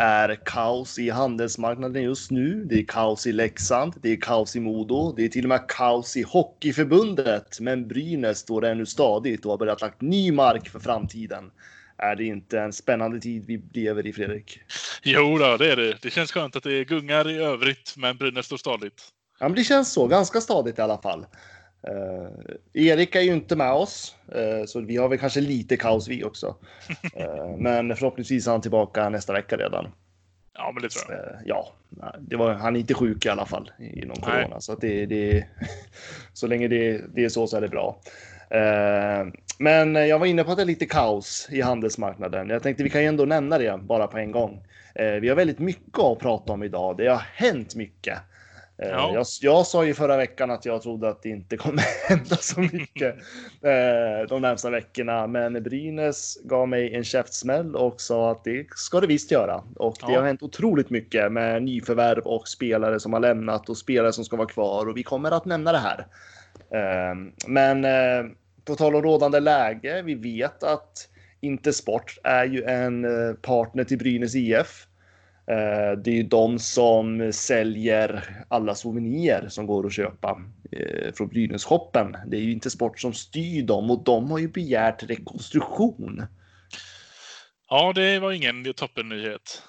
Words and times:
är 0.00 0.34
kaos 0.44 0.98
i 0.98 1.10
handelsmarknaden 1.10 2.02
just 2.02 2.30
nu. 2.30 2.64
Det 2.64 2.78
är 2.78 2.84
kaos 2.84 3.26
i 3.26 3.32
Leksand, 3.32 3.94
det 4.02 4.12
är 4.12 4.16
kaos 4.16 4.56
i 4.56 4.60
Modo, 4.60 5.12
det 5.16 5.24
är 5.24 5.28
till 5.28 5.44
och 5.44 5.48
med 5.48 5.68
kaos 5.68 6.16
i 6.16 6.22
Hockeyförbundet. 6.22 7.60
Men 7.60 7.88
Brynäs 7.88 8.38
står 8.38 8.64
ännu 8.64 8.86
stadigt 8.86 9.44
och 9.44 9.50
har 9.50 9.58
börjat 9.58 9.80
lagt 9.80 10.00
ny 10.00 10.32
mark 10.32 10.68
för 10.68 10.78
framtiden. 10.78 11.50
Är 11.96 12.16
det 12.16 12.24
inte 12.24 12.60
en 12.60 12.72
spännande 12.72 13.20
tid 13.20 13.44
vi 13.46 13.62
lever 13.72 14.06
i, 14.06 14.12
Fredrik? 14.12 14.60
Jo 15.02 15.38
då, 15.38 15.56
det 15.56 15.72
är 15.72 15.76
det. 15.76 16.02
Det 16.02 16.10
känns 16.10 16.32
skönt 16.32 16.56
att 16.56 16.62
det 16.62 16.84
gungar 16.84 17.30
i 17.30 17.36
övrigt, 17.36 17.94
men 17.96 18.16
Brynäs 18.16 18.46
står 18.46 18.56
stadigt. 18.56 19.02
Ja, 19.40 19.48
men 19.48 19.56
det 19.56 19.64
känns 19.64 19.92
så. 19.92 20.06
Ganska 20.06 20.40
stadigt 20.40 20.78
i 20.78 20.82
alla 20.82 20.98
fall. 20.98 21.26
Uh, 21.86 22.28
Erik 22.72 23.14
är 23.14 23.20
ju 23.20 23.32
inte 23.32 23.56
med 23.56 23.72
oss, 23.72 24.16
uh, 24.36 24.64
så 24.66 24.80
vi 24.80 24.96
har 24.96 25.08
väl 25.08 25.18
kanske 25.18 25.40
lite 25.40 25.76
kaos 25.76 26.08
vi 26.08 26.24
också. 26.24 26.56
Uh, 27.20 27.56
men 27.58 27.96
förhoppningsvis 27.96 28.46
är 28.46 28.50
han 28.50 28.60
tillbaka 28.60 29.08
nästa 29.08 29.32
vecka 29.32 29.56
redan. 29.56 29.88
Ja, 30.54 30.70
men 30.74 30.82
det 30.82 30.88
tror 30.88 31.16
jag. 31.16 31.36
ja, 31.44 31.72
det 32.18 32.36
var, 32.36 32.54
han 32.54 32.76
är 32.76 32.80
inte 32.80 32.94
sjuk 32.94 33.26
i 33.26 33.28
alla 33.28 33.46
fall 33.46 33.70
inom 33.78 34.16
corona, 34.16 34.48
Nej. 34.50 34.62
så 34.62 34.74
det, 34.74 35.06
det, 35.06 35.46
så 36.32 36.46
länge 36.46 36.68
det, 36.68 37.04
det 37.14 37.24
är 37.24 37.28
så 37.28 37.46
så 37.46 37.56
är 37.56 37.60
det 37.60 37.68
bra. 37.68 38.00
Men 39.58 39.94
jag 39.94 40.18
var 40.18 40.26
inne 40.26 40.44
på 40.44 40.50
att 40.50 40.56
det 40.56 40.62
är 40.62 40.66
lite 40.66 40.86
kaos 40.86 41.48
i 41.50 41.60
handelsmarknaden. 41.60 42.48
Jag 42.48 42.62
tänkte 42.62 42.82
vi 42.82 42.90
kan 42.90 43.00
ju 43.02 43.06
ändå 43.06 43.24
nämna 43.24 43.58
det 43.58 43.78
bara 43.82 44.06
på 44.06 44.18
en 44.18 44.32
gång. 44.32 44.62
Vi 44.94 45.28
har 45.28 45.36
väldigt 45.36 45.58
mycket 45.58 45.98
att 45.98 46.18
prata 46.18 46.52
om 46.52 46.62
idag. 46.62 46.96
Det 46.96 47.06
har 47.06 47.22
hänt 47.34 47.74
mycket. 47.74 48.18
Eh, 48.82 48.88
ja. 48.88 49.10
Jag, 49.14 49.26
jag, 49.40 49.66
sa 49.66 49.84
ju 49.84 49.94
förra 49.94 50.16
veckan 50.16 50.50
att 50.50 50.64
jag 50.64 50.82
trodde 50.82 51.08
att 51.08 51.22
det 51.22 51.28
inte 51.28 51.56
kommer 51.56 51.84
hända 52.08 52.36
så 52.36 52.60
mycket 52.60 53.16
eh, 53.62 54.28
de 54.28 54.42
närmsta 54.42 54.70
veckorna. 54.70 55.26
Men 55.26 55.62
Brynäs 55.62 56.38
gav 56.44 56.68
mig 56.68 56.94
en 56.94 57.04
käftsmäll 57.04 57.76
och 57.76 58.00
sa 58.00 58.30
att 58.30 58.44
det 58.44 58.66
ska 58.76 59.00
det 59.00 59.06
visst 59.06 59.30
göra. 59.30 59.62
Och 59.76 59.96
det 60.06 60.12
ja. 60.12 60.18
har 60.18 60.26
hänt 60.26 60.42
otroligt 60.42 60.90
mycket 60.90 61.32
med 61.32 61.62
nyförvärv 61.62 62.22
och 62.26 62.48
spelare 62.48 63.00
som 63.00 63.12
har 63.12 63.20
lämnat 63.20 63.68
och 63.68 63.76
spelare 63.76 64.12
som 64.12 64.24
ska 64.24 64.36
vara 64.36 64.48
kvar. 64.48 64.88
Och 64.88 64.96
vi 64.96 65.02
kommer 65.02 65.30
att 65.30 65.44
nämna 65.44 65.72
det 65.72 65.78
här. 65.78 66.06
Eh, 66.70 67.14
men 67.46 67.86
på 68.64 68.74
tal 68.74 68.94
om 68.94 69.02
rådande 69.02 69.40
läge. 69.40 70.02
Vi 70.02 70.14
vet 70.14 70.62
att 70.62 71.08
Intersport 71.40 72.18
är 72.24 72.44
ju 72.44 72.62
en 72.62 73.06
partner 73.42 73.84
till 73.84 73.98
Brynäs 73.98 74.34
IF. 74.34 74.87
Eh, 75.50 75.98
det 75.98 76.10
är 76.10 76.14
ju 76.14 76.22
de 76.22 76.58
som 76.58 77.32
säljer 77.32 78.24
alla 78.48 78.74
souvenirer 78.74 79.48
som 79.48 79.66
går 79.66 79.86
att 79.86 79.92
köpa 79.92 80.42
eh, 80.72 81.12
från 81.14 81.28
Brynäs-shoppen. 81.28 82.16
Det 82.26 82.36
är 82.36 82.40
ju 82.40 82.52
inte 82.52 82.70
Sport 82.70 83.00
som 83.00 83.12
styr 83.12 83.62
dem 83.62 83.90
och 83.90 84.04
de 84.04 84.30
har 84.30 84.38
ju 84.38 84.48
begärt 84.48 85.02
rekonstruktion. 85.02 86.26
Ja, 87.70 87.92
det 87.92 88.18
var 88.18 88.32
ingen 88.32 88.74
toppennyhet. 88.74 89.62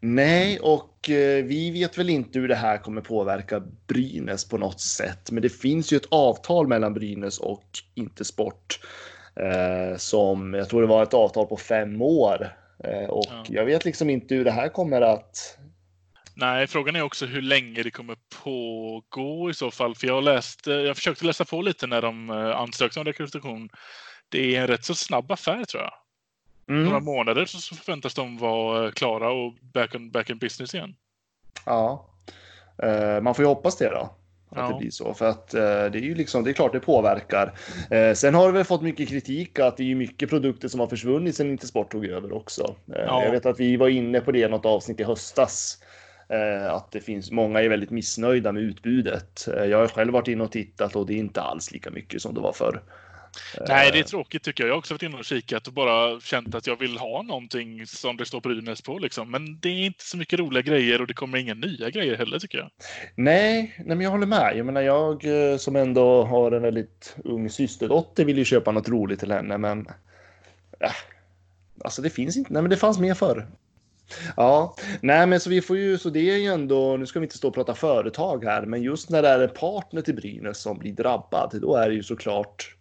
Nej, 0.00 0.58
och 0.60 1.10
eh, 1.10 1.44
vi 1.44 1.70
vet 1.70 1.98
väl 1.98 2.10
inte 2.10 2.38
hur 2.38 2.48
det 2.48 2.54
här 2.54 2.78
kommer 2.78 3.00
påverka 3.00 3.62
Brynäs 3.86 4.48
på 4.48 4.58
något 4.58 4.80
sätt. 4.80 5.30
Men 5.30 5.42
det 5.42 5.48
finns 5.48 5.92
ju 5.92 5.96
ett 5.96 6.08
avtal 6.10 6.66
mellan 6.66 6.94
Brynäs 6.94 7.38
och 7.38 7.64
Intersport 7.94 8.80
eh, 9.36 9.96
som 9.96 10.54
jag 10.54 10.68
tror 10.68 10.80
det 10.80 10.88
var 10.88 11.02
ett 11.02 11.14
avtal 11.14 11.46
på 11.46 11.56
fem 11.56 12.02
år 12.02 12.52
och 13.08 13.24
ja. 13.28 13.44
jag 13.48 13.64
vet 13.64 13.84
liksom 13.84 14.10
inte 14.10 14.34
hur 14.34 14.44
det 14.44 14.50
här 14.50 14.68
kommer 14.68 15.00
att... 15.00 15.58
Nej, 16.34 16.66
frågan 16.66 16.96
är 16.96 17.02
också 17.02 17.26
hur 17.26 17.42
länge 17.42 17.82
det 17.82 17.90
kommer 17.90 18.16
pågå 18.42 19.50
i 19.50 19.54
så 19.54 19.70
fall. 19.70 19.94
För 19.94 20.06
jag 20.06 20.24
läste, 20.24 20.70
jag 20.70 20.96
försökte 20.96 21.24
läsa 21.24 21.44
på 21.44 21.62
lite 21.62 21.86
när 21.86 22.02
de 22.02 22.30
eh, 22.30 22.56
ansökte 22.56 23.00
om 23.00 23.04
rekonstruktion. 23.04 23.68
Det 24.28 24.56
är 24.56 24.60
en 24.60 24.66
rätt 24.66 24.84
så 24.84 24.94
snabb 24.94 25.32
affär 25.32 25.64
tror 25.64 25.82
jag. 25.82 25.92
Mm. 26.68 26.84
Några 26.84 27.00
månader 27.00 27.44
så 27.44 27.74
förväntas 27.74 28.14
de 28.14 28.38
vara 28.38 28.86
eh, 28.86 28.90
klara 28.90 29.30
och 29.30 29.54
back, 29.74 29.94
on, 29.94 30.10
back 30.10 30.30
in 30.30 30.38
business 30.38 30.74
igen. 30.74 30.94
Ja, 31.66 32.10
man 33.22 33.34
får 33.34 33.42
ju 33.42 33.48
hoppas 33.48 33.76
det 33.76 33.88
då. 33.88 34.16
Att 34.50 34.58
ja. 34.58 34.68
det 34.68 34.78
blir 34.78 34.90
så. 34.90 35.14
För 35.14 35.28
att 35.28 35.54
eh, 35.54 35.60
det 35.60 35.98
är 35.98 36.02
ju 36.02 36.14
liksom, 36.14 36.44
det 36.44 36.50
är 36.50 36.54
klart 36.54 36.72
det 36.72 36.80
påverkar. 36.80 37.52
Eh, 37.90 38.12
sen 38.14 38.34
har 38.34 38.52
vi 38.52 38.64
fått 38.64 38.82
mycket 38.82 39.08
kritik 39.08 39.58
att 39.58 39.76
det 39.76 39.90
är 39.90 39.94
mycket 39.94 40.30
produkter 40.30 40.68
som 40.68 40.80
har 40.80 40.86
försvunnit 40.86 41.36
sen 41.36 41.50
inte 41.50 41.66
Sport 41.66 41.92
tog 41.92 42.06
över 42.06 42.32
också. 42.32 42.74
Eh, 42.94 43.02
ja. 43.06 43.24
Jag 43.24 43.30
vet 43.30 43.46
att 43.46 43.60
vi 43.60 43.76
var 43.76 43.88
inne 43.88 44.20
på 44.20 44.32
det 44.32 44.38
i 44.38 44.48
något 44.48 44.66
avsnitt 44.66 45.00
i 45.00 45.04
höstas. 45.04 45.78
Eh, 46.28 46.74
att 46.74 46.90
det 46.92 47.00
finns 47.00 47.30
många 47.30 47.60
är 47.60 47.68
väldigt 47.68 47.90
missnöjda 47.90 48.52
med 48.52 48.62
utbudet. 48.62 49.48
Eh, 49.48 49.64
jag 49.64 49.78
har 49.78 49.88
själv 49.88 50.12
varit 50.12 50.28
inne 50.28 50.44
och 50.44 50.52
tittat 50.52 50.96
och 50.96 51.06
det 51.06 51.14
är 51.14 51.18
inte 51.18 51.40
alls 51.40 51.72
lika 51.72 51.90
mycket 51.90 52.22
som 52.22 52.34
det 52.34 52.40
var 52.40 52.52
förr. 52.52 52.82
Nej, 53.68 53.90
det 53.92 53.98
är 53.98 54.02
tråkigt 54.02 54.42
tycker 54.42 54.64
jag. 54.64 54.68
Jag 54.68 54.74
har 54.74 54.78
också 54.78 54.94
varit 54.94 55.02
inne 55.02 55.16
och 55.16 55.24
kikat 55.24 55.66
och 55.66 55.72
bara 55.72 56.20
känt 56.20 56.54
att 56.54 56.66
jag 56.66 56.78
vill 56.78 56.98
ha 56.98 57.22
någonting 57.22 57.86
som 57.86 58.16
det 58.16 58.26
står 58.26 58.40
Brynäs 58.40 58.82
på. 58.82 58.98
Liksom. 58.98 59.30
Men 59.30 59.60
det 59.60 59.68
är 59.68 59.86
inte 59.86 60.04
så 60.04 60.16
mycket 60.16 60.38
roliga 60.38 60.62
grejer 60.62 61.00
och 61.00 61.06
det 61.06 61.14
kommer 61.14 61.38
inga 61.38 61.54
nya 61.54 61.90
grejer 61.90 62.16
heller 62.16 62.38
tycker 62.38 62.58
jag. 62.58 62.70
Nej, 63.14 63.74
nej 63.78 63.96
men 63.96 64.00
jag 64.00 64.10
håller 64.10 64.26
med. 64.26 64.52
Jag 64.56 64.66
menar, 64.66 64.80
jag 64.80 65.24
eh, 65.24 65.56
som 65.56 65.76
ändå 65.76 66.22
har 66.24 66.52
en 66.52 66.62
väldigt 66.62 67.16
ung 67.24 67.50
systerdotter 67.50 68.24
vill 68.24 68.38
ju 68.38 68.44
köpa 68.44 68.72
något 68.72 68.88
roligt 68.88 69.20
till 69.20 69.32
henne, 69.32 69.58
men 69.58 69.86
äh, 70.80 70.90
alltså 71.84 72.02
det 72.02 72.10
finns 72.10 72.36
inte. 72.36 72.52
Nej, 72.52 72.62
men 72.62 72.70
det 72.70 72.76
fanns 72.76 72.98
mer 72.98 73.14
förr. 73.14 73.48
Ja, 74.36 74.76
nej 75.00 75.26
men 75.26 75.40
så 75.40 75.50
vi 75.50 75.60
får 75.60 75.78
ju, 75.78 75.98
så 75.98 76.10
det 76.10 76.30
är 76.30 76.36
ju 76.36 76.46
ändå, 76.46 76.96
nu 76.96 77.06
ska 77.06 77.20
vi 77.20 77.24
inte 77.24 77.36
stå 77.36 77.48
och 77.48 77.54
prata 77.54 77.74
företag 77.74 78.44
här, 78.44 78.62
men 78.62 78.82
just 78.82 79.10
när 79.10 79.22
det 79.22 79.28
är 79.28 79.40
en 79.40 79.48
partner 79.48 80.02
till 80.02 80.14
Brynäs 80.14 80.58
som 80.58 80.78
blir 80.78 80.92
drabbad, 80.92 81.58
då 81.62 81.76
är 81.76 81.88
det 81.88 81.94
ju 81.94 82.02
såklart 82.02 82.77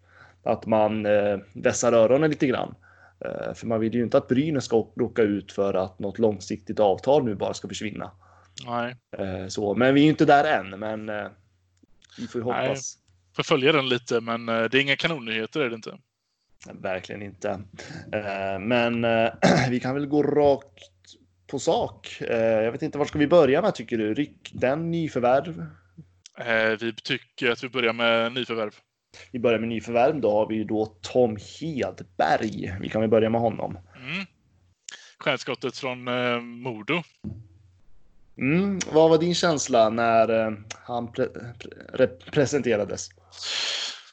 att 0.47 0.66
man 0.66 1.06
eh, 1.06 1.38
vässar 1.53 1.94
öronen 1.94 2.30
lite 2.30 2.47
grann. 2.47 2.75
Eh, 3.25 3.53
för 3.53 3.68
man 3.68 3.80
vill 3.80 3.94
ju 3.94 4.03
inte 4.03 4.18
att 4.18 4.28
Brynäs 4.28 4.66
ska 4.66 4.88
råka 4.96 5.22
ut 5.22 5.52
för 5.52 5.74
att 5.74 6.00
något 6.00 6.19
långsiktigt 6.19 6.80
avtal 6.80 7.25
nu 7.25 7.35
bara 7.35 7.53
ska 7.53 7.68
försvinna. 7.68 8.12
Nej. 8.66 8.96
Eh, 9.18 9.47
så, 9.47 9.75
men 9.75 9.94
vi 9.94 10.02
är 10.02 10.03
ju 10.03 10.09
inte 10.09 10.25
där 10.25 10.59
än, 10.59 10.80
men 10.80 11.09
eh, 11.09 11.28
vi 12.18 12.28
får 12.28 12.41
ju 12.41 12.46
hoppas. 12.46 12.68
Nej, 12.68 13.36
får 13.36 13.44
följa 13.44 13.72
den 13.72 13.90
lite, 13.90 14.22
men 14.22 14.50
eh, 14.50 14.63
det 14.63 14.78
är 14.78 14.81
inga 14.81 14.96
kanonnyheter 14.96 15.59
är 15.59 15.69
det 15.69 15.75
inte. 15.75 15.97
Verkligen 16.74 17.22
inte. 17.22 17.50
Eh, 18.13 18.59
men 18.59 19.02
vi 19.69 19.80
kan 19.80 19.94
väl 19.94 20.06
gå 20.06 20.24
rakt 20.24 20.94
på 21.47 21.59
sak. 21.59 22.18
Jag 22.30 22.72
vet 22.72 22.81
inte, 22.81 22.97
var 22.97 23.06
ska 23.06 23.19
vi 23.19 23.28
börja 23.28 23.62
med 23.62 23.75
tycker 23.75 23.97
du? 23.97 24.13
Rykten, 24.13 24.91
nyförvärv? 24.91 25.66
Vi 26.80 26.94
tycker 26.94 27.52
att 27.52 27.63
vi 27.63 27.69
börjar 27.69 27.94
med 27.94 28.34
nyförvärv. 28.34 28.72
Vi 29.32 29.40
börjar 29.40 29.60
med 29.60 29.70
nyförvärv. 29.70 30.22
Då 30.22 30.32
har 30.32 30.48
vi 30.48 30.64
då 30.64 30.86
Tom 31.02 31.38
Hedberg. 31.62 32.78
Vi 32.82 32.90
kan 32.90 33.02
väl 33.02 33.10
börja 33.10 33.30
med 33.30 33.42
honom. 33.42 33.78
Mm. 33.96 34.26
Stjärnskottet 35.20 35.78
från 35.78 36.08
eh, 36.08 36.40
Modo. 36.42 37.04
Mm. 38.38 38.80
Vad 38.92 39.10
var 39.10 39.18
din 39.18 39.36
känsla 39.36 39.90
när 39.90 40.48
eh, 40.48 40.54
han 40.84 41.12
pre 41.12 41.28
pre 41.94 42.08
presenterades? 42.08 43.10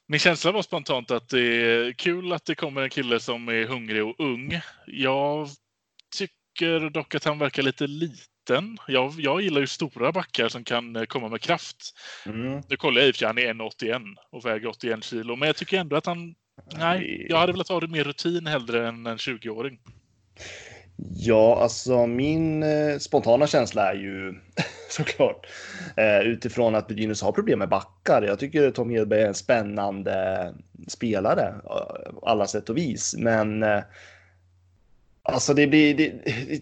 Min 0.07 0.21
känsla 0.21 0.53
var 0.53 0.63
spontant 0.63 1.11
att 1.11 1.29
det 1.29 1.41
är 1.41 1.93
kul 1.93 2.33
att 2.33 2.45
det 2.45 2.55
kommer 2.55 2.83
en 2.83 2.91
kille 2.91 3.21
som 3.21 3.49
är 3.49 3.67
hungrig 3.67 4.05
och 4.05 4.15
ung. 4.19 4.61
Jag 4.87 5.49
tycker 6.17 6.91
dock 6.91 7.15
att 7.15 7.25
han 7.25 7.39
verkar 7.39 7.63
lite 7.63 7.87
liten 7.87 8.34
liten. 8.51 8.79
Jag, 8.89 9.15
jag 9.19 9.41
gillar 9.41 9.61
ju 9.61 9.67
stora 9.67 10.13
backar 10.13 10.49
som 10.49 10.65
kan 10.65 10.97
eh, 10.97 11.05
komma 11.05 11.29
med 11.29 11.41
kraft. 11.41 11.77
Mm. 12.27 12.63
Nu 12.69 12.77
kollar 12.77 13.01
jag 13.01 13.09
i 13.09 13.11
och 13.11 13.15
för 13.15 13.19
sig, 13.19 13.27
han 13.27 13.39
är 13.39 13.55
1,81 13.55 14.15
och 14.31 14.47
väger 14.47 14.69
81 14.69 15.05
kilo. 15.05 15.37
Men 15.37 15.47
jag 15.47 15.57
tycker 15.57 15.79
ändå 15.79 15.97
att 15.97 16.07
han... 16.07 16.35
Nej, 16.79 17.27
jag 17.29 17.37
hade 17.37 17.53
velat 17.53 17.69
ha 17.69 17.81
det 17.81 17.89
mer 17.89 18.05
rutin 18.05 18.47
hellre 18.47 18.89
än 18.89 19.07
en 19.07 19.17
20-åring. 19.17 19.79
Ja, 21.17 21.63
alltså 21.63 22.07
min 22.07 22.63
eh, 22.63 22.99
spontana 22.99 23.47
känsla 23.47 23.91
är 23.91 23.95
ju 23.95 24.35
såklart 24.91 25.47
eh, 25.97 26.21
utifrån 26.21 26.75
att 26.75 26.89
Brynäs 26.89 27.23
har 27.23 27.33
problem 27.33 27.59
med 27.59 27.69
backar. 27.69 28.23
Jag 28.23 28.39
tycker 28.39 28.71
Tom 28.71 28.91
Hedberg 28.91 29.23
är 29.23 29.27
en 29.27 29.35
spännande 29.35 30.55
spelare 30.89 31.55
alla 32.23 32.47
sätt 32.47 32.69
och 32.69 32.77
vis, 32.77 33.15
men 33.19 33.65
Alltså 35.27 35.55
det, 35.55 35.67
blir, 35.67 35.95
det, 35.95 36.13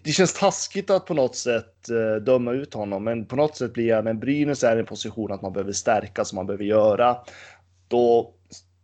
det, 0.03 0.11
känns 0.11 0.33
taskigt 0.33 0.89
att 0.89 1.05
på 1.05 1.13
något 1.13 1.35
sätt 1.35 1.89
uh, 1.91 2.15
döma 2.15 2.51
ut 2.51 2.73
honom, 2.73 3.03
men 3.03 3.25
på 3.25 3.35
något 3.35 3.57
sätt 3.57 3.73
blir 3.73 3.87
jag, 3.87 4.03
men 4.03 4.19
Brynäs 4.19 4.63
är 4.63 4.77
i 4.77 4.79
en 4.79 4.85
position 4.85 5.31
att 5.31 5.41
man 5.41 5.53
behöver 5.53 5.71
stärka 5.71 6.25
som 6.25 6.35
man 6.35 6.45
behöver 6.45 6.63
göra. 6.63 7.17
Då 7.87 8.33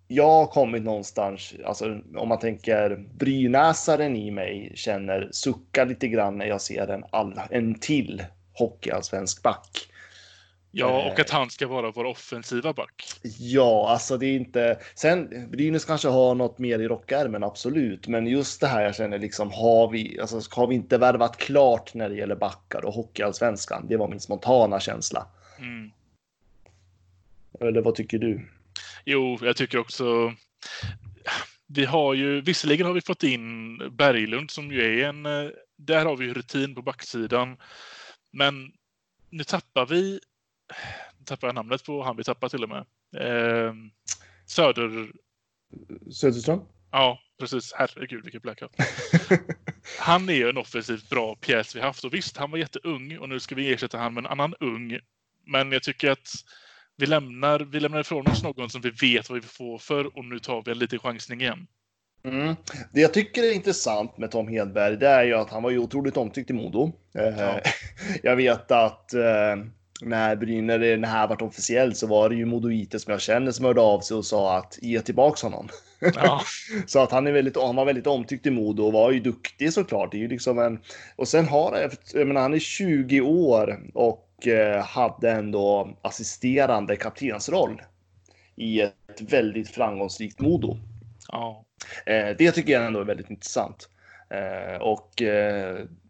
jag 0.07 0.29
har 0.29 0.45
kommit 0.45 0.83
någonstans, 0.83 1.53
alltså 1.65 1.99
om 2.15 2.27
man 2.27 2.39
tänker 2.39 3.05
brynäsaren 3.17 4.15
i 4.15 4.31
mig 4.31 4.71
känner 4.75 5.29
sucka 5.31 5.85
lite 5.85 6.07
grann 6.07 6.37
när 6.37 6.45
jag 6.45 6.61
ser 6.61 6.87
en, 6.87 7.03
all, 7.09 7.41
en 7.49 7.79
till 7.79 8.23
hockeyallsvensk 8.53 9.43
back. 9.43 9.88
Ja, 10.71 11.11
och 11.11 11.19
att 11.19 11.29
han 11.29 11.49
ska 11.49 11.67
vara 11.67 11.91
vår 11.91 12.05
offensiva 12.05 12.73
back. 12.73 13.03
Ja, 13.39 13.89
alltså 13.89 14.17
det 14.17 14.25
är 14.25 14.35
inte... 14.35 14.79
Sen 14.95 15.49
Brynäs 15.51 15.85
kanske 15.85 16.07
har 16.07 16.35
något 16.35 16.59
mer 16.59 16.79
i 16.79 16.87
rockärmen, 16.87 17.43
absolut. 17.43 18.07
Men 18.07 18.27
just 18.27 18.61
det 18.61 18.67
här 18.67 18.81
jag 18.81 18.95
känner 18.95 19.19
liksom, 19.19 19.51
har 19.51 19.89
vi, 19.91 20.19
alltså, 20.19 20.41
har 20.51 20.67
vi 20.67 20.75
inte 20.75 20.97
värvat 20.97 21.37
klart 21.37 21.93
när 21.93 22.09
det 22.09 22.15
gäller 22.15 22.35
backar 22.35 22.85
och 22.85 22.93
hockeyallsvenskan? 22.93 23.85
Det 23.89 23.97
var 23.97 24.07
min 24.07 24.19
spontana 24.19 24.79
känsla. 24.79 25.27
Mm. 25.59 25.91
Eller 27.59 27.81
vad 27.81 27.95
tycker 27.95 28.19
du? 28.19 28.49
Jo, 29.05 29.37
jag 29.41 29.55
tycker 29.55 29.77
också... 29.77 30.33
Vi 31.67 31.85
har 31.85 32.13
ju, 32.13 32.41
visserligen 32.41 32.87
har 32.87 32.93
vi 32.93 33.01
fått 33.01 33.23
in 33.23 33.77
Berglund 33.97 34.51
som 34.51 34.71
ju 34.71 35.01
är 35.01 35.09
en... 35.09 35.25
eh, 35.25 35.49
Där 35.75 36.05
har 36.05 36.15
vi 36.15 36.33
rutin 36.33 36.75
på 36.75 36.81
backsidan. 36.81 37.57
Men 38.31 38.71
nu 39.29 39.43
tappar 39.43 39.85
vi... 39.85 40.19
Tappar 41.25 41.47
jag 41.47 41.55
namnet 41.55 41.83
på 41.83 42.03
han 42.03 42.17
vi 42.17 42.23
tappar 42.23 42.49
till 42.49 42.63
och 42.63 42.69
med. 42.69 42.85
Eh, 43.17 43.73
Söder... 44.45 45.11
Söderström? 46.11 46.59
Ja, 46.91 47.19
precis. 47.39 47.73
Herregud 47.75 48.23
vilken 48.23 48.41
blackout. 48.41 48.71
Han 49.99 50.29
är 50.29 50.33
ju 50.33 50.49
en 50.49 50.57
offensivt 50.57 51.09
bra 51.09 51.35
pjäs 51.35 51.75
vi 51.75 51.79
haft. 51.79 52.03
Och 52.03 52.13
visst, 52.13 52.37
han 52.37 52.51
var 52.51 52.57
jätteung 52.57 53.17
och 53.17 53.29
nu 53.29 53.39
ska 53.39 53.55
vi 53.55 53.73
ersätta 53.73 53.97
han 53.97 54.13
med 54.13 54.21
en 54.21 54.31
annan 54.31 54.55
ung. 54.59 54.99
Men 55.45 55.71
jag 55.71 55.83
tycker 55.83 56.11
att 56.11 56.29
vi 56.97 57.05
lämnar, 57.05 57.59
vi 57.59 57.79
lämnar 57.79 57.99
ifrån 57.99 58.27
oss 58.27 58.43
någon 58.43 58.69
som 58.69 58.81
vi 58.81 58.89
vet 58.89 59.29
vad 59.29 59.41
vi 59.41 59.47
får 59.47 59.77
för 59.77 60.17
och 60.17 60.25
nu 60.25 60.39
tar 60.39 60.63
vi 60.65 60.71
en 60.71 60.79
liten 60.79 60.99
chansning 60.99 61.41
igen. 61.41 61.67
Mm. 62.23 62.55
Det 62.93 63.01
jag 63.01 63.13
tycker 63.13 63.43
är 63.43 63.51
intressant 63.51 64.17
med 64.17 64.31
Tom 64.31 64.47
Hedberg, 64.47 64.97
det 64.97 65.07
är 65.07 65.23
ju 65.23 65.33
att 65.33 65.49
han 65.49 65.63
var 65.63 65.69
ju 65.69 65.79
otroligt 65.79 66.17
omtyckt 66.17 66.49
i 66.49 66.53
Modo. 66.53 66.91
Eh, 67.15 67.39
Ja. 67.39 67.59
Jag 68.23 68.35
vet 68.35 68.71
att 68.71 69.13
eh, 69.13 69.55
när 70.01 70.35
Brynäs, 70.35 70.79
när 70.79 70.97
det 70.97 71.07
här 71.07 71.27
vart 71.27 71.41
officiellt 71.41 71.97
så 71.97 72.07
var 72.07 72.29
det 72.29 72.35
ju 72.35 72.45
Modoiter 72.45 72.97
som 72.97 73.11
jag 73.11 73.21
känner 73.21 73.51
som 73.51 73.65
hörde 73.65 73.81
av 73.81 73.99
sig 73.99 74.17
och 74.17 74.25
sa 74.25 74.57
att 74.57 74.79
ge 74.81 75.01
tillbaks 75.01 75.41
honom. 75.41 75.69
Ja, 75.99 76.41
Så 76.87 76.99
att 76.99 77.11
han, 77.11 77.27
är 77.27 77.31
väldigt, 77.31 77.57
han 77.57 77.75
var 77.75 77.85
väldigt 77.85 78.07
omtyckt 78.07 78.45
i 78.45 78.51
Modo 78.51 78.83
och 78.83 78.93
var 78.93 79.11
ju 79.11 79.19
duktig 79.19 79.73
såklart. 79.73 80.11
Det 80.11 80.17
är 80.17 80.19
ju 80.19 80.27
liksom 80.27 80.59
en, 80.59 80.79
och 81.15 81.27
sen 81.27 81.47
har 81.47 81.71
han, 81.71 81.91
jag 82.13 82.27
menar, 82.27 82.41
han 82.41 82.53
är 82.53 82.59
20 82.59 83.21
år 83.21 83.79
och 83.93 84.47
eh, 84.47 84.83
hade 84.83 85.31
ändå 85.31 85.97
assisterande 86.01 86.95
kaptensroll 86.95 87.81
i 88.55 88.81
ett 88.81 89.21
väldigt 89.21 89.69
framgångsrikt 89.69 90.39
Modo. 90.39 90.77
ja, 91.31 91.65
Eh, 92.05 92.35
det 92.37 92.51
tycker 92.51 92.73
jag 92.73 92.85
ändå 92.85 92.99
är 92.99 93.05
väldigt 93.05 93.29
intressant. 93.29 93.89
Eh, 94.29 94.81
och 94.81 95.21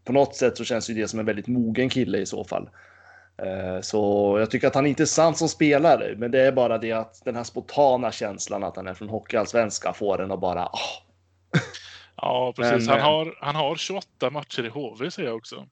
på 0.03 0.13
något 0.13 0.35
sätt 0.35 0.57
så 0.57 0.63
känns 0.63 0.89
ju 0.89 0.93
det 0.93 1.07
som 1.07 1.19
en 1.19 1.25
väldigt 1.25 1.47
mogen 1.47 1.89
kille 1.89 2.17
i 2.17 2.25
så 2.25 2.43
fall. 2.43 2.69
Eh, 3.43 3.81
så 3.81 4.35
jag 4.39 4.51
tycker 4.51 4.67
att 4.67 4.75
han 4.75 4.85
är 4.85 4.89
intressant 4.89 5.37
som 5.37 5.49
spelare, 5.49 6.15
men 6.17 6.31
det 6.31 6.41
är 6.41 6.51
bara 6.51 6.77
det 6.77 6.91
att 6.91 7.21
den 7.25 7.35
här 7.35 7.43
spontana 7.43 8.11
känslan 8.11 8.63
att 8.63 8.75
han 8.75 8.87
är 8.87 8.93
från 8.93 9.09
Hockeyallsvenskan 9.09 9.93
får 9.93 10.21
en 10.21 10.31
att 10.31 10.39
bara 10.39 10.65
ah, 10.65 10.79
ja 12.15 12.53
precis. 12.55 12.87
Men, 12.87 12.89
han, 12.89 12.99
eh, 12.99 13.03
har, 13.03 13.37
han 13.41 13.55
har 13.55 13.75
28 13.75 14.29
matcher 14.29 14.65
i 14.65 14.69
HV 14.69 15.11
säger 15.11 15.29
jag 15.29 15.37
också. 15.37 15.67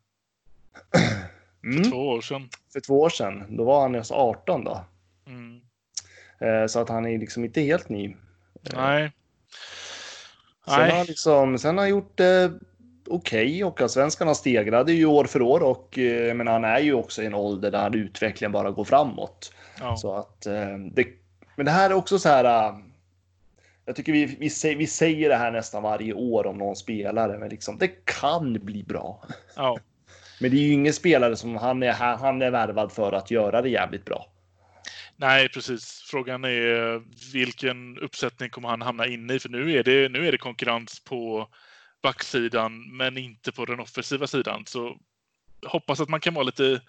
mm. 1.63 1.83
För 1.83 1.91
två 1.91 2.07
år 2.07 2.21
sedan. 2.21 2.49
För 2.73 2.79
två 2.79 3.01
år 3.01 3.09
sedan, 3.09 3.57
då 3.57 3.63
var 3.63 3.81
han 3.81 3.93
just 3.93 4.11
18 4.11 4.63
då. 4.63 4.85
Mm. 5.27 5.61
Eh, 6.39 6.67
så 6.67 6.79
att 6.79 6.89
han 6.89 7.05
är 7.05 7.17
liksom 7.17 7.45
inte 7.45 7.61
helt 7.61 7.89
ny. 7.89 8.15
Nej. 8.75 9.11
Sen 10.65 10.73
har, 10.73 10.81
han 10.81 10.89
Nej. 10.89 11.05
liksom, 11.07 11.57
sen 11.57 11.77
har 11.77 11.83
han 11.83 11.89
gjort 11.89 12.19
okej 13.09 13.63
och 13.63 13.81
allsvenskan 13.81 14.27
har 14.27 14.35
stegrade 14.35 14.93
ju 14.93 15.05
år 15.05 15.25
för 15.25 15.41
år 15.41 15.63
och 15.63 15.97
eh, 15.97 16.33
men 16.33 16.47
han 16.47 16.63
är 16.63 16.79
ju 16.79 16.93
också 16.93 17.23
i 17.23 17.25
en 17.25 17.33
ålder 17.33 17.71
där 17.71 17.95
utvecklingen 17.95 18.51
bara 18.51 18.71
går 18.71 18.85
framåt. 18.85 19.53
Ja. 19.79 19.97
Så 19.97 20.15
att 20.15 20.45
eh, 20.45 20.77
det, 20.91 21.07
men 21.55 21.65
det 21.65 21.71
här 21.71 21.89
är 21.89 21.93
också 21.93 22.19
så 22.19 22.29
här. 22.29 22.45
eh, 22.45 22.77
Jag 23.85 23.95
tycker 23.95 24.11
vi, 24.11 24.25
vi, 24.25 24.49
säger, 24.49 24.75
vi 24.75 24.87
säger 24.87 25.29
det 25.29 25.35
här 25.35 25.51
nästan 25.51 25.83
varje 25.83 26.13
år 26.13 26.47
om 26.47 26.57
någon 26.57 26.75
spelare, 26.75 27.37
men 27.37 27.49
liksom 27.49 27.77
det 27.77 28.05
kan 28.05 28.53
bli 28.53 28.83
bra. 28.83 29.23
ja. 29.55 29.79
Men 30.41 30.51
det 30.51 30.57
är 30.57 30.61
ju 30.61 30.73
ingen 30.73 30.93
spelare 30.93 31.35
som 31.35 31.55
han 31.55 31.83
är, 31.83 31.91
han 31.91 32.41
är 32.41 32.51
värvad 32.51 32.91
för 32.91 33.11
att 33.11 33.31
göra 33.31 33.61
det 33.61 33.69
jävligt 33.69 34.05
bra. 34.05 34.25
Nej, 35.15 35.49
precis. 35.49 36.03
Frågan 36.11 36.43
är 36.43 37.01
vilken 37.33 37.97
uppsättning 37.97 38.49
kommer 38.49 38.69
han 38.69 38.81
hamna 38.81 39.05
inne 39.07 39.33
i? 39.33 39.39
För 39.39 39.49
nu 39.49 39.71
är 39.71 39.83
det, 39.83 40.09
nu 40.09 40.27
är 40.27 40.31
det 40.31 40.37
konkurrens 40.37 40.99
på 40.99 41.47
backsidan, 42.11 42.97
men 42.97 43.17
inte 43.17 43.51
på 43.51 43.65
den 43.65 43.79
offensiva 43.79 44.27
sidan. 44.27 44.65
Så 44.65 44.97
hoppas 45.65 45.99
att 45.99 46.09
man 46.09 46.19
kan 46.19 46.33
vara 46.33 46.43
lite, 46.43 46.81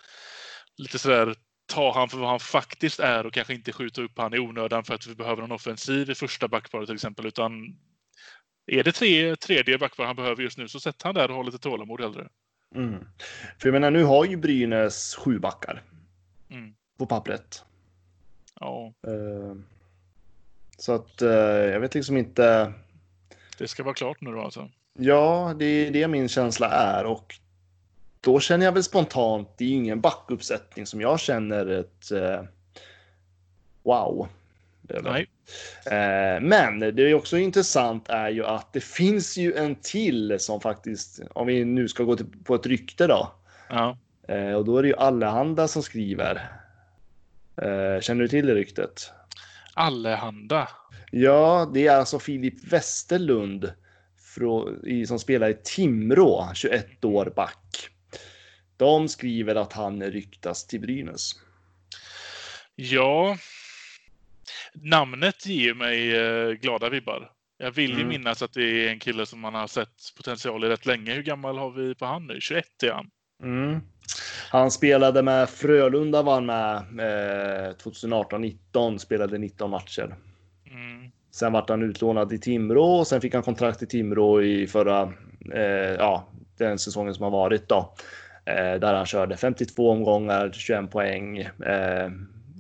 lite 0.77 0.99
sådär, 0.99 1.35
ta 1.67 1.95
han 1.95 2.09
för 2.09 2.19
vad 2.19 2.29
han 2.29 2.41
faktiskt 2.41 3.01
är 3.01 3.27
och 3.27 3.33
kanske 3.33 3.55
inte 3.55 3.73
skjuta 3.73 4.03
upp 4.03 4.19
han 4.19 4.35
i 4.35 4.39
onödan 4.39 4.85
för 4.85 4.95
att 4.95 5.07
vi 5.07 5.15
behöver 5.15 5.43
en 5.43 5.53
offensiv 5.53 6.11
i 6.11 6.15
första 6.15 6.49
backparet 6.49 6.87
till 6.87 6.95
exempel. 6.95 7.27
Utan 7.27 7.77
är 8.67 8.83
det 8.85 8.93
tre, 8.93 9.37
tredje 9.37 9.79
backpar 9.79 10.05
han 10.05 10.17
behöver 10.17 10.43
just 10.43 10.59
nu 10.59 10.69
så 10.69 10.81
sätt 10.81 11.03
han 11.03 11.15
där 11.15 11.29
och 11.31 11.37
ha 11.37 11.43
lite 11.43 11.59
tålamod 11.59 12.01
hellre. 12.01 12.29
Mm. 12.75 13.05
För 13.59 13.69
jag 13.69 13.73
menar, 13.73 13.91
nu 13.91 14.03
har 14.05 14.25
ju 14.25 14.37
Brynäs 14.37 15.15
sju 15.15 15.39
backar 15.39 15.83
Mm. 16.51 16.75
på 16.99 17.07
pappret. 17.07 17.65
Ja, 18.61 18.93
Eh, 19.07 19.55
Så 20.79 20.93
att 20.95 21.23
eh, 21.23 21.29
jag 21.73 21.81
vet 21.81 21.95
liksom 21.95 22.17
inte. 22.17 22.73
det 23.59 23.69
ska 23.69 23.83
vara 23.83 23.95
klart 23.95 24.21
nu 24.21 24.31
då 24.33 24.41
alltså. 24.43 24.71
Ja, 25.01 25.55
det 25.59 25.65
är 25.65 25.91
det 25.91 26.09
min 26.09 26.29
känsla 26.29 26.71
är 26.71 27.05
och 27.05 27.35
då 28.21 28.41
känner 28.41 28.65
jag 28.65 28.73
väl 28.73 28.83
spontant. 28.83 29.49
Det 29.57 29.65
är 29.65 29.69
ingen 29.69 30.01
backuppsättning 30.01 30.87
som 30.87 31.01
jag 31.01 31.21
känner 31.21 31.67
ett 31.67 32.11
eh, 32.13 32.43
wow. 33.83 34.29
Nej. 35.03 35.29
Eh, 35.87 36.41
men 36.41 36.81
det 36.81 37.03
är 37.03 37.15
också 37.15 37.39
intressant 37.39 38.09
är 38.09 38.29
ju 38.29 38.45
att 38.47 38.73
det 38.73 38.81
finns 38.81 39.37
ju 39.37 39.55
en 39.55 39.75
till 39.75 40.37
som 40.41 40.61
faktiskt, 40.61 41.21
om 41.31 41.47
vi 41.47 41.65
nu 41.65 41.89
ska 41.89 42.05
gå 42.05 42.17
till, 42.17 42.27
på 42.45 42.55
ett 42.55 42.67
rykte 42.67 43.07
då, 43.07 43.33
Ja. 43.69 43.97
eh, 44.29 44.53
och 44.53 44.65
då 44.65 44.79
är 44.79 44.83
det 44.83 44.89
ju 44.89 44.97
Allehanda 44.97 45.69
som 45.69 45.83
skriver. 45.83 46.51
Eh, 47.63 48.01
känner 48.01 48.23
du 48.23 48.29
till 48.29 48.47
det 48.47 48.55
ryktet? 48.55 49.11
Allehanda. 49.75 50.69
Ja, 51.11 51.71
det 51.75 51.87
är 51.87 51.97
alltså 51.97 52.19
Filip 52.19 52.73
Westerlund 52.73 53.73
i- 54.87 55.07
som 55.07 55.19
spelar 55.19 55.49
i 55.49 55.55
Timrå, 55.65 56.51
21 56.55 57.05
år 57.05 57.33
back. 57.37 57.89
De 58.77 59.09
skriver 59.09 59.55
att 59.55 59.73
han 59.73 60.03
ryktas 60.03 60.67
till 60.67 60.81
Brynäs. 60.81 61.33
Ja. 62.75 63.37
Namnet 64.75 65.47
ger 65.47 65.75
mig 65.75 66.17
eh, 66.17 66.51
glada 66.53 66.89
vibbar. 66.89 67.31
Jag 67.59 67.71
vill 67.71 67.91
ju 67.91 67.97
Mm. 67.97 68.09
minnas 68.09 68.43
att 68.43 68.53
det 68.53 68.87
är 68.87 68.91
en 68.91 68.99
kille 68.99 69.27
som 69.27 69.41
man 69.41 69.55
har 69.55 69.67
sett 69.67 70.13
potential 70.17 70.65
i 70.65 70.69
rätt 70.69 70.87
länge. 70.87 71.15
Hur 71.15 71.23
gammal 71.23 71.59
har 71.59 71.71
vi 71.71 71.95
på 71.95 72.05
han 72.07 72.27
nu? 72.27 72.41
21 72.41 72.83
är 72.83 72.93
han. 72.93 73.11
Mm. 73.43 73.81
Han 74.51 74.71
spelade 74.71 75.23
med 75.23 75.49
Frölunda 75.49 76.23
var 76.23 76.35
han 76.35 76.47
med 76.47 76.77
eh, 77.69 77.75
2018-19, 77.75 78.99
spelade 78.99 79.39
19 79.39 79.71
matcher. 79.71 80.17
Mm. 80.71 81.11
Sen 81.39 81.53
vart 81.53 81.69
han 81.69 81.83
utlånad 81.83 82.33
i 82.33 82.39
Timrå 82.39 82.85
och 82.85 83.07
sen 83.07 83.21
fick 83.21 83.35
han 83.35 83.43
kontrakt 83.43 83.83
i 83.83 83.87
Timrå 83.87 84.43
i 84.43 84.67
förra, 84.67 85.13
eh, 85.55 85.95
ja, 85.99 86.29
den 86.59 86.79
säsongen 86.79 87.15
som 87.15 87.25
har 87.25 87.31
varit 87.31 87.69
då. 87.69 87.95
Eh, 88.45 88.81
där 88.81 88.95
han 88.95 89.07
körde 89.07 89.37
52 89.37 89.91
omgångar, 89.91 90.51
21 90.53 90.91
poäng, 90.91 91.39
eh, 91.39 92.11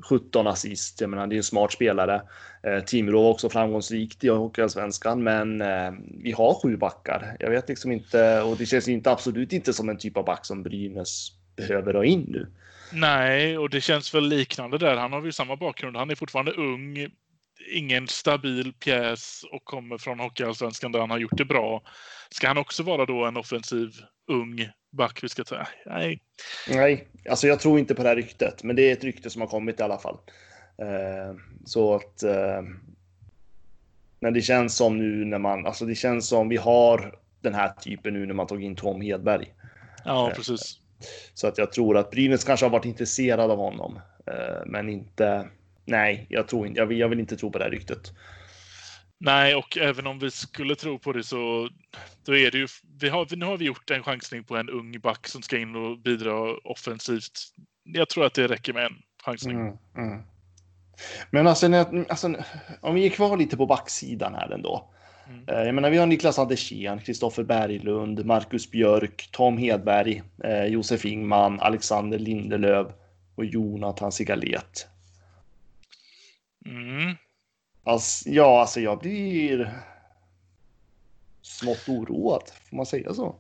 17 0.08 0.47
assist. 0.47 1.00
Jag 1.00 1.11
menar, 1.11 1.26
det 1.26 1.35
är 1.35 1.37
en 1.37 1.42
smart 1.42 1.73
spelare. 1.73 2.23
Eh, 2.62 2.85
Timrå 2.85 3.23
var 3.23 3.30
också 3.30 3.49
framgångsrikt 3.50 4.25
i 4.25 4.28
Hockeyallsvenskan, 4.28 5.23
men 5.23 5.61
eh, 5.61 5.92
vi 6.23 6.32
har 6.32 6.54
sju 6.62 6.76
backar. 6.76 7.37
Jag 7.40 7.50
vet 7.50 7.68
liksom 7.68 7.92
inte, 7.92 8.42
och 8.42 8.56
det 8.56 8.66
känns 8.66 8.88
inte 8.88 9.11
absolut 9.11 9.52
inte 9.52 9.73
som 9.73 9.88
en 9.88 9.99
typ 9.99 10.16
av 10.16 10.25
back 10.25 10.47
som 10.47 10.62
Brynäs 10.62 11.32
behöver 11.56 11.94
ha 11.94 12.04
in 12.04 12.25
nu. 12.28 12.47
Nej, 12.92 13.58
och 13.58 13.70
det 13.70 13.80
känns 13.80 14.14
väl 14.14 14.28
liknande 14.28 14.78
där. 14.78 14.97
Han 14.97 15.12
har 15.12 15.25
ju 15.25 15.32
samma 15.32 15.56
bakgrund. 15.56 15.97
Han 15.97 16.11
är 16.11 16.14
fortfarande 16.14 16.52
ung, 16.52 17.11
ingen 17.71 18.09
stabil 18.09 18.73
pjäs 18.73 19.45
och 19.53 19.65
kommer 19.65 19.99
från 19.99 20.21
Hockeyallsvenskan 20.21 20.93
där 20.93 21.01
han 21.01 21.11
har 21.11 21.19
gjort 21.19 21.37
det 21.37 21.45
bra. 21.45 21.83
Ska 22.31 22.49
han 22.49 22.59
också 22.59 22.83
vara 22.83 23.07
då 23.07 23.25
en 23.25 23.37
offensiv 23.37 23.91
ung 24.31 24.69
back 24.91 25.23
vi 25.23 25.29
ska 25.29 25.45
ta? 25.45 25.67
Nej. 25.87 26.23
Nej, 26.69 27.09
alltså 27.31 27.47
jag 27.47 27.61
tror 27.61 27.79
inte 27.79 27.95
på 27.95 28.03
det 28.03 28.09
här 28.09 28.17
ryktet, 28.17 28.63
men 28.63 28.77
det 28.77 28.83
är 28.83 28.93
ett 28.93 29.05
rykte 29.05 29.31
som 29.31 29.41
har 29.41 29.49
kommit 29.49 29.81
i 29.81 29.83
alla 29.83 29.99
fall. 29.99 30.19
Eh, 30.79 31.37
så 31.65 31.95
att. 31.95 32.23
Eh, 32.23 32.63
men 34.21 34.35
det 34.35 34.43
känns 34.43 34.77
som 34.77 34.99
nu 34.99 35.25
när 35.25 35.39
man, 35.39 35.67
alltså 35.67 35.85
det 35.85 35.95
känns 35.95 36.29
som 36.29 36.49
vi 36.49 36.57
har 36.57 37.19
den 37.41 37.55
här 37.55 37.69
typen 37.69 38.15
nu 38.15 38.27
när 38.27 38.35
man 38.35 38.47
tog 38.47 38.65
in 38.65 38.77
Tom 38.77 39.01
Hedberg. 39.01 39.55
Ja, 40.05 40.31
Eh, 40.31 40.37
precis. 40.37 40.79
Så 41.35 41.47
att 41.47 41.59
jag 41.59 41.73
tror 41.73 41.97
att 41.97 42.11
Brynäs 42.11 42.45
kanske 42.45 42.67
har 42.67 42.71
varit 42.71 42.85
intresserad 42.85 43.51
av 43.51 43.59
honom, 43.59 44.01
eh, 44.27 44.67
men 44.67 44.89
inte. 44.89 45.49
Nej, 45.88 46.26
jag 46.28 46.49
tror 46.49 46.66
inte. 46.66 46.80
Jag 46.80 46.87
vill, 46.87 46.99
jag 46.99 47.09
vill 47.09 47.21
inte 47.21 47.37
tro 47.37 47.52
på 47.52 47.59
det 47.59 47.64
här 47.64 47.71
ryktet. 47.71 48.12
Nej, 49.21 49.54
och 49.54 49.78
även 49.78 50.07
om 50.07 50.18
vi 50.18 50.30
skulle 50.30 50.75
tro 50.75 50.99
på 50.99 51.12
det 51.12 51.25
så 51.25 51.68
då 52.25 52.37
är 52.37 52.50
det 52.50 52.59
ju, 52.59 52.66
vi 53.00 53.09
har, 53.09 53.37
nu 53.37 53.47
har 53.47 53.57
vi 53.57 53.64
gjort 53.64 53.90
en 53.90 54.02
chansning 54.02 54.45
på 54.45 54.57
en 54.57 54.71
ung 54.71 55.00
back 55.00 55.28
som 55.28 55.42
ska 55.42 55.59
in 55.59 55.76
och 55.76 55.99
bidra 55.99 56.57
offensivt. 56.64 57.33
Jag 57.85 58.09
tror 58.09 58.26
att 58.26 58.35
det 58.35 58.49
räcker 58.49 58.73
med 58.73 58.85
en 58.85 59.02
chansning. 59.25 59.57
Mm, 59.57 59.76
mm. 59.97 60.23
Men 61.30 61.47
alltså, 61.47 61.75
alltså, 62.09 62.35
om 62.80 62.95
vi 62.95 63.07
är 63.07 63.11
kvar 63.11 63.37
lite 63.37 63.57
på 63.57 63.66
backsidan 63.66 64.35
här 64.35 64.50
ändå. 64.50 64.90
Mm. 65.28 65.49
Eh, 65.49 65.66
Jag 65.66 65.75
menar, 65.75 65.90
vi 65.90 65.99
har 65.99 66.07
Niklas 66.07 66.38
Andersén, 66.38 66.99
Kristoffer 66.99 67.42
Berglund, 67.42 68.26
Marcus 68.26 68.71
Björk, 68.71 69.28
Tom 69.33 69.59
Hedberg, 69.59 70.23
eh, 70.45 70.64
Josef 70.64 71.04
Ingman, 71.04 71.61
Alexander 71.61 72.18
Lindelöf 72.18 72.87
och 73.35 73.45
Jonathan 73.45 74.12
Sigalet. 74.12 74.88
Mm. 76.69 77.17
Alltså, 77.85 78.29
ja, 78.29 78.61
alltså 78.61 78.81
jag 78.81 78.99
blir 78.99 79.73
smått 81.43 81.89
oroad, 81.89 82.43
får 82.71 82.77
man 82.77 82.87
säga 82.87 83.15
så? 83.15 83.37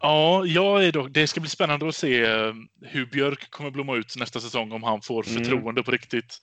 Ja, 0.00 0.44
jag 0.44 0.84
är 0.84 0.92
dock, 0.92 1.08
det 1.10 1.26
ska 1.26 1.40
bli 1.40 1.50
spännande 1.50 1.88
att 1.88 1.94
se 1.96 2.24
eh, 2.24 2.54
hur 2.82 3.06
Björk 3.06 3.50
kommer 3.50 3.70
blomma 3.70 3.96
ut 3.96 4.16
nästa 4.16 4.40
säsong 4.40 4.72
om 4.72 4.82
han 4.82 5.02
får 5.02 5.28
Mm. 5.28 5.38
förtroende 5.44 5.82
på 5.82 5.90
riktigt. 5.90 6.38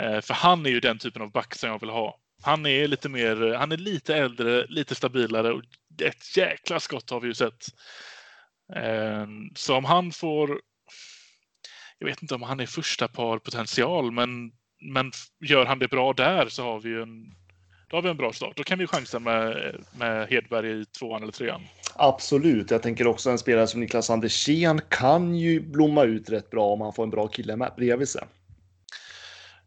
Eh, 0.00 0.20
För 0.20 0.34
han 0.34 0.66
är 0.66 0.70
ju 0.70 0.80
den 0.80 0.98
typen 0.98 1.22
av 1.22 1.30
back 1.30 1.54
som 1.54 1.68
jag 1.70 1.80
vill 1.80 1.90
ha. 1.90 2.18
Han 2.42 2.66
är 2.66 2.88
lite 2.88 3.08
mer, 3.08 3.54
han 3.54 3.72
är 3.72 3.76
lite 3.76 4.16
äldre, 4.16 4.66
lite 4.68 4.94
stabilare 4.94 5.52
och 5.52 5.62
ett 6.02 6.36
jäkla 6.36 6.80
skott 6.80 7.10
har 7.10 7.20
vi 7.20 7.28
ju 7.28 7.34
sett. 7.34 7.66
Eh, 8.76 9.26
Så 9.54 9.76
om 9.76 9.84
han 9.84 10.12
får, 10.12 10.60
jag 11.98 12.06
vet 12.08 12.22
inte 12.22 12.34
om 12.34 12.42
han 12.42 12.60
är 12.60 12.66
första 12.66 13.08
par 13.08 13.38
potential, 13.38 14.12
men, 14.12 14.52
men 14.80 15.12
gör 15.40 15.66
han 15.66 15.78
det 15.78 15.88
bra 15.88 16.12
där 16.12 16.48
så 16.48 16.62
har 16.62 16.80
vi 16.80 16.88
ju 16.88 17.02
en, 17.02 17.34
då 17.88 17.96
har 17.96 18.02
vi 18.02 18.08
en 18.08 18.16
bra 18.16 18.32
start. 18.32 18.56
Då 18.56 18.62
kan 18.64 18.78
vi 18.78 18.86
chansa 18.86 19.18
med, 19.18 19.74
med 19.98 20.28
Hedberg 20.28 20.80
i 20.80 20.84
tvåan 20.84 21.22
eller 21.22 21.32
trean. 21.32 21.60
Absolut. 21.94 22.70
Jag 22.70 22.82
tänker 22.82 23.06
också 23.06 23.30
en 23.30 23.38
spelare 23.38 23.66
som 23.66 23.80
Niklas 23.80 24.10
Andersén 24.10 24.80
kan 24.88 25.34
ju 25.34 25.60
blomma 25.60 26.04
ut 26.04 26.30
rätt 26.30 26.50
bra 26.50 26.66
om 26.66 26.80
han 26.80 26.92
får 26.92 27.02
en 27.02 27.10
bra 27.10 27.28
kille 27.28 27.56
med 27.56 27.72
bredvid 27.76 28.08
sig. 28.08 28.22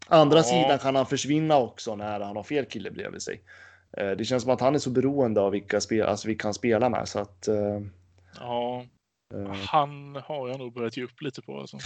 Andra 0.06 0.36
Ja. 0.38 0.42
sidan 0.42 0.78
kan 0.78 0.96
han 0.96 1.06
försvinna 1.06 1.56
också 1.58 1.96
när 1.96 2.20
han 2.20 2.36
har 2.36 2.42
fel 2.42 2.64
kille 2.64 2.90
bredvid 2.90 3.22
sig. 3.22 3.40
Eh, 3.96 4.10
Det 4.10 4.24
känns 4.24 4.42
som 4.42 4.52
att 4.52 4.60
han 4.60 4.74
är 4.74 4.78
så 4.78 4.90
beroende 4.90 5.40
av 5.40 5.50
vilka 5.52 5.80
spel, 5.80 6.06
alltså 6.06 6.28
vi 6.28 6.34
kan 6.34 6.54
spela 6.54 6.88
med 6.88 7.08
så 7.08 7.18
att 7.18 7.48
eh, 7.48 7.80
Ja, 8.40 8.84
Han 9.66 10.16
har 10.24 10.48
jag 10.48 10.58
nog 10.58 10.72
börjat 10.72 10.96
ge 10.96 11.04
upp 11.04 11.22
lite 11.22 11.42
på. 11.42 11.60
Alltså. 11.60 11.78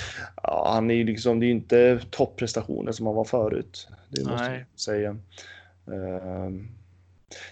ja, 0.43 0.71
han 0.73 0.91
är 0.91 0.95
ju 0.95 1.05
liksom, 1.05 1.41
det 1.41 1.47
är 1.47 1.51
inte 1.51 2.01
topprestationer 2.11 2.93
som 2.93 3.07
han 3.07 3.15
var 3.15 3.25
förut. 3.25 3.89
Det 4.09 4.25
måste 4.25 4.49
Nej. 4.49 4.67
jag 4.71 4.81
säga. 4.81 5.11
Eh, 5.87 6.51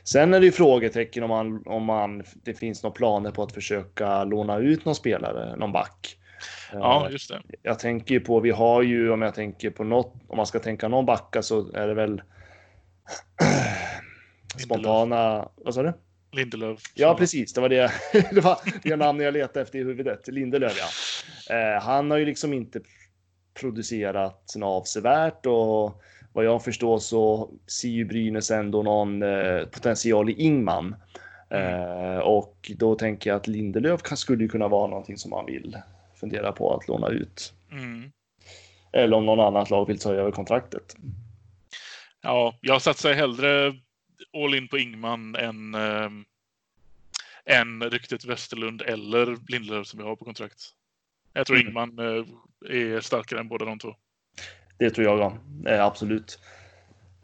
Sen 0.04 0.34
är 0.34 0.40
det 0.40 0.46
ju 0.46 0.52
frågetecken 0.52 1.22
om 1.22 1.28
man, 1.30 1.62
om 1.66 1.84
man, 1.84 2.22
det 2.34 2.54
finns 2.54 2.82
några 2.82 2.94
planer 2.94 3.30
på 3.30 3.42
att 3.42 3.52
försöka 3.52 4.24
låna 4.24 4.58
ut 4.58 4.84
någon 4.84 4.94
spelare, 4.94 5.56
någon 5.56 5.72
back. 5.72 6.18
Eh, 6.72 6.78
Ja, 6.78 7.08
just 7.10 7.28
det. 7.30 7.42
Jag 7.62 7.78
tänker 7.78 8.14
ju 8.14 8.20
på, 8.20 8.40
vi 8.40 8.50
har 8.50 8.82
ju, 8.82 9.10
om 9.10 9.22
jag 9.22 9.34
tänker 9.34 9.70
på 9.70 9.84
något, 9.84 10.14
om 10.28 10.36
man 10.36 10.46
ska 10.46 10.58
tänka 10.58 10.88
någon 10.88 11.06
backa 11.06 11.42
så 11.42 11.72
är 11.72 11.88
det 11.88 11.94
väl 11.94 12.22
spontana, 14.56 15.48
vad 15.56 15.74
sa 15.74 15.82
du? 15.82 15.92
Lindelöf. 16.34 16.80
Ja, 16.94 17.14
precis. 17.14 17.52
Det 17.52 17.60
var 17.60 17.68
det, 17.68 17.92
det 18.32 18.40
var 18.40 18.58
det 18.82 18.96
namn 18.96 19.20
jag 19.20 19.34
letade 19.34 19.60
efter 19.60 19.78
i 19.78 19.82
huvudet. 19.82 20.28
Lindelöf, 20.28 20.78
ja. 20.78 21.56
Eh, 21.56 21.82
han 21.82 22.10
har 22.10 22.18
ju 22.18 22.24
liksom 22.24 22.52
inte 22.52 22.80
producerat 23.54 24.52
något 24.56 24.82
avsevärt 24.82 25.46
och 25.46 26.02
vad 26.32 26.44
jag 26.44 26.64
förstår 26.64 26.98
så 26.98 27.50
ser 27.66 27.88
ju 27.88 28.04
Brynäs 28.04 28.50
ändå 28.50 28.82
någon 28.82 29.22
eh, 29.22 29.64
potential 29.64 30.30
i 30.30 30.32
Ingman. 30.32 30.96
Eh, 31.50 32.18
och 32.18 32.70
då 32.76 32.94
tänker 32.94 33.30
jag 33.30 33.36
att 33.36 33.46
Lindelöf 33.46 34.02
kan, 34.02 34.16
skulle 34.16 34.48
kunna 34.48 34.68
vara 34.68 34.86
någonting 34.86 35.18
som 35.18 35.30
man 35.30 35.46
vill 35.46 35.76
fundera 36.14 36.52
på 36.52 36.74
att 36.74 36.88
låna 36.88 37.08
ut. 37.08 37.52
Mm. 37.72 38.12
Eller 38.92 39.16
om 39.16 39.26
någon 39.26 39.40
annat 39.40 39.70
lag 39.70 39.86
vill 39.86 39.98
ta 39.98 40.12
över 40.12 40.30
kontraktet. 40.30 40.96
Ja, 42.22 42.58
jag 42.60 42.82
satsar 42.82 43.12
hellre 43.12 43.72
all 44.36 44.54
in 44.54 44.68
på 44.68 44.78
Ingman 44.78 45.34
än, 45.34 45.74
äh, 45.74 46.10
än 47.44 47.82
ryktet 47.82 48.24
Westerlund 48.24 48.82
eller 48.82 49.36
Lindelöf 49.48 49.86
som 49.86 49.98
vi 49.98 50.04
har 50.04 50.16
på 50.16 50.24
kontrakt. 50.24 50.60
Jag 51.32 51.46
tror 51.46 51.56
Mm. 51.56 51.68
Ingman 51.68 51.98
eh, 51.98 52.24
är 52.96 53.00
starkare 53.00 53.40
än 53.40 53.48
båda 53.48 53.64
de 53.64 53.78
två. 53.78 53.94
Det 54.78 54.90
tror 54.90 55.06
jag 55.06 55.38
eh, 55.66 55.84
absolut. 55.84 56.38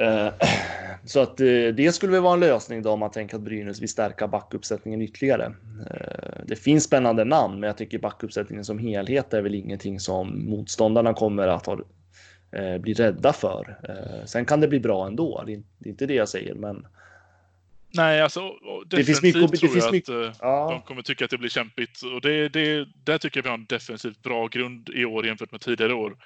Eh, 0.01 0.33
så 1.05 1.21
att 1.21 1.41
eh, 1.41 1.47
det 1.75 1.95
skulle 1.95 2.13
väl 2.13 2.23
vara 2.23 2.35
en 2.35 2.41
lösning 2.41 2.83
då 2.83 2.91
om 2.91 3.01
man 3.01 3.11
tänker 3.11 3.37
att 3.37 3.43
Brynäs 3.43 3.81
vill 3.81 3.89
stärka 3.89 4.29
backuppsättningen 4.29 5.03
ytterligare. 5.03 5.55
Eh, 5.91 6.45
det 6.47 6.57
finns 6.57 6.85
spännande 6.85 7.25
namn, 7.25 7.61
men 7.61 7.67
jag 7.67 7.77
tycker 7.77 7.99
backuppsättningen 7.99 8.65
som 8.65 8.79
helhet 8.79 9.35
är 9.35 9.43
väl 9.43 9.55
ingenting 9.55 10.01
som 10.01 10.45
motståndarna 10.51 11.15
kommer 11.15 11.49
att 11.49 11.67
ha, 11.67 11.79
eh, 12.53 12.79
bli 12.79 12.93
rädda 12.95 13.33
för. 13.33 13.79
Eh, 13.89 14.25
sen 14.27 14.45
kan 14.45 14.61
det 14.61 14.69
bli 14.69 14.81
bra 14.81 15.07
ändå. 15.07 15.43
Det 15.47 15.53
är, 15.53 15.63
det 15.79 15.89
är 15.89 15.91
inte 15.91 16.07
det 16.07 16.15
jag 16.15 16.29
säger, 16.29 16.55
men 16.55 16.87
Nej, 17.95 18.21
alltså 18.23 18.41
Det 18.87 19.05
finns 19.05 19.23
mycket- 19.23 19.51
det 19.51 19.57
tror 19.59 19.69
finns 19.71 19.85
jag 19.85 19.93
mycket- 19.93 20.09
att 20.11 20.27
eh, 20.27 20.33
ja, 20.41 20.71
de 20.71 20.83
kommer 20.83 21.03
tycka 21.03 21.25
att 21.25 21.31
det 21.31 21.39
blir 21.39 21.49
kämpigt. 21.51 22.03
Och 22.03 22.21
det, 22.21 22.49
det, 22.49 22.89
där 23.05 23.19
tycker 23.19 23.39
jag 23.39 23.43
vi 23.43 23.49
har 23.49 23.59
en 23.59 23.67
defensivt 23.67 24.23
bra 24.23 24.47
grund 24.47 24.89
i 24.95 25.05
år 25.05 25.27
jämfört 25.27 25.53
med 25.53 25.61
tidigare 25.61 25.95
år. 25.95 26.17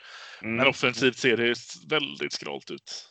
Men 0.42 0.54
mm, 0.54 0.68
offensivt 0.68 1.16
ser 1.16 1.36
det 1.36 1.54
väldigt 1.88 2.32
skralt 2.32 2.70
ut. 2.70 3.08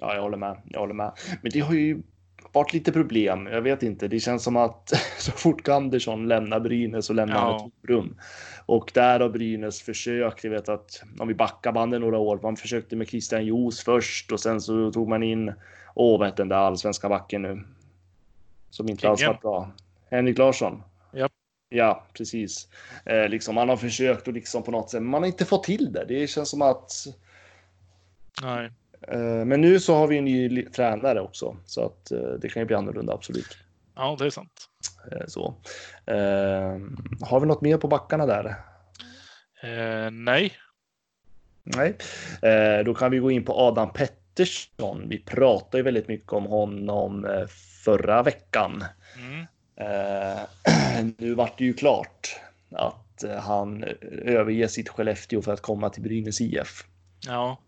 ja, 0.00 0.14
jag 0.14 0.22
håller 0.22 0.36
med. 0.36 0.62
Jag 0.70 0.80
håller 0.80 0.94
med. 0.94 1.12
Men 1.42 1.52
det 1.52 1.60
har 1.60 1.74
ju 1.74 2.02
varit 2.52 2.72
lite 2.72 2.92
problem. 2.92 3.46
Jag 3.46 3.62
vet 3.62 3.82
inte. 3.82 4.08
Det 4.08 4.20
känns 4.20 4.44
som 4.44 4.56
att 4.56 4.88
så 5.18 5.32
fort 5.32 5.68
Andersson 5.68 6.28
lämnar 6.28 6.60
Brynäs 6.60 7.06
så 7.06 7.12
lämnar 7.12 7.36
han 7.38 7.50
Ja. 7.50 7.56
ett 7.66 7.72
tomrum. 7.86 8.16
Och 8.66 8.90
där 8.94 9.20
har 9.20 9.28
Brynäs 9.28 9.82
försökt. 9.82 10.44
Jag 10.44 10.50
vet 10.50 10.68
att 10.68 11.02
om 11.18 11.28
vi 11.28 11.34
backar 11.34 11.72
bandet 11.72 12.00
några 12.00 12.18
år. 12.18 12.40
Man 12.42 12.56
försökte 12.56 12.96
med 12.96 13.08
Christian 13.08 13.46
Jos 13.46 13.84
först 13.84 14.32
och 14.32 14.40
sen 14.40 14.60
så 14.60 14.92
tog 14.92 15.08
man 15.08 15.22
in. 15.22 15.52
Åh, 15.94 16.18
vad 16.18 16.28
heter 16.28 16.36
den 16.38 16.48
där 16.48 16.56
allsvenska 16.56 17.08
backen 17.08 17.42
nu? 17.42 17.64
Som 18.70 18.88
inte 18.88 19.08
alls 19.08 19.26
var 19.26 19.38
bra. 19.42 19.70
Henrik 20.10 20.38
Larsson. 20.38 20.82
Japp. 21.12 21.32
Ja, 21.68 22.06
precis. 22.12 22.68
Eh, 23.04 23.28
liksom, 23.28 23.54
man 23.54 23.68
har 23.68 23.76
försökt 23.76 24.28
och 24.28 24.34
liksom 24.34 24.62
på 24.62 24.70
något 24.70 24.90
sätt, 24.90 25.02
man 25.02 25.22
har 25.22 25.26
inte 25.26 25.44
fått 25.44 25.64
till 25.64 25.92
det. 25.92 26.04
Det 26.08 26.26
känns 26.26 26.50
som 26.50 26.62
att 26.62 26.92
Nej. 28.42 28.70
Eh, 29.02 29.44
Men 29.44 29.60
nu 29.60 29.80
så 29.80 29.94
har 29.94 30.06
vi 30.06 30.18
en 30.18 30.24
ny 30.24 30.62
tränare 30.64 31.20
också, 31.20 31.56
så 31.64 31.84
att 31.86 32.10
eh, 32.10 32.18
det 32.40 32.48
kan 32.48 32.62
ju 32.62 32.66
bli 32.66 32.76
annorlunda, 32.76 33.12
absolut. 33.12 33.56
Ja, 33.96 34.16
det 34.18 34.26
är 34.26 34.30
sant. 34.30 34.68
Eh, 35.12 35.26
Så. 35.26 35.54
Eh, 36.06 36.76
Har 37.28 37.40
vi 37.40 37.46
något 37.46 37.60
mer 37.60 37.76
på 37.76 37.88
backarna 37.88 38.26
där? 38.26 38.44
Eh, 39.62 40.10
nej. 40.10 40.52
Nej. 41.64 41.96
Eh, 42.42 42.84
Då 42.84 42.94
kan 42.94 43.10
vi 43.10 43.18
gå 43.18 43.30
in 43.30 43.44
på 43.44 43.52
Adam 43.60 43.92
Pettersson. 43.92 45.08
Vi 45.08 45.18
pratade 45.18 45.76
ju 45.76 45.82
väldigt 45.82 46.08
mycket 46.08 46.32
om 46.32 46.46
honom 46.46 47.26
förra 47.84 48.22
veckan. 48.22 48.84
Mm. 49.18 49.46
Eh, 49.76 50.38
Nu 51.18 51.34
vart 51.34 51.58
det 51.58 51.64
ju 51.64 51.72
klart 51.74 52.40
att 52.72 53.24
han 53.42 53.84
överger 54.24 54.66
sitt 54.68 54.88
Skellefteå 54.88 55.42
för 55.42 55.52
att 55.52 55.60
komma 55.60 55.90
till 55.90 56.02
Brynäs 56.02 56.40
IF. 56.40 56.84
Ja. 57.26 57.58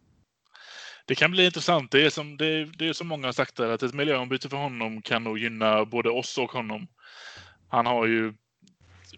Det 1.11 1.15
kan 1.17 1.31
bli 1.31 1.45
intressant. 1.45 1.91
Det 1.91 2.07
är 2.07 2.11
som, 2.11 2.37
det, 2.37 2.65
det 2.65 2.89
är 2.89 2.93
som 2.93 3.09
många 3.09 3.27
har 3.27 3.33
sagt 3.33 3.57
där, 3.57 3.69
att 3.69 3.83
ett 3.83 3.95
miljöombyte 3.95 4.49
för 4.49 4.57
honom 4.57 5.03
kan 5.03 5.25
nog 5.25 5.39
gynna 5.39 5.85
både 5.85 6.11
oss 6.11 6.39
och 6.39 6.53
honom. 6.53 6.89
Han 7.69 7.87
har 7.87 8.07
ju 8.07 8.35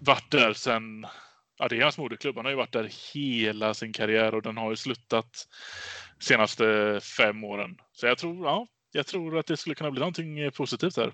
varit 0.00 0.30
där 0.30 0.52
sen, 0.52 1.06
ja 1.58 1.68
det 1.68 1.78
är 1.78 1.82
hans 1.82 1.98
moderklubb, 1.98 2.36
han 2.36 2.44
har 2.44 2.50
ju 2.50 2.56
varit 2.56 2.72
där 2.72 2.90
hela 3.14 3.74
sin 3.74 3.92
karriär 3.92 4.34
och 4.34 4.42
den 4.42 4.56
har 4.56 4.70
ju 4.70 4.76
slutat 4.76 5.48
senaste 6.20 7.00
fem 7.16 7.44
åren. 7.44 7.76
Så 7.92 8.06
jag 8.06 8.18
tror, 8.18 8.46
ja, 8.46 8.66
jag 8.92 9.06
tror 9.06 9.38
att 9.38 9.46
det 9.46 9.56
skulle 9.56 9.74
kunna 9.74 9.90
bli 9.90 10.00
någonting 10.00 10.50
positivt 10.50 10.94
där. 10.94 11.12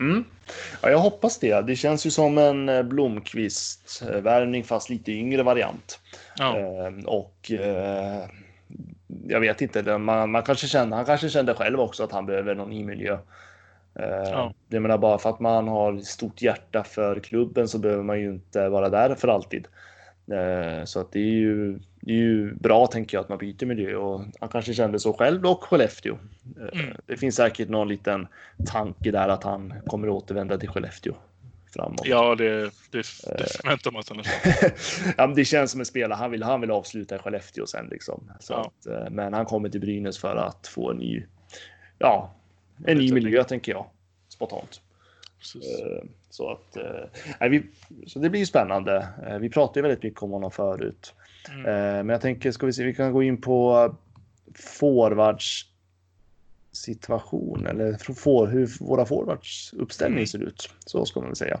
Mm. 0.00 0.24
Ja, 0.82 0.90
jag 0.90 0.98
hoppas 0.98 1.38
det. 1.38 1.66
Det 1.66 1.76
känns 1.76 2.06
ju 2.06 2.10
som 2.10 2.38
en 2.38 2.68
eh, 2.68 2.82
Blomqvist-värvning 2.82 4.64
fast 4.64 4.90
lite 4.90 5.12
yngre 5.12 5.42
variant. 5.42 6.00
Ja, 6.36 6.58
Eh, 6.58 7.04
och 7.04 7.50
eh, 7.50 8.28
jag 9.26 9.40
vet 9.40 9.60
inte, 9.60 9.98
man, 9.98 10.30
man 10.30 10.42
kanske 10.42 10.66
känner, 10.66 10.96
han 10.96 11.04
kanske 11.06 11.28
kände 11.28 11.54
själv 11.54 11.80
också 11.80 12.04
att 12.04 12.12
han 12.12 12.26
behöver 12.26 12.54
någon 12.54 12.70
ny 12.70 12.84
miljö. 12.84 13.18
Eh, 13.94 14.30
Ja. 14.30 14.54
Det 14.68 14.80
menar 14.80 14.98
bara 14.98 15.18
för 15.18 15.30
att 15.30 15.40
man 15.40 15.68
har 15.68 15.98
stort 15.98 16.42
hjärta 16.42 16.84
för 16.84 17.20
klubben 17.20 17.68
så 17.68 17.78
behöver 17.78 18.02
man 18.02 18.20
ju 18.20 18.26
inte 18.30 18.68
vara 18.68 18.88
där 18.88 19.14
för 19.14 19.28
alltid. 19.28 19.66
Eh, 20.32 20.84
så 20.84 21.00
att 21.00 21.12
det 21.12 21.18
är 21.20 21.32
ju, 21.32 21.78
det 22.00 22.12
är 22.12 22.16
ju 22.16 22.54
bra 22.54 22.86
tänker 22.86 23.16
jag 23.16 23.22
att 23.22 23.28
man 23.28 23.38
byter 23.38 23.66
miljö 23.66 23.96
och 23.96 24.20
han 24.40 24.48
kanske 24.48 24.74
kände 24.74 24.98
så 24.98 25.12
själv 25.12 25.46
och 25.46 25.64
Skellefteå. 25.64 26.14
Eh, 26.14 26.80
Mm. 26.80 26.96
Det 27.06 27.16
finns 27.16 27.36
säkert 27.36 27.68
någon 27.68 27.88
liten 27.88 28.26
tanke 28.66 29.10
där 29.10 29.28
att 29.28 29.44
han 29.44 29.74
kommer 29.86 30.08
återvända 30.08 30.58
till 30.58 30.68
Skellefteå 30.68 31.14
framåt. 31.72 32.00
ja 32.04 32.34
det, 32.34 32.60
det, 32.60 32.70
det 32.90 33.02
förväntar 33.02 33.90
man 33.90 34.02
sig 34.02 34.16
ja, 35.16 35.26
det 35.26 35.44
känns 35.44 35.70
som 35.70 35.80
en 35.80 35.86
spelare. 35.86 36.16
Han 36.16 36.30
vill, 36.30 36.42
han 36.42 36.60
vill 36.60 36.70
avsluta 36.70 37.16
i 37.16 37.18
Skellefteå 37.18 37.66
sen 37.66 37.86
liksom. 37.90 38.30
Så 38.40 38.52
Ja. 38.52 38.60
att, 38.78 38.86
eh, 38.86 39.10
men 39.10 39.32
han 39.32 39.44
kommer 39.46 39.68
till 39.68 39.80
Brynäs 39.80 40.18
för 40.18 40.36
att 40.36 40.66
få 40.66 40.90
en 40.90 40.96
ny, 40.96 41.24
ja, 41.98 42.34
en 42.86 42.98
ny 42.98 43.12
miljö 43.12 43.44
tänker 43.44 43.72
jag. 43.72 43.86
Spontant. 44.28 44.80
Precis. 45.38 45.80
Eh, 45.80 46.04
Så 46.30 46.50
att, 46.50 46.76
eh, 46.76 46.84
nej, 47.40 47.48
vi, 47.48 47.62
så 48.06 48.18
det 48.18 48.30
blir 48.30 48.40
ju 48.40 48.46
spännande. 48.46 49.08
Eh, 49.26 49.38
Vi 49.38 49.50
pratade 49.50 49.82
väldigt 49.82 50.02
mycket 50.02 50.22
om 50.22 50.30
honom 50.30 50.50
förut. 50.50 51.14
Mm. 51.50 51.66
Eh, 51.66 51.72
Men 52.04 52.08
jag 52.08 52.20
tänker, 52.20 52.52
ska 52.52 52.66
vi 52.66 52.72
se, 52.72 52.84
vi 52.84 52.94
kan 52.94 53.12
gå 53.12 53.22
in 53.22 53.40
på 53.40 53.94
forwards 54.54 55.66
situation 56.72 57.66
eller 57.66 58.14
for, 58.14 58.46
hur 58.46 58.70
våra 58.80 59.06
forwards 59.06 59.72
uppställning 59.72 60.18
Mm. 60.18 60.26
ser 60.26 60.42
ut. 60.42 60.70
Så 60.86 61.06
ska 61.06 61.20
man 61.20 61.28
väl 61.28 61.36
säga. 61.36 61.60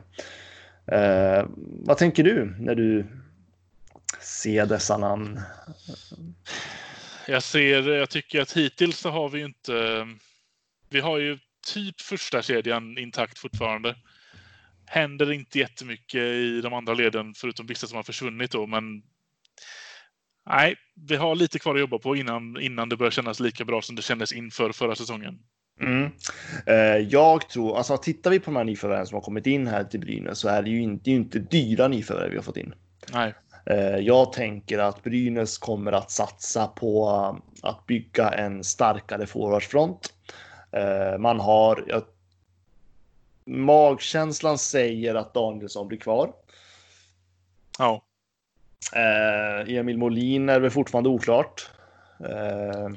Eh, 0.86 1.46
vad 1.58 1.98
tänker 1.98 2.24
du 2.24 2.56
när 2.60 2.74
du 2.74 3.06
ser 4.20 4.66
dessa 4.66 4.96
namn? 4.96 5.40
Jag 7.28 7.42
ser, 7.42 7.88
jag 7.88 8.10
tycker 8.10 8.40
att 8.40 8.52
hittills 8.52 8.98
så 8.98 9.10
har 9.10 9.28
vi 9.28 9.42
inte... 9.42 10.06
Vi 10.90 11.00
har 11.00 11.18
ju 11.18 11.38
typ 11.74 12.00
första 12.00 12.42
kedjan 12.42 12.98
intakt 12.98 13.38
fortfarande. 13.38 13.96
Händer 14.86 15.32
inte 15.32 15.58
jättemycket 15.58 16.22
i 16.22 16.60
de 16.60 16.72
andra 16.74 16.94
leden 16.94 17.34
förutom 17.34 17.66
vissa 17.66 17.86
som 17.86 17.96
har 17.96 18.02
försvunnit 18.02 18.50
då, 18.50 18.66
men 18.66 19.02
nej, 20.48 20.76
vi 21.08 21.16
har 21.16 21.34
lite 21.34 21.58
kvar 21.58 21.74
att 21.74 21.80
jobba 21.80 21.98
på 21.98 22.16
innan, 22.16 22.60
innan 22.60 22.88
det 22.88 22.96
börjar 22.96 23.10
kännas 23.10 23.40
lika 23.40 23.64
bra 23.64 23.82
som 23.82 23.96
det 23.96 24.02
kändes 24.02 24.32
inför 24.32 24.72
förra 24.72 24.94
säsongen. 24.94 25.38
Mm. 25.80 26.10
Eh, 26.66 27.08
jag 27.08 27.48
tror, 27.48 27.76
alltså 27.76 27.96
tittar 27.96 28.30
vi 28.30 28.40
på 28.40 28.44
de 28.44 28.56
här 28.56 28.64
nyförvärven 28.64 29.06
som 29.06 29.14
har 29.14 29.22
kommit 29.22 29.46
in 29.46 29.66
här 29.66 29.84
till 29.84 30.00
Brynäs 30.00 30.38
så 30.38 30.48
är 30.48 30.62
det 30.62 30.70
ju 30.70 30.82
inte, 30.82 31.10
det 31.10 31.10
inte 31.10 31.38
dyra 31.38 31.88
nyförvärv 31.88 32.30
vi 32.30 32.36
har 32.36 32.42
fått 32.42 32.56
in. 32.56 32.74
Nej. 33.12 33.34
Eh, 33.66 33.96
jag 33.96 34.32
tänker 34.32 34.78
att 34.78 35.02
Brynäs 35.02 35.58
kommer 35.58 35.92
att 35.92 36.10
satsa 36.10 36.66
på 36.66 37.08
att 37.62 37.86
bygga 37.86 38.30
en 38.30 38.64
starkare 38.64 39.26
forwardsfront. 39.26 40.14
Eh, 40.72 41.18
man 41.18 41.40
har, 41.40 41.84
jag, 41.88 42.02
magkänslan 43.46 44.58
säger 44.58 45.14
att 45.14 45.34
Danielsson 45.34 45.88
blir 45.88 45.98
kvar. 45.98 46.32
Ja. 47.78 48.02
Eh, 48.92 49.74
Emil 49.76 49.98
Molin 49.98 50.48
är 50.48 50.60
väl 50.60 50.70
fortfarande 50.70 51.08
oklart. 51.08 51.70
Eh, 52.24 52.88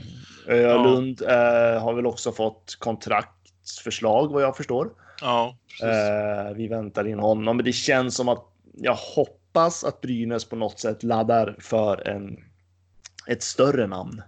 Ölund 0.47 1.21
ja. 1.27 1.79
har 1.79 1.93
väl 1.93 2.05
också 2.05 2.31
fått 2.31 2.75
kontraktsförslag 2.79 4.31
vad 4.31 4.43
jag 4.43 4.57
förstår. 4.57 4.89
Ja, 5.21 5.57
precis. 5.67 6.57
vi 6.57 6.67
väntar 6.67 7.07
in 7.07 7.19
honom, 7.19 7.57
men 7.57 7.65
det 7.65 7.73
känns 7.73 8.15
som 8.15 8.29
att 8.29 8.43
jag 8.73 8.95
hoppas 8.95 9.83
att 9.83 10.01
Brynäs 10.01 10.45
på 10.45 10.55
något 10.55 10.79
sätt 10.79 11.03
laddar 11.03 11.55
för 11.59 12.07
en, 12.07 12.37
ett 13.27 13.43
större 13.43 13.87
namn. 13.87 14.21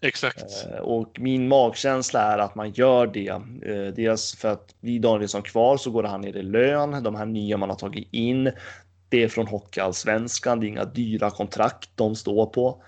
Exakt. 0.00 0.66
Och 0.80 1.20
min 1.20 1.48
magkänsla 1.48 2.20
är 2.20 2.38
att 2.38 2.54
man 2.54 2.70
gör 2.70 3.06
det. 3.06 3.40
Dels 3.96 4.34
för 4.34 4.48
att 4.48 4.80
blir 4.80 5.00
Danielsson 5.00 5.42
kvar 5.42 5.76
så 5.76 5.90
går 5.90 6.02
han 6.02 6.20
ner 6.20 6.36
i 6.36 6.42
lön. 6.42 7.02
De 7.02 7.14
här 7.14 7.26
nya 7.26 7.56
man 7.56 7.70
har 7.70 7.76
tagit 7.76 8.08
in. 8.10 8.52
Det 9.12 9.22
är 9.22 9.28
från 9.28 9.46
Hockeyallsvenskan. 9.46 10.60
Det 10.60 10.66
är 10.66 10.68
inga 10.68 10.84
dyra 10.84 11.30
kontrakt 11.30 11.90
de 11.94 12.16
står 12.16 12.46
på. 12.46 12.82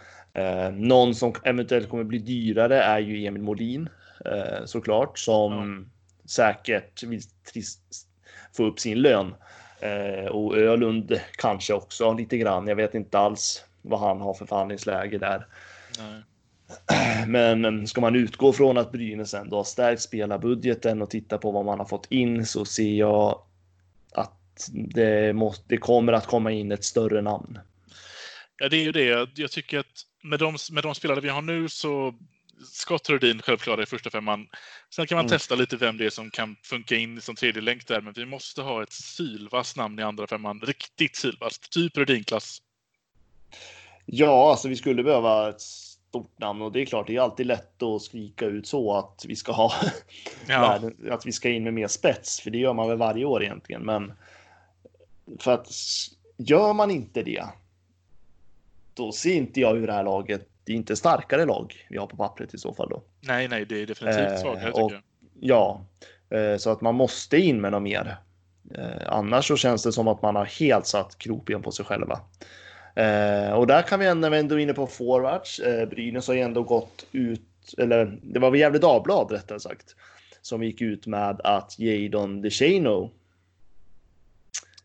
Någon 0.72 1.14
som 1.14 1.34
eventuellt 1.44 1.88
kommer 1.88 2.04
bli 2.04 2.18
dyrare 2.18 2.82
är 2.82 2.98
ju 2.98 3.26
Emil 3.26 3.42
Molin 3.42 3.88
såklart 4.64 5.18
som 5.18 5.86
ja. 6.22 6.28
säkert 6.28 7.02
vill 7.02 7.20
få 8.56 8.64
upp 8.64 8.80
sin 8.80 8.98
lön. 8.98 9.34
Och 10.30 10.56
Ölund 10.56 11.20
kanske 11.38 11.74
också 11.74 12.12
lite 12.12 12.36
grann. 12.38 12.66
Jag 12.66 12.76
vet 12.76 12.94
inte 12.94 13.18
alls 13.18 13.64
vad 13.82 14.00
han 14.00 14.20
har 14.20 14.34
för 14.34 14.46
förhandlingsläge 14.46 15.18
där. 15.18 15.46
Nej. 15.98 16.22
Men 17.26 17.86
ska 17.86 18.00
man 18.00 18.16
utgå 18.16 18.52
från 18.52 18.78
att 18.78 18.92
Brynäs 18.92 19.34
ändå 19.34 19.56
har 19.56 19.64
stärkt 19.64 20.02
spelarbudgeten 20.02 21.02
och 21.02 21.10
titta 21.10 21.38
på 21.38 21.50
vad 21.50 21.64
man 21.64 21.78
har 21.78 21.87
fått 21.87 22.06
in 22.10 22.46
så 22.46 22.64
ser 22.64 22.94
jag 22.94 23.38
det, 24.72 25.36
måste, 25.36 25.64
det 25.68 25.76
kommer 25.76 26.12
att 26.12 26.26
komma 26.26 26.52
in 26.52 26.72
ett 26.72 26.84
större 26.84 27.22
namn. 27.22 27.58
Ja, 28.58 28.68
det 28.68 28.76
är 28.76 28.84
ju 28.84 28.92
det. 28.92 29.28
Jag 29.34 29.50
tycker 29.50 29.78
att 29.78 30.06
med 30.22 30.38
de, 30.38 30.56
med 30.72 30.82
de 30.82 30.94
spelare 30.94 31.20
vi 31.20 31.28
har 31.28 31.42
nu 31.42 31.68
så 31.68 32.14
Scott 32.72 33.10
Rudin 33.10 33.42
självklart 33.42 33.80
i 33.80 33.86
första 33.86 34.10
femman. 34.10 34.46
Sen 34.94 35.06
kan 35.06 35.16
man 35.16 35.24
mm. 35.24 35.30
testa 35.30 35.54
lite 35.54 35.76
vem 35.76 35.96
det 35.96 36.06
är 36.06 36.10
som 36.10 36.30
kan 36.30 36.56
funka 36.62 36.96
in 36.96 37.20
som 37.20 37.34
tredje 37.34 37.62
länk 37.62 37.86
där, 37.86 38.00
men 38.00 38.12
vi 38.12 38.26
måste 38.26 38.62
ha 38.62 38.82
ett 38.82 38.92
sylvast 38.92 39.76
namn 39.76 39.98
i 39.98 40.02
andra 40.02 40.26
femman. 40.26 40.60
Riktigt 40.60 41.16
sylvast, 41.16 41.72
typ 41.72 41.96
Rudin-klass. 41.96 42.62
Ja, 44.06 44.50
alltså 44.50 44.68
vi 44.68 44.76
skulle 44.76 45.02
behöva 45.02 45.48
ett 45.48 45.60
stort 45.60 46.38
namn 46.38 46.62
och 46.62 46.72
det 46.72 46.80
är 46.80 46.86
klart, 46.86 47.06
det 47.06 47.16
är 47.16 47.20
alltid 47.20 47.46
lätt 47.46 47.82
att 47.82 48.02
skrika 48.02 48.46
ut 48.46 48.66
så 48.66 48.96
att 48.96 49.24
vi 49.28 49.36
ska 49.36 49.52
ha 49.52 49.72
ja. 50.48 50.80
att 51.10 51.26
vi 51.26 51.32
ska 51.32 51.48
in 51.48 51.64
med 51.64 51.74
mer 51.74 51.88
spets, 51.88 52.40
för 52.40 52.50
det 52.50 52.58
gör 52.58 52.72
man 52.72 52.88
väl 52.88 52.98
varje 52.98 53.24
år 53.24 53.42
egentligen. 53.42 53.82
Men 53.82 54.12
för 55.38 55.52
att 55.54 55.68
gör 56.37 56.72
man 56.72 56.90
inte 56.90 57.22
det, 57.22 57.44
då 58.94 59.12
ser 59.12 59.34
inte 59.34 59.60
jag 59.60 59.74
hur 59.74 59.87
det 59.87 59.92
här 59.92 60.04
laget, 60.04 60.48
det 60.64 60.72
är 60.72 60.76
inte 60.76 60.96
starkare 60.96 61.44
lag 61.44 61.74
vi 61.90 61.98
har 61.98 62.06
på 62.06 62.16
pappret 62.16 62.54
i 62.54 62.58
så 62.58 62.74
fall 62.74 62.88
då. 62.88 63.02
Nej, 63.20 63.48
nej, 63.48 63.64
det 63.64 63.82
är 63.82 63.87
definitivt 63.87 64.40
svagare 64.40 64.68
eh, 64.68 64.74
tycker 64.74 64.92
jag. 64.92 65.02
Ja, 65.40 65.84
eh, 66.30 66.56
så 66.56 66.70
att 66.70 66.80
man 66.80 66.94
måste 66.94 67.38
in 67.38 67.60
med 67.60 67.72
något 67.72 67.82
mer. 67.82 68.16
Eh, 68.74 69.06
annars 69.06 69.48
så 69.48 69.56
känns 69.56 69.82
det 69.82 69.92
som 69.92 70.08
att 70.08 70.22
man 70.22 70.37
har 70.37 70.44
helt 70.44 70.87
satt 70.87 71.18
kroppen 71.18 71.62
på 71.62 71.72
sig 71.72 71.84
själva. 71.84 72.20
Eh, 72.96 73.52
och 73.52 73.66
där 73.66 73.82
kan 73.82 74.00
vi 74.00 74.06
ändå, 74.06 74.20
när 74.20 74.30
vi 74.30 74.38
ändå 74.38 74.54
är 74.54 74.58
inne 74.58 74.74
på 74.74 74.87
forwards, 74.87 75.60
eh, 75.60 75.88
Brynäs 75.88 76.28
har 76.28 76.34
ju 76.34 76.40
ändå 76.40 76.62
gått 76.62 77.06
ut, 77.12 77.74
eller 77.78 78.18
det 78.22 78.38
var 78.38 78.50
väl 78.50 78.60
Gefle 78.60 78.78
Dagblad 78.78 79.30
rättare 79.30 79.60
sagt, 79.60 79.96
som 80.42 80.62
gick 80.62 80.80
ut 80.80 81.06
med 81.06 81.40
att 81.44 81.78
Jadon 81.78 82.42
DeShano 82.42 83.10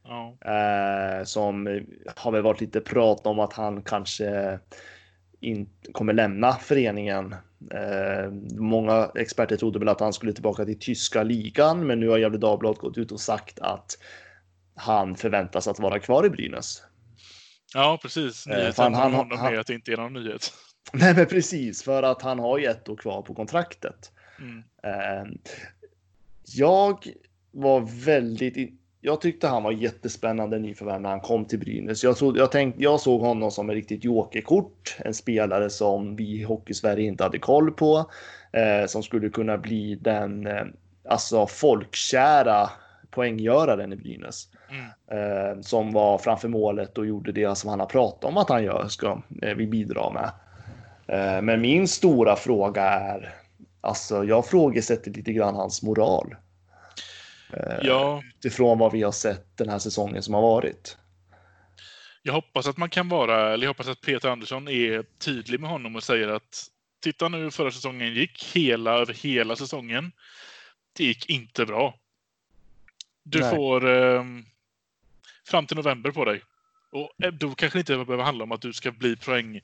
Ja. 0.10 0.38
Eh, 0.42 1.24
som 1.24 1.82
har 2.16 2.32
väl 2.32 2.42
varit 2.42 2.62
lite 2.62 2.82
prat 2.82 3.28
om 3.28 3.40
att 3.40 3.54
han 3.54 3.82
kanske 3.82 4.60
inte 5.40 5.92
kommer 5.92 6.14
lämna 6.14 6.54
föreningen. 6.54 7.36
Eh, 7.74 8.32
många 8.58 9.12
experter 9.16 9.58
trodde 9.58 9.80
väl 9.80 9.88
att 9.88 10.00
han 10.00 10.14
skulle 10.14 10.34
tillbaka 10.34 10.66
till 10.66 10.80
tyska 10.80 11.24
ligan, 11.24 11.88
men 11.88 12.00
nu 12.00 12.10
har 12.10 12.18
Gefle 12.18 12.38
Dagblad 12.38 12.78
gått 12.78 12.98
ut 12.98 13.12
och 13.12 13.20
sagt 13.20 13.60
att 13.60 13.98
han 14.76 15.16
förväntas 15.16 15.68
att 15.68 15.80
vara 15.80 16.00
kvar 16.00 16.26
i 16.26 16.30
Brynäs. 16.30 16.84
Ja, 17.74 18.00
precis. 18.02 18.48
Eh, 18.48 18.58
Nyheten 18.58 18.84
han, 18.84 18.94
han, 18.94 19.14
honom 19.14 19.40
är 19.40 19.58
att 19.58 19.68
det 19.68 19.74
inte 19.74 19.92
är 19.92 19.98
någon 19.98 20.14
nyhet. 20.14 20.54
Nej, 20.94 21.16
men 21.16 21.26
precis 21.26 21.84
för 21.84 22.04
att 22.04 22.22
han 22.22 22.40
har 22.40 22.58
ju 22.58 22.66
ett 22.66 22.90
år 22.90 22.96
kvar 22.96 23.22
på 23.22 23.34
kontraktet. 23.34 24.12
Mm. 24.40 24.64
Eh, 24.84 25.32
jag 26.56 27.08
var 27.52 28.06
väldigt. 28.06 28.80
Jag 29.02 29.22
tyckte 29.22 29.48
han 29.48 29.64
var 29.64 29.72
jättespännande 29.72 30.60
nyförvärv 30.60 31.02
när 31.02 31.10
han 31.10 31.20
kom 31.20 31.46
till 31.46 31.60
Brynäs. 31.60 32.04
Jag, 32.04 32.18
trodde, 32.18 32.40
jag, 32.40 32.52
tänkte, 32.52 32.84
jag 32.84 33.00
såg 33.00 33.22
honom 33.22 33.52
som 33.52 33.70
ett 33.70 33.74
riktigt 33.74 34.04
jokerkort, 34.04 34.98
en 35.00 35.14
spelare 35.14 35.70
som 35.70 36.16
vi 36.16 36.24
i 36.24 36.44
Hockeysverige 36.44 37.08
inte 37.08 37.24
hade 37.24 37.40
koll 37.40 37.72
på, 37.72 38.12
eh, 38.52 38.88
som 38.88 39.04
skulle 39.04 39.30
kunna 39.30 39.58
bli 39.58 39.96
den 39.96 40.48
eh, 40.48 40.64
alltså 41.10 41.48
folkkära 41.48 42.70
poänggöraren 43.12 43.94
i 43.94 43.96
Brynäs. 43.96 44.48
Mm. 44.70 44.86
Eh, 45.12 45.62
som 45.62 45.94
var 45.94 46.18
framför 46.18 46.48
målet 46.48 46.98
och 46.98 47.06
gjorde 47.06 47.32
det 47.32 47.58
som 47.58 47.70
han 47.70 47.80
har 47.80 47.88
pratat 47.88 48.24
om 48.24 48.38
att 48.38 48.50
han 48.50 48.64
gör, 48.64 48.88
ska 48.88 49.22
eh, 49.42 49.56
vi 49.56 49.68
bidra 49.68 50.10
med. 50.10 50.32
Eh, 51.08 51.42
men 51.42 51.62
min 51.62 51.88
stora 51.88 52.36
fråga 52.36 52.84
är, 52.84 53.34
alltså 53.82 54.24
jag 54.24 54.46
frågesätter 54.46 55.12
lite 55.12 55.34
grann 55.34 55.56
hans 55.56 55.84
moral. 55.84 56.36
Eh, 57.54 57.78
ja. 57.82 58.24
Utifrån 58.36 58.78
vad 58.78 58.92
vi 58.92 59.04
har 59.04 59.12
sett 59.12 59.58
den 59.58 59.70
här 59.70 59.80
säsongen 59.80 60.24
som 60.24 60.34
har 60.34 60.42
varit. 60.42 60.98
Jag 62.24 62.34
hoppas 62.34 62.68
att 62.68 62.78
man 62.78 62.90
kan 62.90 63.10
vara, 63.10 63.54
eller 63.54 63.64
jag 63.64 63.70
hoppas 63.70 63.88
att 63.88 64.02
Peter 64.02 64.30
Andersson 64.30 64.68
är 64.68 65.06
tydlig 65.18 65.60
med 65.60 65.70
honom 65.70 65.96
och 65.96 66.04
säger 66.04 66.28
att 66.28 66.66
titta 67.04 67.30
nu 67.30 67.52
förra 67.52 67.72
säsongen 67.72 68.14
gick 68.14 68.44
hela 68.56 68.92
över 68.92 69.14
hela 69.14 69.56
säsongen. 69.56 70.12
Det 70.98 71.04
gick 71.04 71.30
inte 71.30 71.66
bra. 71.66 72.00
Du 73.24 73.40
Nej. 73.40 73.56
får 73.56 73.90
eh, 73.90 74.24
fram 75.48 75.68
till 75.68 75.78
november 75.78 76.12
på 76.12 76.26
dig. 76.26 76.42
Och 76.92 77.24
eh, 77.24 77.32
då 77.32 77.56
kanske 77.56 77.78
det 77.78 77.80
inte 77.80 78.06
behöver 78.06 78.24
handla 78.24 78.44
om 78.44 78.52
att 78.52 78.62
du 78.62 78.74
ska 78.74 78.92
bli 78.92 79.16
poäng, 79.16 79.62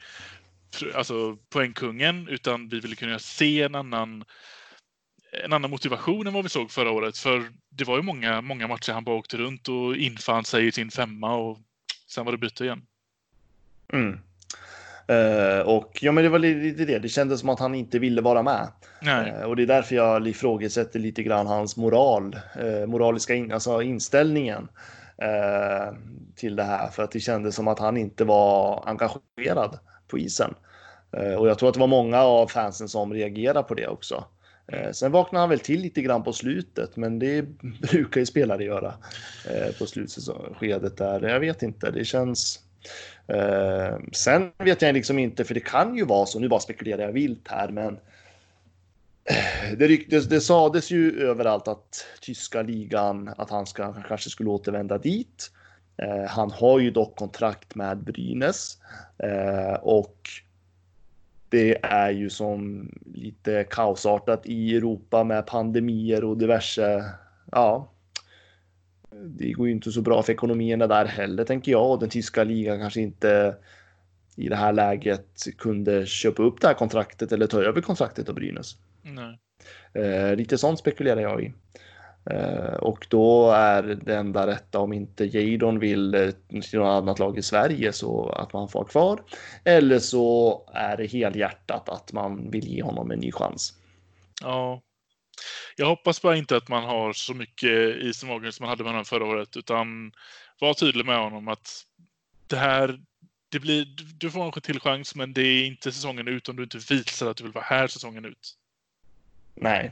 alltså 0.96 1.38
poängkungen, 1.50 2.28
utan 2.28 2.70
vi 2.70 2.80
vill 2.80 2.98
kunna 2.98 3.20
se 3.20 3.62
en 3.62 3.76
annan, 3.76 4.26
en 5.44 5.54
annan 5.54 5.72
motivation 5.72 6.28
än 6.28 6.34
vad 6.34 6.44
vi 6.44 6.50
såg 6.50 6.72
förra 6.72 6.92
året. 6.92 7.18
För 7.18 7.44
det 7.70 7.84
var 7.84 7.96
ju 7.96 8.02
många, 8.02 8.42
många 8.42 8.68
matcher 8.68 8.92
han 8.92 9.04
bara 9.04 9.16
åkte 9.16 9.38
runt 9.38 9.68
och 9.68 9.96
infann 9.96 10.46
sig 10.46 10.68
i 10.68 10.72
sin 10.72 10.92
femma 10.92 11.36
och 11.36 11.58
sen 12.08 12.26
var 12.26 12.32
det 12.32 12.38
byte 12.38 12.64
igen. 12.64 12.82
Mm. 13.94 14.20
Uh, 15.12 15.60
och 15.60 16.00
ja, 16.02 16.12
men 16.12 16.24
det 16.24 16.30
var 16.30 16.40
lite 16.40 16.86
det. 16.86 17.00
Det 17.00 17.10
kändes 17.10 17.40
som 17.40 17.50
att 17.50 17.60
han 17.60 17.76
inte 17.76 18.00
ville 18.00 18.22
vara 18.22 18.44
med. 18.44 18.68
Uh, 19.04 19.44
och 19.44 19.56
det 19.56 19.64
är 19.64 19.68
därför 19.68 19.96
jag 19.96 20.28
ifrågasätter 20.28 21.00
lite 21.00 21.24
grann 21.24 21.48
hans 21.48 21.78
moral, 21.78 22.40
uh, 22.64 22.86
moraliska 22.86 23.34
in, 23.34 23.52
alltså 23.52 23.82
inställningen 23.82 24.68
till 26.36 26.56
det 26.56 26.64
här. 26.64 26.88
För 26.88 27.04
att 27.04 27.12
det 27.12 27.20
kändes 27.20 27.56
som 27.56 27.68
att 27.68 27.80
han 27.80 27.98
inte 27.98 28.24
var 28.24 28.84
engagerad 28.88 29.80
på 30.08 30.18
isen. 30.18 30.54
och 31.38 31.48
jag 31.48 31.60
tror 31.60 31.70
att 31.70 31.74
det 31.74 31.80
var 31.80 31.88
många 31.88 32.22
av 32.22 32.48
fansen 32.48 32.90
som 32.90 33.14
reagerade 33.14 33.64
på 33.64 33.74
det 33.74 33.88
också. 33.88 34.26
Eh, 34.68 34.92
sen 34.92 35.12
vaknade 35.12 35.42
han 35.42 35.50
väl 35.50 35.60
till 35.60 35.82
lite 35.82 36.02
grann 36.02 36.24
på 36.24 36.34
slutet, 36.34 36.98
men 36.98 37.20
det 37.20 37.42
brukar 37.82 38.20
ju 38.20 38.26
spelare 38.26 38.64
göra 38.64 38.94
eh, 39.50 39.76
på 39.80 39.86
slutskedet 39.86 40.98
där. 40.98 41.22
Jag 41.22 41.40
vet 41.40 41.64
inte, 41.64 41.92
det 41.92 42.06
känns 42.06 42.60
eh, 43.28 43.98
sen 44.12 44.52
vet 44.58 44.82
jag 44.82 44.94
liksom 44.94 45.20
inte, 45.20 45.44
för 45.44 45.54
det 45.54 45.60
kan 45.60 45.98
ju 45.98 46.06
vara 46.06 46.26
så, 46.26 46.40
nu 46.40 46.48
bara 46.48 46.60
spekulerar 46.60 47.02
jag 47.02 47.12
vilt 47.12 47.48
här, 47.48 47.70
men 47.70 48.00
det, 49.78 49.88
ryktes, 49.88 50.26
det 50.26 50.42
sades 50.42 50.92
ju 50.92 51.22
överallt 51.22 51.68
att 51.68 52.06
tyska 52.22 52.62
ligan, 52.62 53.34
att 53.38 53.50
han 53.50 53.66
ska, 53.66 53.94
kanske 53.94 54.30
skulle 54.30 54.50
återvända 54.50 54.98
dit. 54.98 55.52
Han 56.30 56.52
har 56.52 56.80
ju 56.80 56.92
dock 56.92 57.16
kontrakt 57.16 57.76
med 57.76 57.98
Brynäs 57.98 58.78
och 59.82 60.30
det 61.50 61.78
är 61.86 62.12
ju 62.12 62.30
som 62.30 62.90
lite 63.14 63.64
kaosartat 63.64 64.46
i 64.46 64.76
Europa 64.76 65.24
med 65.24 65.46
pandemier 65.46 66.24
och 66.24 66.38
diverse. 66.38 67.04
Ja, 67.52 67.92
det 69.26 69.52
går 69.52 69.68
ju 69.68 69.74
inte 69.74 69.92
så 69.92 70.02
bra 70.02 70.24
för 70.24 70.34
ekonomierna 70.34 70.88
där 70.88 71.06
heller 71.06 71.44
tänker 71.44 71.72
jag 71.72 71.92
och 71.92 72.00
den 72.00 72.10
tyska 72.10 72.44
ligan 72.44 72.80
kanske 72.80 73.02
inte 73.02 73.56
i 74.36 74.50
det 74.50 74.56
här 74.56 74.74
läget 74.74 75.46
kunde 75.58 76.06
köpa 76.06 76.44
upp 76.44 76.62
det 76.62 76.68
här 76.68 76.74
kontraktet 76.74 77.32
eller 77.32 77.48
ta 77.48 77.62
över 77.62 77.82
kontraktet 77.82 78.30
av 78.30 78.36
Brynäs. 78.36 78.78
Nej. 79.02 79.40
Eh, 79.94 80.36
lite 80.36 80.58
sånt 80.58 80.80
spekulerar 80.80 81.22
jag 81.22 81.44
i. 81.44 81.54
Eh, 82.32 82.74
och 82.74 83.08
då 83.10 83.52
är 83.52 83.84
det 83.84 84.16
enda 84.16 84.48
rätta 84.48 84.80
om 84.80 84.94
inte 84.94 85.26
Jadon 85.26 85.80
vill 85.80 86.16
eh, 86.16 86.30
till 86.50 86.80
något 86.80 87.04
annat 87.04 87.20
lag 87.20 87.38
i 87.38 87.42
Sverige 87.42 87.94
så 87.94 88.30
att 88.30 88.54
man 88.54 88.70
får 88.70 88.86
kvar. 88.86 89.24
Eller 89.64 90.00
så 90.00 90.62
är 90.74 90.98
det 90.98 91.06
helhjärtat 91.06 91.90
att 91.90 92.14
man 92.14 92.52
vill 92.52 92.68
ge 92.68 92.84
honom 92.84 93.12
en 93.12 93.20
ny 93.20 93.32
chans. 93.32 93.74
Ja. 94.42 94.82
Jag 95.76 95.86
hoppas 95.86 96.22
bara 96.22 96.36
inte 96.36 96.58
att 96.58 96.70
man 96.70 96.84
har 96.84 97.14
så 97.14 97.34
mycket 97.34 97.96
is 97.96 98.24
i 98.24 98.26
magen 98.26 98.54
som 98.54 98.64
man 98.64 98.70
hade 98.70 98.84
med 98.84 98.92
honom 98.92 99.06
förra 99.06 99.26
året, 99.26 99.58
utan 99.58 100.12
var 100.60 100.74
tydlig 100.74 101.06
med 101.06 101.20
honom 101.20 101.48
att 101.48 101.84
det 102.48 102.56
här, 102.56 103.00
det 103.52 103.60
blir, 103.60 103.88
du 104.20 104.32
får 104.32 104.46
en 104.46 104.52
till 104.52 104.80
chans, 104.80 105.16
men 105.16 105.34
det 105.34 105.42
är 105.42 105.66
inte 105.66 105.92
säsongen 105.92 106.28
ut 106.28 106.50
om 106.50 106.56
du 106.56 106.64
inte 106.64 106.78
visar 106.78 107.28
att 107.30 107.38
du 107.38 107.44
vill 107.44 107.54
vara 107.54 107.66
här 107.66 107.88
säsongen 107.88 108.26
ut. 108.26 108.58
Nej, 109.56 109.92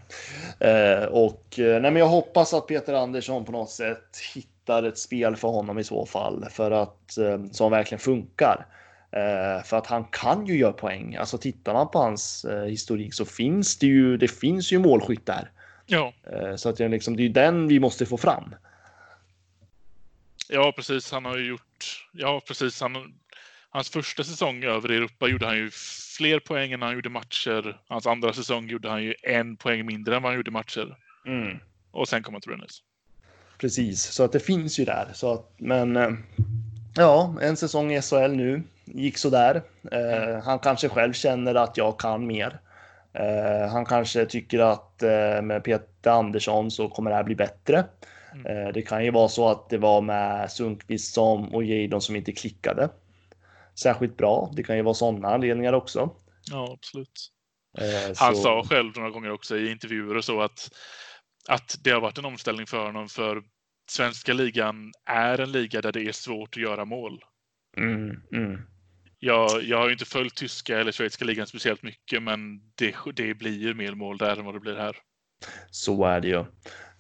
eh, 0.60 1.04
och 1.04 1.60
eh, 1.60 1.82
nej, 1.82 1.92
men 1.92 1.96
jag 1.96 2.08
hoppas 2.08 2.54
att 2.54 2.68
Peter 2.68 2.94
Andersson 2.94 3.46
på 3.46 3.52
något 3.52 3.70
sätt 3.70 4.18
hittar 4.36 4.84
ett 4.84 4.98
spel 4.98 5.36
för 5.36 5.48
honom 5.48 5.80
i 5.80 5.84
så 5.84 6.06
fall 6.06 6.46
för 6.52 6.72
att 6.72 7.18
eh, 7.18 7.46
som 7.52 7.72
verkligen 7.72 8.00
funkar. 8.00 8.66
Eh, 9.12 9.64
för 9.64 9.78
att 9.78 9.88
han 9.88 10.04
kan 10.04 10.46
ju 10.46 10.58
göra 10.58 10.74
poäng. 10.74 11.16
Alltså 11.16 11.38
tittar 11.38 11.74
man 11.74 11.90
på 11.90 12.00
hans 12.00 12.46
eh, 12.46 12.64
historik 12.64 13.14
så 13.14 13.26
finns 13.26 13.78
det 13.78 13.88
ju. 13.88 14.18
Det 14.18 14.28
finns 14.28 14.72
ju 14.72 14.80
målskytt 14.80 15.26
där. 15.26 15.52
Ja. 15.86 16.14
Eh, 16.32 16.56
så 16.56 16.70
att 16.70 16.78
det, 16.78 16.88
liksom, 16.88 17.18
det 17.18 17.24
är 17.24 17.30
den 17.30 17.68
vi 17.68 17.80
måste 17.80 18.06
få 18.06 18.18
fram. 18.18 18.56
Ja, 20.50 20.74
precis. 20.76 21.12
Han 21.12 21.26
har 21.26 21.38
ju 21.38 21.48
gjort. 21.48 22.08
Ja, 22.12 22.42
precis. 22.48 22.82
Han, 22.82 23.14
hans 23.70 23.90
första 23.90 24.24
säsong 24.24 24.64
över 24.64 24.92
i 24.92 24.96
Europa 24.96 25.28
gjorde 25.28 25.46
han 25.46 25.58
ju 25.58 25.72
fler 26.18 26.40
poäng 26.40 26.72
än 26.72 26.82
han 26.82 26.94
gjorde 26.94 27.10
matcher. 27.10 27.82
Hans 27.88 28.08
andra 28.08 28.34
säsong 28.34 28.68
gjorde 28.68 28.90
han 28.90 29.04
ju 29.04 29.14
en 29.24 29.58
poäng 29.58 29.86
mindre 29.86 30.16
än 30.16 30.22
vad 30.22 30.32
han 30.32 30.38
gjorde 30.38 30.52
matcher. 30.52 30.98
Mm. 31.26 31.58
Och 31.92 32.08
sen 32.08 32.24
kom 32.24 32.34
han 32.34 32.42
till 32.42 32.52
Brynäs. 32.52 32.82
Precis, 33.58 34.04
så 34.04 34.24
att 34.24 34.32
det 34.32 34.40
finns 34.40 34.80
ju 34.80 34.86
där. 34.86 35.08
Så 35.14 35.34
att, 35.34 35.54
men 35.58 35.96
eh, 35.96 36.10
ja, 36.96 37.36
en 37.42 37.58
säsong 37.58 37.94
i 37.94 38.02
SHL 38.02 38.32
nu 38.32 38.64
gick 38.86 39.18
så 39.18 39.30
där. 39.30 39.62
Eh, 39.92 40.44
han 40.44 40.60
kanske 40.60 40.90
själv 40.90 41.14
känner 41.14 41.56
att 41.56 41.78
jag 41.78 42.00
kan 42.00 42.28
mer. 42.28 42.60
Eh, 43.14 43.72
han 43.72 43.86
kanske 43.86 44.26
tycker 44.26 44.60
att 44.60 45.04
eh, 45.04 45.42
med 45.42 45.64
Peter 45.64 46.12
Andersson 46.12 46.72
så 46.72 46.90
kommer 46.90 47.10
det 47.10 47.16
här 47.16 47.24
bli 47.24 47.36
bättre. 47.36 47.86
Mm. 48.34 48.46
Eh, 48.46 48.74
det 48.74 48.82
kan 48.82 49.06
ju 49.06 49.12
vara 49.12 49.30
så 49.30 49.50
att 49.50 49.70
det 49.70 49.78
var 49.78 50.02
med 50.02 50.52
Sundqvist 50.52 51.14
som 51.14 51.56
och 51.56 51.64
Jadon 51.64 52.02
som 52.02 52.16
inte 52.16 52.32
klickade 52.32 52.90
särskilt 53.80 54.18
bra. 54.18 54.52
Det 54.56 54.64
kan 54.64 54.76
ju 54.78 54.82
vara 54.82 54.94
sådana 54.94 55.28
anledningar 55.28 55.74
också. 55.74 56.10
Ja, 56.52 56.74
absolut. 56.74 57.30
Eh, 57.78 58.16
Han 58.18 58.36
så- 58.36 58.42
sa 58.42 58.64
själv 58.70 58.92
några 58.96 59.10
gånger 59.10 59.32
också 59.32 59.58
i 59.58 59.72
intervjuer 59.72 60.18
och 60.18 60.26
så 60.26 60.42
att, 60.42 60.70
att 61.50 61.76
det 61.84 61.92
har 61.92 62.02
varit 62.02 62.18
en 62.18 62.26
omställning 62.26 62.68
för 62.68 62.86
honom 62.86 63.08
för 63.10 63.42
svenska 63.90 64.34
ligan 64.34 64.92
är 65.06 65.40
en 65.42 65.52
liga 65.52 65.82
där 65.82 65.92
det 65.92 66.02
är 66.02 66.12
svårt 66.12 66.58
att 66.58 66.64
göra 66.64 66.86
mål. 66.86 67.20
Mm, 67.78 68.22
mm. 68.36 68.62
Jag, 69.20 69.64
jag 69.64 69.78
har 69.78 69.86
ju 69.86 69.94
inte 69.94 70.06
följt 70.06 70.36
tyska 70.36 70.80
eller 70.80 70.92
schweiziska 70.92 71.26
ligan 71.26 71.48
speciellt 71.48 71.84
mycket, 71.84 72.24
men 72.24 72.40
det, 72.76 72.96
det 73.16 73.34
blir 73.34 73.60
ju 73.60 73.74
mer 73.74 73.96
mål 73.96 74.18
där 74.18 74.38
än 74.38 74.46
vad 74.46 74.56
det 74.56 74.60
blir 74.60 74.76
här. 74.76 74.98
Så 75.72 76.06
är 76.06 76.20
det 76.22 76.28
ju. 76.28 76.46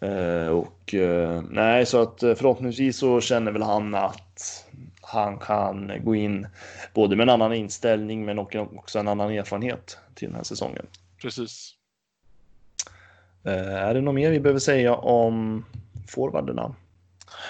Eh, 0.10 0.48
och 0.48 0.94
eh, 0.94 1.42
nej, 1.50 1.86
så 1.86 2.02
att 2.02 2.24
eh, 2.24 2.36
förhoppningsvis 2.36 2.98
så 2.98 3.22
känner 3.22 3.52
väl 3.52 3.62
han 3.62 3.96
att 3.96 4.66
han 5.14 5.38
kan 5.38 5.92
gå 6.04 6.16
in 6.16 6.48
både 6.94 7.16
med 7.16 7.24
en 7.24 7.30
annan 7.30 7.54
inställning 7.54 8.26
men 8.26 8.40
också 8.40 9.00
en 9.00 9.08
annan 9.08 9.32
erfarenhet 9.32 9.98
till 10.16 10.28
den 10.28 10.36
här 10.36 10.44
säsongen. 10.44 10.86
Precis. 11.22 11.76
Eh, 13.46 13.76
är 13.76 13.94
det 13.94 14.02
något 14.02 14.16
mer 14.16 14.32
vi 14.32 14.40
behöver 14.40 14.60
säga 14.60 14.96
om 14.96 15.66
forwarderna? 16.08 16.76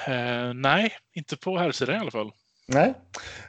Eh, 0.08 0.54
nej, 0.54 0.92
inte 1.14 1.38
på 1.38 1.58
här 1.58 1.72
sidan 1.72 1.96
i 1.96 2.00
alla 2.00 2.12
fall. 2.12 2.32
Nej, 2.68 2.94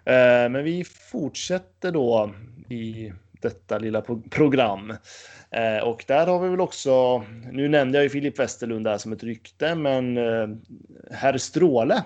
eh, 0.05 0.49
men 0.49 0.65
vi 0.65 0.85
fortsätter 0.85 1.93
då 1.93 2.31
i 2.69 3.13
detta 3.45 3.79
lilla 3.79 4.01
pro- 4.01 4.23
program. 4.31 4.91
Eh, 5.51 5.79
och 5.85 6.05
där 6.09 6.27
har 6.27 6.41
vi 6.41 6.49
väl 6.49 6.61
också, 6.61 7.25
nu 7.53 7.69
nämnde 7.69 7.99
jag 7.99 8.03
ju 8.03 8.11
Filip 8.11 8.39
Westerlund 8.39 8.85
där 8.85 8.99
som 8.99 9.13
ett 9.13 9.23
rykte, 9.25 9.75
men 9.75 10.17
eh, 10.17 10.49
herr 11.11 11.39
Stråle 11.39 12.03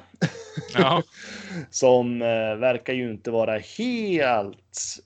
Ja, 0.75 1.03
som 1.71 2.23
eh, 2.23 2.55
verkar 2.57 2.93
ju 2.93 3.11
inte 3.11 3.31
vara 3.31 3.59
helt 3.59 4.97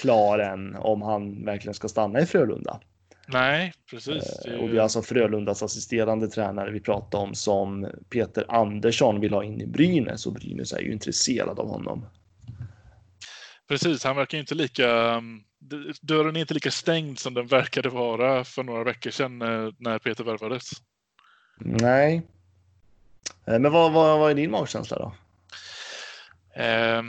klar 0.00 0.38
än 0.38 0.76
om 0.76 1.02
han 1.02 1.44
verkligen 1.44 1.74
ska 1.74 1.88
stanna 1.88 2.20
i 2.20 2.26
Frölunda. 2.26 2.80
nej, 3.28 3.72
precis. 3.90 4.40
Det 4.44 4.50
ju- 4.50 4.56
Och 4.58 4.68
det 4.68 4.76
är 4.76 4.80
alltså 4.80 5.02
Frölundas 5.02 5.62
assisterande 5.62 6.28
tränare 6.28 6.70
vi 6.70 6.80
pratar 6.80 7.18
om 7.18 7.34
som 7.34 7.86
Peter 8.10 8.44
Andersson 8.48 9.20
vill 9.20 9.32
ha 9.34 9.44
in 9.44 9.60
i 9.60 9.66
Brynäs 9.66 10.26
och 10.26 10.32
Brynäs 10.32 10.72
är 10.72 10.80
ju 10.80 10.92
intresserad 10.92 11.58
av 11.58 11.68
honom. 11.68 12.06
Precis, 13.68 14.04
han 14.04 14.16
verkar 14.16 14.38
inte 14.38 14.54
lika... 14.54 14.90
mm, 14.90 15.44
Dörren 16.00 16.36
är 16.36 16.40
inte 16.40 16.54
lika 16.54 16.70
stängd 16.70 17.18
som 17.18 17.34
den 17.34 17.46
verkade 17.46 17.88
vara 17.88 18.44
för 18.44 18.62
några 18.62 18.84
veckor 18.84 19.10
sedan 19.10 19.42
eh, 19.42 19.72
när 19.78 19.98
Peter 19.98 20.24
värvades. 20.24 20.70
Nej. 21.60 22.22
Eh, 23.46 23.58
Men 23.58 23.72
vad, 23.72 23.92
vad, 23.92 24.18
vad 24.18 24.30
är 24.30 24.34
din 24.34 24.50
magkänsla 24.50 24.98
då? 24.98 25.14
Eh, 26.62 27.02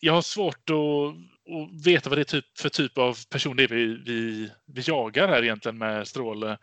jag 0.00 0.12
har 0.12 0.22
svårt 0.22 0.70
att, 0.70 0.76
att 1.54 1.86
veta 1.86 2.10
vad 2.10 2.18
det 2.18 2.22
är 2.22 2.24
typ, 2.24 2.58
för 2.58 2.68
typ 2.68 2.98
av 2.98 3.18
person 3.30 3.56
det 3.56 3.62
är 3.62 3.68
vi, 3.68 4.02
vi, 4.06 4.50
vi 4.66 4.82
jagar 4.86 5.28
här 5.28 5.42
egentligen 5.42 5.78
med 5.78 6.08
Stråle. 6.08 6.58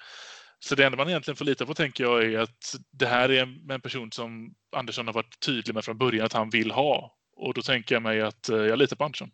Så 0.60 0.76
det 0.76 0.86
enda 0.86 0.98
man 0.98 1.10
egentligen 1.10 1.36
får 1.36 1.46
lita 1.46 1.66
på 1.66 1.74
tänker 1.74 2.04
jag 2.04 2.24
är 2.24 2.40
att 2.40 2.76
det 2.92 3.06
här 3.06 3.32
är 3.32 3.72
en 3.72 3.82
person 3.82 4.12
som 4.12 4.54
Andersson 4.76 5.08
har 5.08 5.14
varit 5.14 5.40
tydlig 5.40 5.74
med 5.74 5.86
från 5.86 5.98
början 5.98 6.26
att 6.26 6.34
han 6.34 6.50
vill 6.50 6.72
ha. 6.72 7.16
Och 7.36 7.54
då 7.54 7.62
tänker 7.62 7.96
jag 7.96 8.02
mig 8.02 8.22
att 8.22 8.50
eh, 8.50 8.58
jag 8.58 8.80
litar 8.80 8.96
på 8.96 9.04
Andersson. 9.04 9.32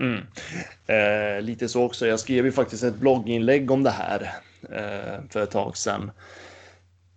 Mm. 0.00 0.20
Eh, 0.86 1.42
lite 1.42 1.68
så 1.68 1.84
också. 1.84 2.06
Jag 2.06 2.20
skrev 2.20 2.44
ju 2.44 2.52
faktiskt 2.52 2.84
ett 2.84 2.96
blogginlägg 2.96 3.70
om 3.70 3.82
det 3.82 3.90
här 3.90 4.32
eh, 4.70 5.20
för 5.30 5.42
ett 5.42 5.50
tag 5.50 5.76
sedan. 5.76 6.10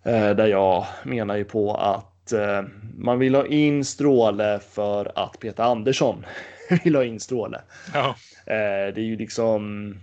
Eh, 0.04 0.30
där 0.30 0.46
jag 0.46 0.86
menar 1.04 1.36
ju 1.36 1.44
på 1.44 1.74
att 1.74 2.32
eh, 2.32 2.62
man 2.96 3.18
vill 3.18 3.34
ha 3.34 3.46
in 3.46 3.84
Stråle 3.84 4.60
för 4.70 5.12
att 5.14 5.38
Peter 5.40 5.62
Andersson 5.62 6.26
vill 6.84 6.94
ha 6.94 7.04
in 7.04 7.20
Stråle. 7.20 7.60
Ja, 7.94 8.16
Eh, 8.48 8.94
det 8.94 9.00
är 9.00 9.04
ju 9.04 9.16
liksom. 9.16 9.94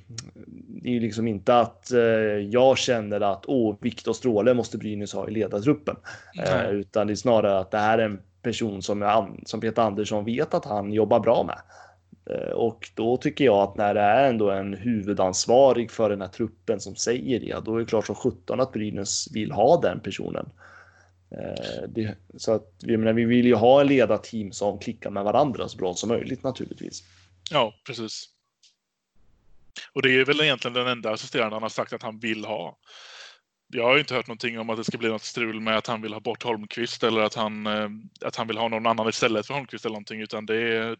Det 0.68 0.90
är 0.90 0.94
ju 0.94 1.00
liksom 1.00 1.28
inte 1.28 1.60
att 1.60 1.92
jag 2.50 2.78
känner 2.78 3.22
att 3.22 3.44
åh, 3.48 3.76
Viktor 3.82 4.14
Stråle 4.14 4.54
måste 4.54 4.78
Brynäs 4.78 5.14
ha 5.14 5.28
i 5.28 5.32
ledartruppen, 5.32 5.96
Nej. 6.36 6.76
utan 6.76 7.08
det 7.08 7.14
är 7.14 7.16
snarare 7.16 7.60
att 7.60 7.72
det 7.72 7.78
här 7.78 7.98
är 7.98 8.06
en 8.06 8.20
person 8.46 8.82
som, 8.82 9.02
jag, 9.02 9.40
som 9.46 9.62
Peter 9.62 9.82
Andersson 9.82 10.26
vet 10.26 10.54
att 10.54 10.66
han 10.66 10.94
jobbar 10.94 11.20
bra 11.20 11.44
med. 11.44 11.62
Eh, 12.30 12.52
och 12.52 12.92
då 12.96 13.18
tycker 13.18 13.46
jag 13.46 13.58
att 13.58 13.78
när 13.78 13.94
det 13.94 14.02
är 14.02 14.30
ändå 14.30 14.52
en 14.52 14.74
huvudansvarig 14.74 15.92
för 15.92 16.10
den 16.10 16.22
här 16.22 16.28
truppen 16.28 16.80
som 16.80 16.96
säger 16.96 17.40
det, 17.40 17.66
då 17.66 17.76
är 17.76 17.80
det 17.80 17.86
klart 17.86 18.06
som 18.06 18.16
sjutton 18.16 18.60
att 18.60 18.72
Brynäs 18.72 19.28
vill 19.34 19.52
ha 19.52 19.82
den 19.82 20.00
personen. 20.00 20.50
Eh, 21.32 21.90
det, 21.90 22.18
så 22.38 22.54
att 22.54 22.72
vi, 22.84 22.98
menar, 22.98 23.14
vi 23.14 23.26
vill 23.26 23.46
ju 23.46 23.56
ha 23.56 23.82
en 23.82 23.88
ledarteam 23.88 24.52
som 24.52 24.80
klickar 24.80 25.10
med 25.10 25.24
varandra 25.24 25.68
så 25.68 25.78
bra 25.78 25.94
som 25.94 26.10
möjligt 26.10 26.44
naturligtvis. 26.44 27.04
ja, 27.52 27.74
precis. 27.88 28.30
Och 29.94 30.02
det 30.02 30.20
är 30.20 30.26
väl 30.26 30.42
egentligen 30.42 30.74
den 30.74 30.88
enda 30.88 31.12
assisterande 31.12 31.56
han 31.56 31.64
har 31.64 31.70
sagt 31.70 31.94
att 31.94 32.04
han 32.04 32.20
vill 32.20 32.46
ha. 32.46 32.78
Jag 33.68 33.84
har 33.84 33.94
ju 33.94 34.00
inte 34.00 34.16
hört 34.16 34.28
någonting 34.28 34.60
om 34.60 34.70
att 34.70 34.78
det 34.78 34.84
ska 34.84 34.98
bli 34.98 35.10
något 35.10 35.24
strul 35.24 35.62
med 35.62 35.78
att 35.78 35.88
han 35.88 36.02
vill 36.02 36.14
ha 36.14 36.20
bort 36.20 36.44
Holmqvist 36.44 37.04
eller 37.04 37.22
att 37.22 37.34
han, 37.34 37.68
eh, 37.68 37.90
att 38.22 38.36
han 38.36 38.48
vill 38.48 38.58
ha 38.58 38.68
någon 38.68 38.88
annan 38.88 39.10
istället 39.10 39.48
för 39.48 39.54
Holmqvist 39.54 39.86
eller 39.86 39.94
någonting, 39.94 40.22
utan 40.22 40.46
det 40.46 40.56
är 40.56 40.98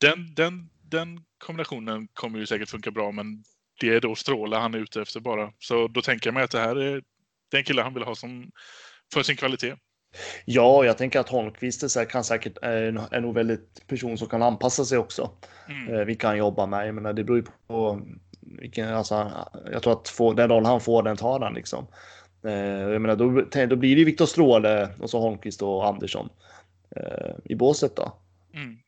den, 0.00 0.34
den, 0.34 0.70
den 0.82 1.20
kombinationen 1.38 2.08
kommer 2.12 2.38
ju 2.38 2.46
säkert 2.46 2.68
funka 2.68 2.90
bra, 2.90 3.12
men 3.12 3.44
det 3.80 3.88
är 3.94 4.00
då 4.00 4.14
Stråle 4.14 4.56
han 4.56 4.74
är 4.74 4.78
ute 4.78 5.02
efter 5.02 5.20
bara. 5.20 5.52
Så 5.58 5.88
då 5.88 6.02
tänker 6.02 6.26
jag 6.26 6.34
mig 6.34 6.42
att 6.42 6.50
det 6.50 6.60
här 6.60 6.76
är 6.76 7.02
den 7.50 7.64
kille 7.64 7.82
han 7.82 7.94
vill 7.94 8.02
ha 8.02 8.14
som 8.14 8.50
för 9.12 9.22
sin 9.22 9.36
kvalitet. 9.36 9.76
Ja, 10.44 10.84
jag 10.84 10.98
tänker 10.98 11.20
att 11.20 11.28
Holmqvist 11.28 11.96
är, 11.96 12.04
kan 12.04 12.24
säkert 12.24 12.58
är, 12.62 13.14
är 13.14 13.20
nog 13.20 13.34
väldigt 13.34 13.86
person 13.86 14.18
som 14.18 14.28
kan 14.28 14.42
anpassa 14.42 14.84
sig 14.84 14.98
också. 14.98 15.30
Mm. 15.68 15.94
Eh, 15.94 16.04
vi 16.04 16.14
kan 16.14 16.38
jobba 16.38 16.66
med. 16.66 16.88
Jag 16.88 16.94
menar, 16.94 17.12
det 17.12 17.24
beror 17.24 17.38
ju 17.38 17.44
på 17.66 18.02
vilken, 18.60 18.94
alltså, 18.94 19.32
jag 19.72 19.82
tror 19.82 19.92
att 19.92 20.08
få, 20.08 20.32
den 20.32 20.48
roll 20.48 20.64
han 20.64 20.80
får, 20.80 21.02
den 21.02 21.16
tar 21.16 21.40
han 21.40 21.54
liksom. 21.54 21.86
Eh, 22.44 22.52
jag 22.52 23.02
menar, 23.02 23.16
då, 23.16 23.66
då 23.66 23.76
blir 23.76 23.96
det 23.96 24.04
Viktor 24.04 24.26
Stråle 24.26 24.88
och 25.00 25.10
så 25.10 25.20
Holmqvist 25.20 25.62
och 25.62 25.86
Andersson 25.86 26.28
eh, 26.96 27.34
i 27.44 27.54
båset 27.54 27.96
då. 27.96 28.12
Mm. 28.54 28.78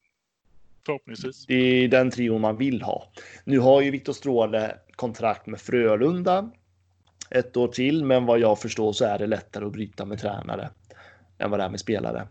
Förhoppningsvis. 0.86 1.46
Det 1.46 1.54
är 1.54 1.88
den 1.88 2.10
trion 2.10 2.40
man 2.40 2.56
vill 2.56 2.82
ha. 2.82 3.12
Nu 3.44 3.58
har 3.58 3.80
ju 3.80 3.90
Viktor 3.90 4.12
Stråle 4.12 4.76
kontrakt 4.92 5.46
med 5.46 5.60
Frölunda 5.60 6.50
ett 7.30 7.56
år 7.56 7.68
till, 7.68 8.04
men 8.04 8.26
vad 8.26 8.38
jag 8.38 8.58
förstår 8.58 8.92
så 8.92 9.04
är 9.04 9.18
det 9.18 9.26
lättare 9.26 9.64
att 9.64 9.72
bryta 9.72 10.04
med 10.04 10.18
tränare 10.18 10.70
än 11.38 11.50
vad 11.50 11.60
det 11.60 11.64
är 11.64 11.70
med 11.70 11.80
spelare. 11.80 12.28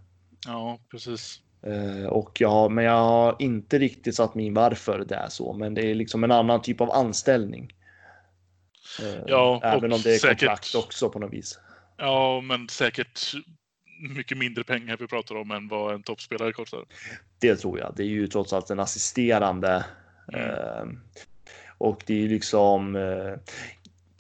Ja, 0.48 0.80
precis. 0.92 1.42
Eh, 1.64 2.06
och 2.06 2.42
jag 2.42 2.72
men 2.72 2.84
jag 2.86 2.92
har 3.04 3.36
inte 3.40 3.80
riktigt 3.80 4.16
satt 4.16 4.36
mig 4.36 4.46
in 4.46 4.54
varför 4.54 5.06
det 5.08 5.16
är 5.16 5.30
så, 5.30 5.54
men 5.54 5.74
det 5.74 5.92
är 5.92 5.96
liksom 5.96 6.24
en 6.24 6.32
annan 6.32 6.62
typ 6.62 6.82
av 6.82 6.92
anställning. 6.92 7.74
Eh, 9.02 9.24
Ja, 9.28 9.60
även 9.64 9.94
om 9.94 10.02
det 10.02 10.16
är 10.16 10.18
säkert- 10.20 10.40
kontrakt 10.40 10.76
också 10.76 11.10
på 11.10 11.20
något 11.20 11.34
vis. 11.34 11.60
Ja, 11.98 12.42
men 12.42 12.70
säkert 12.70 13.20
mycket 14.16 14.38
mindre 14.38 14.64
pengar 14.64 14.98
vi 15.00 15.08
pratar 15.08 15.36
om 15.36 15.52
än 15.52 15.68
vad 15.68 15.94
en 15.94 16.04
toppspelare 16.04 16.52
kostar. 16.54 16.86
Det 17.40 17.56
tror 17.56 17.80
jag. 17.80 17.94
Det 17.96 18.04
är 18.04 18.08
ju 18.08 18.28
trots 18.28 18.54
allt 18.54 18.70
en 18.70 18.80
assisterande. 18.80 19.86
Mm. 20.34 20.46
Eh, 20.50 20.86
och 21.78 22.04
det 22.06 22.14
är 22.14 22.18
ju 22.18 22.28
liksom. 22.28 22.98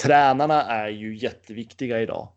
Tränarna 0.03 0.63
är 0.63 0.89
ju 0.89 1.15
jätteviktiga 1.17 2.01
idag. 2.01 2.27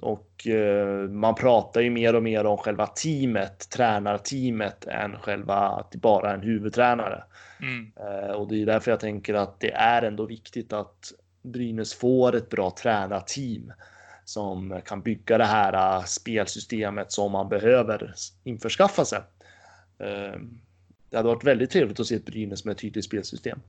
Och 0.00 0.46
eh, 0.46 1.08
man 1.08 1.34
pratar 1.34 1.80
ju 1.80 1.90
mer 1.90 2.14
och 2.16 2.22
mer 2.22 2.46
om 2.46 2.58
själva 2.58 2.86
teamet, 2.86 3.70
tränarteamet, 3.70 4.86
än 4.86 5.18
själva 5.18 5.54
att 5.54 5.90
det 5.90 5.98
bara 5.98 6.30
är 6.30 6.34
en 6.34 6.42
huvudtränare. 6.42 7.24
Mm. 7.60 7.92
Eh, 7.96 8.30
och 8.30 8.48
det 8.48 8.62
är 8.62 8.66
därför 8.66 8.90
jag 8.90 9.00
tänker 9.00 9.34
att 9.34 9.60
det 9.60 9.72
är 9.72 10.02
ändå 10.02 10.26
viktigt 10.26 10.72
att 10.72 11.12
Brynäs 11.42 11.94
får 11.94 12.36
ett 12.36 12.48
bra 12.48 12.70
tränarteam 12.70 13.72
som 14.24 14.80
kan 14.84 15.02
bygga 15.02 15.38
det 15.38 15.44
här 15.44 15.98
eh, 15.98 16.04
spelsystemet 16.04 17.12
som 17.12 17.32
man 17.32 17.48
behöver 17.48 18.14
införskaffa 18.44 19.04
sig. 19.04 19.20
Eh, 19.98 20.40
Det 21.10 21.16
hade 21.16 21.28
varit 21.28 21.44
väldigt 21.44 21.70
trevligt 21.70 22.00
att 22.00 22.06
se 22.06 22.14
ett 22.14 22.26
Brynäs 22.26 22.64
med 22.64 22.72
ett 22.72 22.78
tydligt 22.78 23.04
spelsystem. 23.04 23.60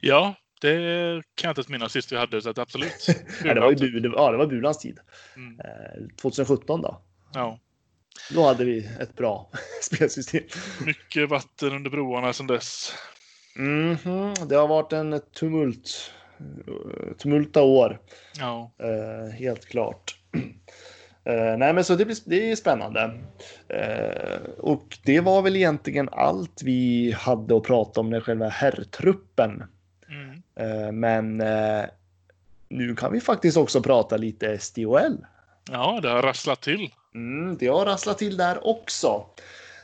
Ja, 0.00 0.34
det 0.60 1.22
kan 1.34 1.48
jag 1.48 1.50
inte 1.50 1.60
ens 1.60 1.68
minnas 1.68 1.92
sist 1.92 2.12
vi 2.12 2.16
hade, 2.16 2.42
så 2.42 2.50
att 2.50 2.58
absolut. 2.58 3.06
Ja, 3.44 3.54
det 3.54 3.60
var 3.60 3.70
ju 3.70 3.76
Bu- 3.76 4.00
det, 4.00 4.08
ja, 4.08 4.30
det 4.30 4.36
var 4.38 4.46
Burans 4.46 4.78
tid. 4.78 4.98
Mm. 5.36 5.60
Eh, 5.60 6.16
2017 6.22 6.80
då. 6.82 7.02
Ja, 7.34 7.58
Då 8.34 8.44
hade 8.46 8.64
vi 8.64 8.88
ett 9.00 9.16
bra 9.16 9.50
spelsystem. 9.82 10.42
mycket 10.86 11.28
vatten 11.28 11.72
under 11.72 11.90
broarna 11.90 12.32
sedan 12.32 12.46
dess. 12.46 12.92
Mhm, 13.56 14.34
Det 14.48 14.54
har 14.56 14.68
varit 14.68 14.92
en 14.92 15.20
tumult, 15.34 16.12
tumulta 17.18 17.62
år. 17.62 18.00
Ja, 18.38 18.72
Eh, 18.78 19.32
helt 19.32 19.66
klart. 19.66 20.14
Eh, 21.24 21.56
nej, 21.58 21.72
men 21.74 21.84
så 21.84 21.94
det, 21.94 22.04
blir, 22.04 22.16
det 22.24 22.50
är 22.50 22.56
spännande. 22.56 23.18
Eh, 23.68 24.40
och 24.58 24.98
det 25.04 25.20
var 25.20 25.42
väl 25.42 25.56
egentligen 25.56 26.08
allt 26.12 26.62
vi 26.64 27.12
hade 27.18 27.56
att 27.56 27.62
prata 27.62 28.00
om 28.00 28.10
när 28.10 28.20
själva 28.20 28.48
herrtruppen. 28.48 29.64
Eh, 30.58 30.92
men 30.92 31.40
eh, 31.40 31.84
nu 32.68 32.94
kan 32.94 33.12
vi 33.12 33.20
faktiskt 33.20 33.56
också 33.56 33.82
prata 33.82 34.16
lite 34.16 34.58
SDHL. 34.58 35.16
ja 35.70 36.00
det 36.02 36.08
har 36.08 36.22
rasslat 36.22 36.60
till. 36.60 36.90
Mm, 37.14 37.56
det 37.56 37.66
har 37.66 37.86
rasslat 37.86 38.18
till 38.18 38.36
där 38.36 38.66
också. 38.66 39.24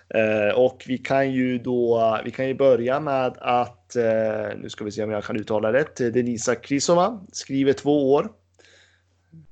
Eh, 0.09 0.59
och 0.59 0.85
vi 0.87 0.99
kan 0.99 1.33
ju 1.33 1.59
då, 1.59 2.21
vi 2.25 2.31
kan 2.31 2.49
ju 2.49 2.55
börja 2.55 3.01
med 3.01 3.37
att, 3.39 3.97
eh, 3.97 4.59
nu 4.59 4.67
ska 4.69 4.85
vi 4.85 4.93
se 4.93 5.05
om 5.05 5.11
jag 5.11 5.25
kan 5.25 5.37
uttala 5.37 5.73
rätt, 5.73 5.97
Denisa 5.97 6.55
Krisova 6.55 7.21
skriver 7.33 7.73
två 7.73 8.13
år. 8.13 8.33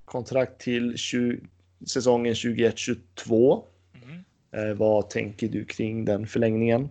Kontrakt 0.04 0.60
till 0.60 0.96
20, 0.96 1.40
säsongen 1.86 2.34
21-22. 2.34 3.64
Mm. 4.02 4.24
Eh, 4.52 4.74
vad 4.74 5.10
tänker 5.10 5.48
du 5.48 5.64
kring 5.64 6.04
den 6.04 6.26
förlängningen? 6.26 6.88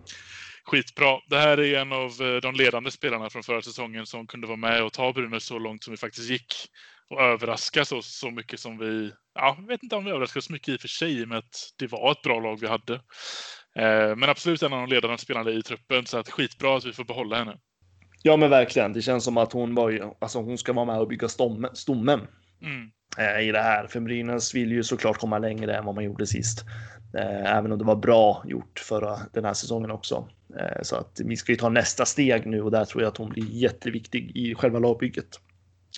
Skitbra. 0.64 1.18
Det 1.28 1.38
här 1.38 1.60
är 1.60 1.80
en 1.80 1.92
av 1.92 2.10
eh, 2.20 2.40
de 2.42 2.54
ledande 2.54 2.90
spelarna 2.90 3.30
från 3.30 3.42
förra 3.42 3.62
säsongen 3.62 4.06
som 4.06 4.26
kunde 4.26 4.46
vara 4.46 4.56
med 4.56 4.82
och 4.82 4.92
ta 4.92 5.12
Brynäs 5.12 5.44
så 5.44 5.58
långt 5.58 5.84
som 5.84 5.90
vi 5.90 5.96
faktiskt 5.96 6.30
gick. 6.30 6.54
Och 7.10 7.20
överraska 7.20 7.84
så, 7.84 8.02
så 8.02 8.30
mycket 8.30 8.60
som 8.60 8.78
vi... 8.78 9.12
Ja, 9.34 9.56
jag 9.58 9.66
vet 9.66 9.82
inte 9.82 9.96
om 9.96 10.04
vi 10.04 10.10
överraskade 10.10 10.42
så 10.42 10.52
mycket 10.52 10.68
i 10.68 10.76
och 10.76 10.80
för 10.80 10.88
sig, 10.88 11.26
med 11.26 11.38
att 11.38 11.72
det 11.78 11.86
var 11.86 12.12
ett 12.12 12.22
bra 12.22 12.40
lag 12.40 12.60
vi 12.60 12.66
hade. 12.68 12.94
Eh, 13.76 14.16
men 14.16 14.24
absolut 14.24 14.62
en 14.62 14.72
av 14.72 14.80
de 14.80 14.94
ledande 14.94 15.18
spelarna 15.18 15.50
i 15.50 15.62
truppen, 15.62 16.06
så 16.06 16.18
att 16.18 16.30
skitbra 16.30 16.76
att 16.76 16.84
vi 16.84 16.92
får 16.92 17.04
behålla 17.04 17.36
henne. 17.36 17.56
Ja, 18.22 18.36
men 18.36 18.50
verkligen. 18.50 18.92
Det 18.92 19.02
känns 19.02 19.24
som 19.24 19.36
att 19.36 19.52
hon 19.52 19.74
var 19.74 19.90
ju, 19.90 20.02
alltså 20.20 20.38
hon 20.38 20.58
ska 20.58 20.72
vara 20.72 20.84
med 20.84 20.98
och 20.98 21.08
bygga 21.08 21.28
stommen, 21.28 21.76
stommen 21.76 22.20
Mm. 22.62 22.90
eh, 23.18 23.48
i 23.48 23.52
det 23.52 23.62
här. 23.62 23.86
För 23.86 24.00
Brynäs 24.00 24.54
vill 24.54 24.72
ju 24.72 24.82
såklart 24.82 25.18
komma 25.18 25.38
längre 25.38 25.76
än 25.76 25.84
vad 25.84 25.94
man 25.94 26.04
gjorde 26.04 26.26
sist. 26.26 26.64
Eh, 27.14 27.56
även 27.56 27.72
om 27.72 27.78
det 27.78 27.84
var 27.84 27.96
bra 27.96 28.42
gjort 28.46 28.78
förra 28.78 29.18
den 29.32 29.44
här 29.44 29.54
säsongen 29.54 29.90
också. 29.90 30.28
Eh, 30.58 30.82
så 30.82 30.96
att 30.96 31.20
vi 31.24 31.36
ska 31.36 31.52
ju 31.52 31.58
ta 31.58 31.68
nästa 31.68 32.06
steg 32.06 32.46
nu 32.46 32.62
och 32.62 32.70
där 32.70 32.84
tror 32.84 33.02
jag 33.02 33.10
att 33.10 33.16
hon 33.16 33.30
blir 33.30 33.50
jätteviktig 33.50 34.36
i 34.36 34.54
själva 34.54 34.78
lagbygget. 34.78 35.40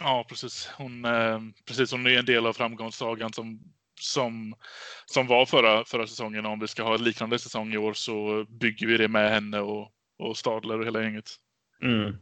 Ja, 0.01 0.25
precis. 0.29 0.71
Hon, 0.79 1.05
eh, 1.05 1.41
precis, 1.67 1.93
hon 1.93 2.07
är 2.07 2.19
en 2.19 2.25
del 2.25 2.47
av 2.47 2.53
framgångssagan 2.53 3.33
som, 3.33 3.61
som, 4.01 4.55
som 5.07 5.27
var 5.27 5.47
förra, 5.47 5.85
förra 5.85 6.07
säsongen. 6.07 6.47
Om 6.47 6.61
vi 6.61 6.69
ska 6.69 6.83
ha 6.83 6.95
en 6.95 7.05
liknande 7.05 7.39
säsong 7.39 7.73
i 7.73 7.79
år 7.79 7.93
så 7.93 8.47
bygger 8.49 8.87
vi 8.87 8.97
det 8.97 9.09
med 9.09 9.31
henne 9.31 9.61
och, 9.61 9.89
och 10.19 10.37
Stadler 10.37 10.79
och 10.81 10.87
hela 10.87 11.03
gänget. 11.03 11.31
Mm. 11.85 12.17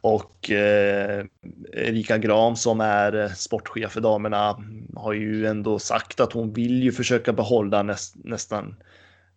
Och 0.00 0.50
eh, 0.50 1.24
Erika 1.72 2.18
Gram 2.18 2.56
som 2.56 2.80
är 2.80 3.16
eh, 3.16 3.30
sportchef 3.30 3.92
för 3.92 4.00
damerna 4.00 4.56
har 4.96 5.12
ju 5.12 5.46
ändå 5.46 5.78
sagt 5.78 6.20
att 6.20 6.32
hon 6.32 6.52
vill 6.52 6.82
ju 6.82 6.92
försöka 6.92 7.32
behålla 7.32 7.82
näst, 7.82 8.14
nästan 8.24 8.76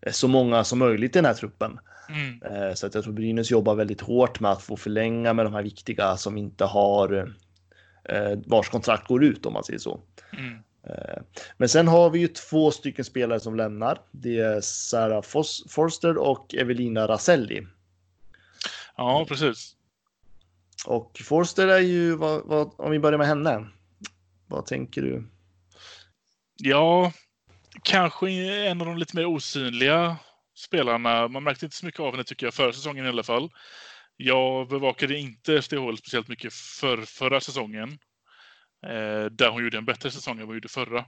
eh, 0.01 0.11
så 0.11 0.27
många 0.27 0.63
som 0.63 0.79
möjligt 0.79 1.15
i 1.15 1.19
den 1.19 1.25
här 1.25 1.33
truppen. 1.33 1.79
Mm. 2.09 2.41
Eh, 2.43 2.73
Så 2.73 2.87
att 2.87 2.95
jag 2.95 3.03
tror 3.03 3.13
Brynäs 3.13 3.51
jobbar 3.51 3.75
väldigt 3.75 4.01
hårt 4.01 4.39
med 4.39 4.51
att 4.51 4.61
få 4.61 4.77
förlänga 4.77 5.33
med 5.33 5.45
de 5.45 5.53
här 5.53 5.63
viktiga 5.63 6.17
som 6.17 6.37
inte 6.37 6.65
har 6.65 7.33
eh, 8.09 8.39
vars 8.45 8.69
kontrakt 8.69 9.07
går 9.07 9.23
ut 9.23 9.45
om 9.45 9.53
man 9.53 9.63
säger 9.63 9.79
så. 9.79 9.99
Mm. 10.37 10.59
Men 11.57 11.69
sen 11.69 11.87
har 11.87 12.09
vi 12.09 12.19
ju 12.19 12.27
två 12.27 12.71
stycken 12.71 13.05
spelare 13.05 13.39
som 13.39 13.55
lämnar. 13.55 13.99
Det 14.11 14.39
är 14.39 14.61
Sarah 14.61 15.21
Forster 15.69 16.17
och 16.17 16.55
Evelina 16.55 17.07
Raselli. 17.07 17.67
Ja, 18.97 19.25
precis. 19.27 19.75
Och 20.85 21.21
Forster 21.23 21.67
är 21.67 21.79
ju, 21.79 22.15
vad, 22.15 22.45
vad, 22.45 22.71
om 22.77 22.91
vi 22.91 22.99
börjar 22.99 23.17
med 23.17 23.27
henne. 23.27 23.67
Vad 24.47 24.65
tänker 24.65 25.01
du? 25.01 25.27
Ja, 26.55 27.11
kanske 27.83 28.29
en 28.67 28.81
av 28.81 28.87
de 28.87 28.97
lite 28.97 29.15
mer 29.15 29.25
osynliga 29.25 30.17
spelarna. 30.55 31.27
Man 31.27 31.43
märkte 31.43 31.65
inte 31.65 31.75
så 31.75 31.85
mycket 31.85 31.99
av 31.99 32.11
henne 32.11 32.23
tycker 32.23 32.45
jag 32.45 32.53
förra 32.53 32.73
säsongen 32.73 33.05
i 33.05 33.09
alla 33.09 33.23
fall. 33.23 33.49
Jag 34.17 34.69
bevakade 34.69 35.17
inte 35.17 35.61
SDHL 35.61 35.97
speciellt 35.97 36.27
mycket 36.27 36.53
för 36.53 37.01
förra 37.01 37.41
säsongen. 37.41 37.89
Eh, 38.85 39.25
där 39.25 39.49
hon 39.49 39.63
gjorde 39.63 39.77
en 39.77 39.85
bättre 39.85 40.11
säsong 40.11 40.33
än 40.33 40.39
vad 40.39 40.47
hon 40.47 40.55
gjorde 40.55 40.69
förra. 40.69 41.05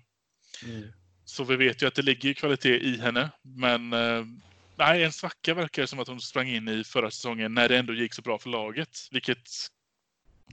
Så 1.25 1.43
vi 1.43 1.55
vet 1.55 1.81
ju 1.81 1.87
att 1.87 1.95
det 1.95 2.01
ligger 2.01 2.33
kvalitet 2.33 2.79
i 2.79 2.97
henne. 2.97 3.29
Men 3.41 3.93
eh, 3.93 4.25
nej, 4.77 5.03
en 5.03 5.11
svacka 5.11 5.53
verkar 5.53 5.81
det 5.81 5.87
som 5.87 5.99
att 5.99 6.07
hon 6.07 6.21
sprang 6.21 6.47
in 6.47 6.67
i 6.67 6.83
förra 6.83 7.11
säsongen 7.11 7.53
när 7.53 7.69
det 7.69 7.77
ändå 7.77 7.93
gick 7.93 8.13
så 8.13 8.21
bra 8.21 8.39
för 8.39 8.49
laget. 8.49 8.97
Vilket 9.11 9.49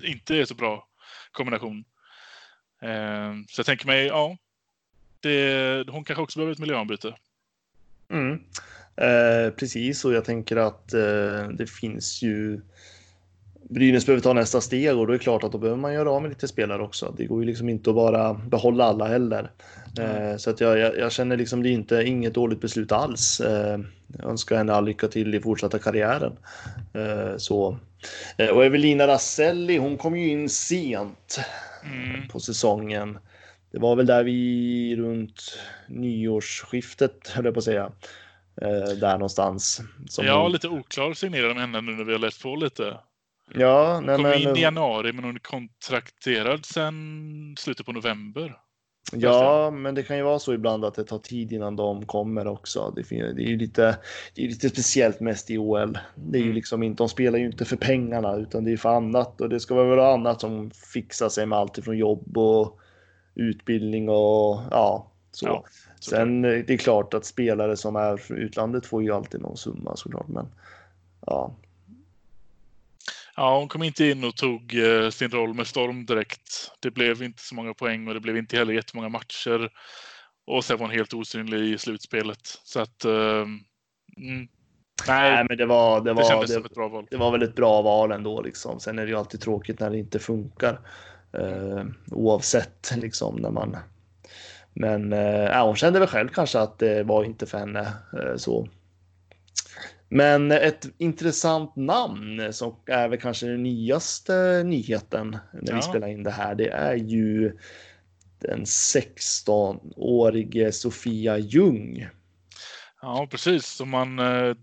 inte 0.02 0.36
är 0.36 0.44
så 0.44 0.54
bra 0.54 0.88
kombination. 1.32 1.84
Eh, 2.82 3.32
så 3.48 3.58
jag 3.58 3.66
tänker 3.66 3.86
mig, 3.86 4.06
ja. 4.06 4.36
Det, 5.20 5.84
hon 5.88 6.04
kanske 6.04 6.22
också 6.22 6.38
behöver 6.38 6.52
ett 6.52 6.58
miljöombyte. 6.58 7.16
Mm. 8.10 8.44
Eh, 8.96 9.50
precis, 9.50 10.04
och 10.04 10.12
jag 10.12 10.24
tänker 10.24 10.56
att 10.56 10.92
eh, 10.92 11.48
det 11.48 11.70
finns 11.70 12.22
ju 12.22 12.60
Brynäs 13.72 14.06
behöver 14.06 14.22
ta 14.22 14.32
nästa 14.32 14.60
steg 14.60 14.96
och 14.98 15.06
då 15.06 15.12
är 15.12 15.18
det 15.18 15.22
klart 15.24 15.44
att 15.44 15.52
då 15.52 15.58
behöver 15.58 15.80
man 15.80 15.94
göra 15.94 16.10
av 16.10 16.22
med 16.22 16.28
lite 16.28 16.48
spelare 16.48 16.82
också. 16.82 17.14
Det 17.18 17.24
går 17.24 17.40
ju 17.40 17.46
liksom 17.46 17.68
inte 17.68 17.90
att 17.90 17.96
bara 17.96 18.34
behålla 18.34 18.84
alla 18.84 19.06
heller. 19.08 19.50
Eh, 20.00 20.36
så 20.36 20.50
att 20.50 20.60
jag, 20.60 20.78
jag, 20.78 20.98
jag 20.98 21.12
känner 21.12 21.36
liksom 21.36 21.62
det 21.62 21.68
är 21.68 21.72
inte 21.72 22.02
inget 22.02 22.34
dåligt 22.34 22.60
beslut 22.60 22.92
alls. 22.92 23.40
Eh, 23.40 23.78
jag 24.18 24.30
önskar 24.30 24.56
henne 24.56 24.72
all 24.72 24.84
lycka 24.84 25.08
till 25.08 25.34
i 25.34 25.40
fortsatta 25.40 25.78
karriären. 25.78 26.32
Eh, 26.94 27.36
så. 27.36 27.78
Eh, 28.36 28.48
och 28.48 28.64
Evelina 28.64 29.06
Raselli, 29.06 29.76
hon 29.76 29.96
kom 29.96 30.16
ju 30.16 30.28
in 30.28 30.48
sent 30.48 31.40
Mm. 31.84 32.28
på 32.28 32.40
säsongen. 32.40 33.18
Det 33.72 33.78
var 33.78 33.96
väl 33.96 34.06
där 34.06 34.24
vi 34.24 34.96
runt 34.96 35.58
nyårsskiftet, 35.88 37.28
höll 37.28 37.44
jag 37.44 37.54
på 37.54 37.58
att 37.58 37.64
säga. 37.64 37.92
Eh, 38.62 38.94
där 39.00 39.12
någonstans. 39.12 39.80
Som 40.08 40.26
är 40.26 40.30
hon- 40.32 40.52
lite 40.52 40.68
oklar 40.68 41.12
signerad 41.14 41.54
med 41.56 41.60
henne 41.60 41.80
nu 41.80 41.92
när 41.92 42.04
vi 42.04 42.12
har 42.12 42.18
läst 42.18 42.42
på 42.42 42.56
lite. 42.56 42.94
Ja, 43.54 44.00
nej, 44.04 44.16
kom 44.16 44.22
men, 44.22 44.38
in 44.38 44.56
i 44.56 44.60
januari 44.60 45.12
men 45.12 45.24
hon 45.24 45.34
är 45.34 45.38
kontrakterad 45.40 46.64
sedan 46.66 47.54
slutet 47.58 47.86
på 47.86 47.92
november. 47.92 48.58
ja, 49.12 49.70
men 49.70 49.94
det 49.94 50.02
kan 50.02 50.16
ju 50.16 50.22
vara 50.22 50.38
så 50.38 50.52
ibland 50.54 50.84
att 50.84 50.94
det 50.94 51.04
tar 51.04 51.18
tid 51.18 51.52
innan 51.52 51.76
de 51.76 52.06
kommer 52.06 52.46
också. 52.46 52.92
Det 52.96 53.12
är 53.12 53.38
ju 53.40 53.56
lite, 53.58 53.98
det 54.34 54.44
är 54.44 54.48
lite 54.48 54.68
speciellt 54.68 55.20
mest 55.20 55.50
i 55.50 55.58
OL. 55.58 55.98
Det 56.14 56.38
är 56.38 56.40
ju 56.40 56.44
Mm. 56.46 56.54
liksom 56.54 56.82
inte, 56.82 57.02
de 57.02 57.08
spelar 57.08 57.38
ju 57.38 57.46
inte 57.46 57.64
för 57.64 57.76
pengarna 57.76 58.36
utan 58.36 58.64
det 58.64 58.72
är 58.72 58.76
för 58.76 58.88
annat 58.96 59.40
och 59.40 59.48
det 59.48 59.60
ska 59.60 59.74
väl 59.74 59.86
vara 59.86 60.12
annat 60.12 60.40
som 60.40 60.70
fixar 60.70 61.28
sig 61.28 61.46
med 61.46 61.58
allt 61.58 61.78
ifrån 61.78 61.98
jobb 61.98 62.38
och 62.38 62.78
utbildning 63.34 64.08
och 64.08 64.60
ja, 64.70 65.06
så. 65.32 65.46
Ja. 65.46 65.64
Sen 66.00 66.44
eh, 66.44 66.50
det 66.66 66.72
är 66.72 66.78
klart 66.78 67.14
att 67.14 67.24
spelare 67.24 67.76
som 67.76 67.96
är 67.96 68.16
från 68.16 68.38
utlandet 68.38 68.86
får 68.86 69.02
ju 69.02 69.12
alltid 69.12 69.40
någon 69.40 69.56
summa 69.56 69.96
såklart, 69.96 70.28
men 70.28 70.46
ja. 71.26 71.54
Ja, 73.36 73.58
hon 73.58 73.68
kom 73.68 73.82
inte 73.82 74.04
in 74.04 74.24
och 74.24 74.36
tog 74.36 74.74
eh, 74.74 75.10
sin 75.10 75.30
roll 75.30 75.54
med 75.54 75.66
storm 75.66 76.06
direkt. 76.06 76.72
Det 76.80 76.90
blev 76.90 77.22
inte 77.22 77.42
så 77.42 77.54
många 77.54 77.74
poäng 77.74 78.08
och 78.08 78.14
det 78.14 78.20
blev 78.20 78.36
inte 78.36 78.56
heller 78.56 78.74
jättemånga 78.74 79.08
matcher. 79.08 79.70
Och 80.46 80.64
sen 80.64 80.78
var 80.78 80.86
hon 80.86 80.94
helt 80.96 81.14
osynlig 81.14 81.74
i 81.74 81.78
slutspelet. 81.78 82.40
Så 82.64 82.80
att... 82.80 83.04
Uh, 83.04 83.42
mm, 84.16 84.48
nej, 85.08 85.30
nej, 85.30 85.44
men 85.48 85.58
det 85.58 85.66
var... 85.66 86.00
Det, 86.00 86.12
var, 86.12 86.46
det, 86.46 86.88
val. 86.88 87.06
Det 87.10 87.16
var 87.16 87.32
väl 87.32 87.42
ett 87.42 87.54
bra 87.54 87.82
val 87.82 88.12
ändå 88.12 88.42
liksom. 88.42 88.80
Sen 88.80 88.98
är 88.98 89.02
det 89.02 89.10
ju 89.10 89.18
alltid 89.18 89.40
tråkigt 89.40 89.80
när 89.80 89.90
det 89.90 89.98
inte 89.98 90.18
funkar. 90.18 90.80
Uh, 91.38 91.84
oavsett 92.10 92.92
liksom 92.96 93.36
när 93.36 93.50
man... 93.50 93.76
Men 94.74 95.12
uh, 95.12 95.64
hon 95.64 95.76
kände 95.76 95.98
väl 95.98 96.08
själv 96.08 96.28
kanske 96.28 96.58
att 96.58 96.78
det 96.78 97.02
var 97.02 97.24
inte 97.24 97.46
för 97.46 97.58
henne 97.58 97.92
uh, 98.14 98.36
så. 98.36 98.68
Men 100.14 100.50
ett 100.50 100.86
intressant 100.98 101.76
namn 101.76 102.52
som 102.52 102.76
är 102.86 103.08
väl 103.08 103.20
kanske 103.20 103.46
den 103.46 103.62
nyaste 103.62 104.62
nyheten 104.66 105.36
när 105.52 105.72
ja. 105.72 105.76
vi 105.76 105.82
spelar 105.82 106.08
in 106.08 106.22
det 106.22 106.30
här. 106.30 106.54
Det 106.54 106.68
är 106.68 106.94
ju 106.94 107.58
den 108.38 108.64
16-årige 108.64 110.72
Sofia 110.72 111.38
Ljung. 111.38 112.08
Ja, 113.02 113.28
precis. 113.30 113.66
Som 113.66 113.90
man 113.90 114.18
eh, 114.18 114.54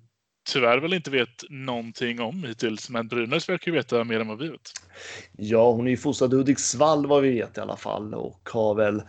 tyvärr 0.49 0.77
väl 0.77 0.93
inte 0.93 1.11
vet 1.11 1.43
någonting 1.49 2.21
om 2.21 2.43
hittills. 2.43 2.89
Men 2.89 3.07
Brynäs 3.07 3.49
verkar 3.49 3.71
ju 3.71 3.77
veta 3.77 4.03
mer 4.03 4.19
än 4.19 4.27
vad 4.27 4.39
vi 4.39 4.49
vet. 4.49 4.71
Ja, 5.37 5.71
hon 5.71 5.87
är 5.87 5.91
ju 5.91 5.97
fostrad 5.97 6.33
i 6.33 6.35
Hudiksvall 6.35 7.07
vad 7.07 7.21
vi 7.21 7.31
vet 7.31 7.57
i 7.57 7.61
alla 7.61 7.77
fall 7.77 8.13
och 8.13 8.49
har 8.51 8.75
väl 8.75 9.01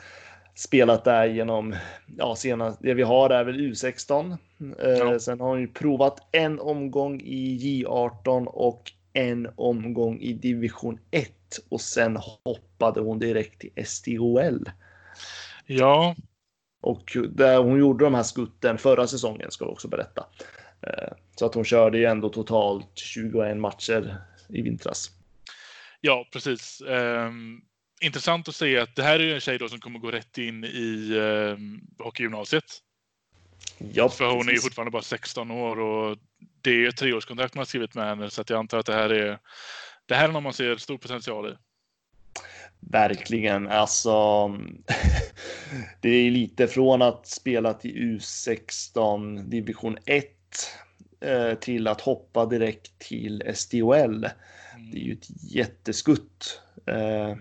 spelat 0.61 1.05
där 1.05 1.27
genom, 1.27 1.75
ja, 2.17 2.37
senast, 2.37 2.79
det 2.83 2.95
vi 2.95 3.03
har 3.03 3.31
är 3.31 3.45
väl 3.45 3.61
U16. 3.61 4.37
Eh, 4.79 4.91
ja. 4.91 5.19
sen 5.19 5.41
har 5.41 5.49
hon 5.49 5.61
ju 5.61 5.69
provat 5.69 6.29
en 6.33 6.61
omgång 6.61 7.21
i 7.21 7.59
J18 7.59 8.47
och 8.47 8.93
en 9.13 9.49
omgång 9.57 10.21
i 10.21 10.33
division 10.33 10.99
1 11.11 11.31
och 11.69 11.81
sen 11.81 12.17
hoppade 12.17 13.01
hon 13.01 13.19
direkt 13.19 13.61
till 13.61 13.87
SDHL. 13.87 14.71
Ja. 15.67 16.17
Och 16.81 17.17
där 17.31 17.59
hon 17.59 17.79
gjorde 17.79 18.05
de 18.05 18.15
här 18.15 18.23
skutten 18.23 18.79
förra 18.79 19.07
säsongen 19.07 19.51
ska 19.51 19.65
vi 19.65 19.71
också 19.71 19.89
berätta. 19.89 20.27
Eh, 20.83 21.13
så 21.37 21.47
att 21.47 21.55
hon 21.55 21.65
körde 21.65 21.99
ju 21.99 22.05
ändå 22.05 22.29
totalt 22.29 22.91
21 22.95 23.57
matcher 23.57 24.17
i 24.49 24.63
vintras. 24.63 25.11
Ja, 26.01 26.27
precis. 26.33 26.83
Um, 26.87 27.63
intressant 28.01 28.49
att 28.49 28.55
se 28.55 28.79
att 28.79 28.97
det 28.97 29.03
här 29.03 29.21
är 29.21 29.35
en 29.35 29.41
tjej 29.41 29.69
som 29.69 29.81
kommer 29.81 29.99
gå 29.99 30.11
rätt 30.11 30.39
in 30.39 30.65
i 30.65 31.15
um, 31.15 31.81
hockeygymnasiet. 31.99 32.65
Ja, 33.93 34.09
För 34.09 34.31
hon 34.31 34.49
är 34.49 34.53
ju 34.53 34.59
fortfarande 34.59 34.91
bara 34.91 35.03
16 35.03 35.51
år 35.51 35.81
och 35.81 36.19
det 36.61 36.71
är 36.71 36.89
ett 36.89 36.97
treårskontrakt 36.97 37.55
man 37.55 37.61
har 37.61 37.67
skrivit 37.67 37.95
med 37.95 38.07
henne 38.07 38.31
så 38.31 38.41
att 38.41 38.51
jag 38.51 38.59
antar 38.59 38.79
att 38.79 38.87
det 38.87 38.95
här 38.95 39.11
är 39.11 39.39
det 40.07 40.15
här 40.15 40.29
är 40.29 40.33
något 40.33 40.43
man 40.43 40.53
ser 40.53 40.77
stor 40.77 40.99
potential 40.99 41.49
i. 41.49 41.57
Verkligen, 42.81 43.69
alltså. 43.69 44.49
det 46.01 46.09
är 46.09 46.31
lite 46.31 46.67
från 46.67 47.03
att 47.03 47.27
spela 47.27 47.75
till 47.75 47.97
U16 47.97 49.49
division 49.49 49.99
1 50.07 50.27
eh, 51.21 51.55
till 51.55 51.89
att 51.89 52.01
hoppa 52.01 52.47
direkt 52.47 52.99
till 52.99 53.43
SDHL. 53.55 54.21
Det 54.93 54.99
är 54.99 55.05
ju 55.05 55.13
ett 55.13 55.29
jätteskutt 55.55 56.61
eh, 56.87 57.37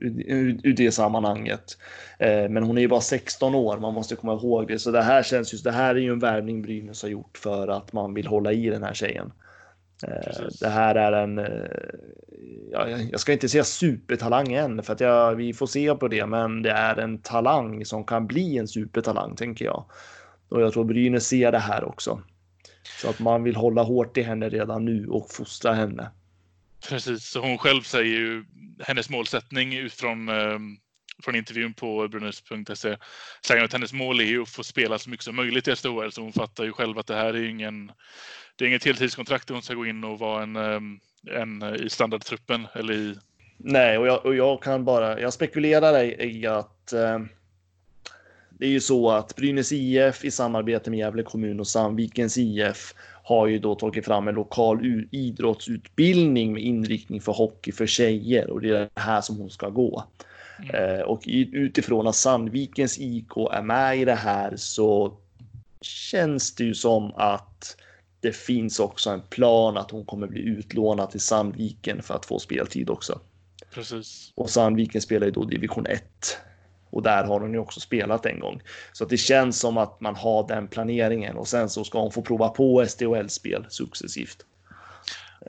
ur, 0.00 0.60
ur 0.64 0.72
det 0.72 0.92
sammanhanget. 0.92 1.78
Eh, 2.18 2.48
men 2.48 2.62
hon 2.62 2.78
är 2.78 2.82
ju 2.82 2.88
bara 2.88 3.00
16 3.00 3.54
år, 3.54 3.78
man 3.78 3.94
måste 3.94 4.16
komma 4.16 4.32
ihåg 4.32 4.68
det. 4.68 4.78
Så 4.78 4.90
det 4.90 5.02
här 5.02 5.22
känns 5.22 5.52
just, 5.52 5.64
det 5.64 5.72
här 5.72 5.94
är 5.94 6.00
ju 6.00 6.12
en 6.12 6.18
värvning 6.18 6.62
Brynäs 6.62 7.02
har 7.02 7.08
gjort 7.08 7.38
för 7.38 7.68
att 7.68 7.92
man 7.92 8.14
vill 8.14 8.26
hålla 8.26 8.52
i 8.52 8.70
den 8.70 8.82
här 8.82 8.94
tjejen. 8.94 9.32
Precis. 10.24 10.60
Det 10.60 10.68
här 10.68 10.94
är 10.94 11.12
en, 11.12 11.40
ja, 12.72 12.88
jag 12.88 13.20
ska 13.20 13.32
inte 13.32 13.48
säga 13.48 13.64
supertalang 13.64 14.52
än 14.52 14.82
för 14.82 14.92
att 14.92 15.00
jag, 15.00 15.34
vi 15.34 15.52
får 15.52 15.66
se 15.66 15.94
på 15.94 16.08
det, 16.08 16.26
men 16.26 16.62
det 16.62 16.70
är 16.70 16.96
en 16.96 17.18
talang 17.18 17.84
som 17.84 18.04
kan 18.04 18.26
bli 18.26 18.58
en 18.58 18.68
supertalang 18.68 19.36
tänker 19.36 19.64
jag. 19.64 19.84
Och 20.48 20.62
jag 20.62 20.72
tror 20.72 20.84
Brynäs 20.84 21.26
ser 21.26 21.52
det 21.52 21.58
här 21.58 21.84
också. 21.84 22.22
Så 23.00 23.10
att 23.10 23.20
man 23.20 23.42
vill 23.42 23.56
hålla 23.56 23.82
hårt 23.82 24.16
i 24.16 24.22
henne 24.22 24.48
redan 24.48 24.84
nu 24.84 25.06
och 25.06 25.30
fostra 25.30 25.72
henne. 25.72 26.10
Precis, 26.88 27.24
så 27.24 27.40
hon 27.40 27.58
själv 27.58 27.82
säger 27.82 28.18
ju 28.18 28.44
hennes 28.80 29.10
målsättning 29.10 29.74
utifrån 29.74 30.28
eh, 30.28 30.58
från 31.22 31.34
intervjun 31.34 31.74
på 31.74 32.08
brunus.se, 32.08 32.96
säger 33.46 33.64
att 33.64 33.72
hennes 33.72 33.92
mål 33.92 34.20
är 34.20 34.24
ju 34.24 34.42
att 34.42 34.48
få 34.48 34.64
spela 34.64 34.98
så 34.98 35.10
mycket 35.10 35.24
som 35.24 35.36
möjligt 35.36 35.68
i 35.68 35.76
SDHL. 35.76 36.12
Så 36.12 36.22
hon 36.22 36.32
fattar 36.32 36.64
ju 36.64 36.72
själv 36.72 36.98
att 36.98 37.06
det 37.06 37.14
här 37.14 37.34
är 37.34 37.48
ingen, 37.48 37.92
det 38.56 38.64
är 38.64 38.68
inget 38.68 38.84
heltidskontrakt 38.84 39.46
där 39.46 39.54
hon 39.54 39.62
ska 39.62 39.74
gå 39.74 39.86
in 39.86 40.04
och 40.04 40.18
vara 40.18 40.42
en, 40.42 40.56
ehm, 40.56 41.00
en 41.30 41.62
i 41.74 41.90
standardtruppen 41.90 42.66
eller 42.74 42.94
i. 42.94 43.18
Nej, 43.56 43.98
och 43.98 44.06
jag, 44.06 44.26
och 44.26 44.34
jag 44.34 44.62
kan 44.62 44.84
bara, 44.84 45.20
jag 45.20 45.32
spekulerar 45.32 46.04
i, 46.04 46.38
i 46.38 46.46
att 46.46 46.92
eh, 46.92 47.18
det 48.58 48.66
är 48.66 48.70
ju 48.70 48.80
så 48.80 49.10
att 49.10 49.36
Brynäs 49.36 49.72
IF 49.72 50.24
i 50.24 50.30
samarbete 50.30 50.90
med 50.90 50.98
Gävle 50.98 51.22
kommun 51.22 51.60
och 51.60 51.66
Sandvikens 51.66 52.38
IF 52.38 52.94
har 53.22 53.46
ju 53.46 53.58
då 53.58 53.74
tagit 53.74 54.04
fram 54.04 54.28
en 54.28 54.34
lokal 54.34 55.06
idrottsutbildning 55.10 56.52
med 56.52 56.62
inriktning 56.62 57.20
för 57.20 57.32
hockey 57.32 57.72
för 57.72 57.86
tjejer 57.86 58.50
och 58.50 58.60
det 58.60 58.68
är 58.68 58.90
det 58.94 59.00
här 59.00 59.20
som 59.20 59.36
hon 59.36 59.50
ska 59.50 59.68
gå. 59.68 60.04
Mm. 60.58 60.74
Eh, 60.74 61.00
och 61.00 61.22
utifrån 61.52 62.06
att 62.06 62.16
Sandvikens 62.16 62.98
IK 62.98 63.36
är 63.52 63.62
med 63.62 63.98
i 63.98 64.04
det 64.04 64.14
här 64.14 64.56
så 64.56 65.16
känns 65.80 66.54
det 66.54 66.64
ju 66.64 66.74
som 66.74 67.12
att 67.16 67.76
det 68.20 68.32
finns 68.32 68.80
också 68.80 69.10
en 69.10 69.20
plan 69.20 69.76
att 69.76 69.90
hon 69.90 70.04
kommer 70.04 70.26
bli 70.26 70.40
utlånad 70.40 71.10
till 71.10 71.20
Sandviken 71.20 72.02
för 72.02 72.14
att 72.14 72.26
få 72.26 72.38
speltid 72.38 72.90
också. 72.90 73.20
Precis. 73.74 74.32
Och 74.34 74.50
Sandviken 74.50 75.02
spelar 75.02 75.26
ju 75.26 75.32
då 75.32 75.44
division 75.44 75.86
1 75.86 76.38
och 76.90 77.02
där 77.02 77.24
har 77.24 77.40
hon 77.40 77.52
ju 77.52 77.58
också 77.58 77.80
spelat 77.80 78.26
en 78.26 78.40
gång. 78.40 78.62
Så 78.92 79.04
att 79.04 79.10
det 79.10 79.16
känns 79.16 79.60
som 79.60 79.76
att 79.76 80.00
man 80.00 80.16
har 80.16 80.48
den 80.48 80.68
planeringen 80.68 81.36
och 81.36 81.48
sen 81.48 81.68
så 81.68 81.84
ska 81.84 82.00
hon 82.00 82.12
få 82.12 82.22
prova 82.22 82.48
på 82.48 82.86
SDHL-spel 82.88 83.66
successivt. 83.68 84.44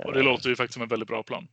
Och 0.05 0.13
det 0.13 0.21
låter 0.21 0.49
ju 0.49 0.55
faktiskt 0.55 0.73
som 0.73 0.83
en 0.83 0.89
väldigt 0.89 1.09
bra 1.09 1.23
plan. 1.23 1.47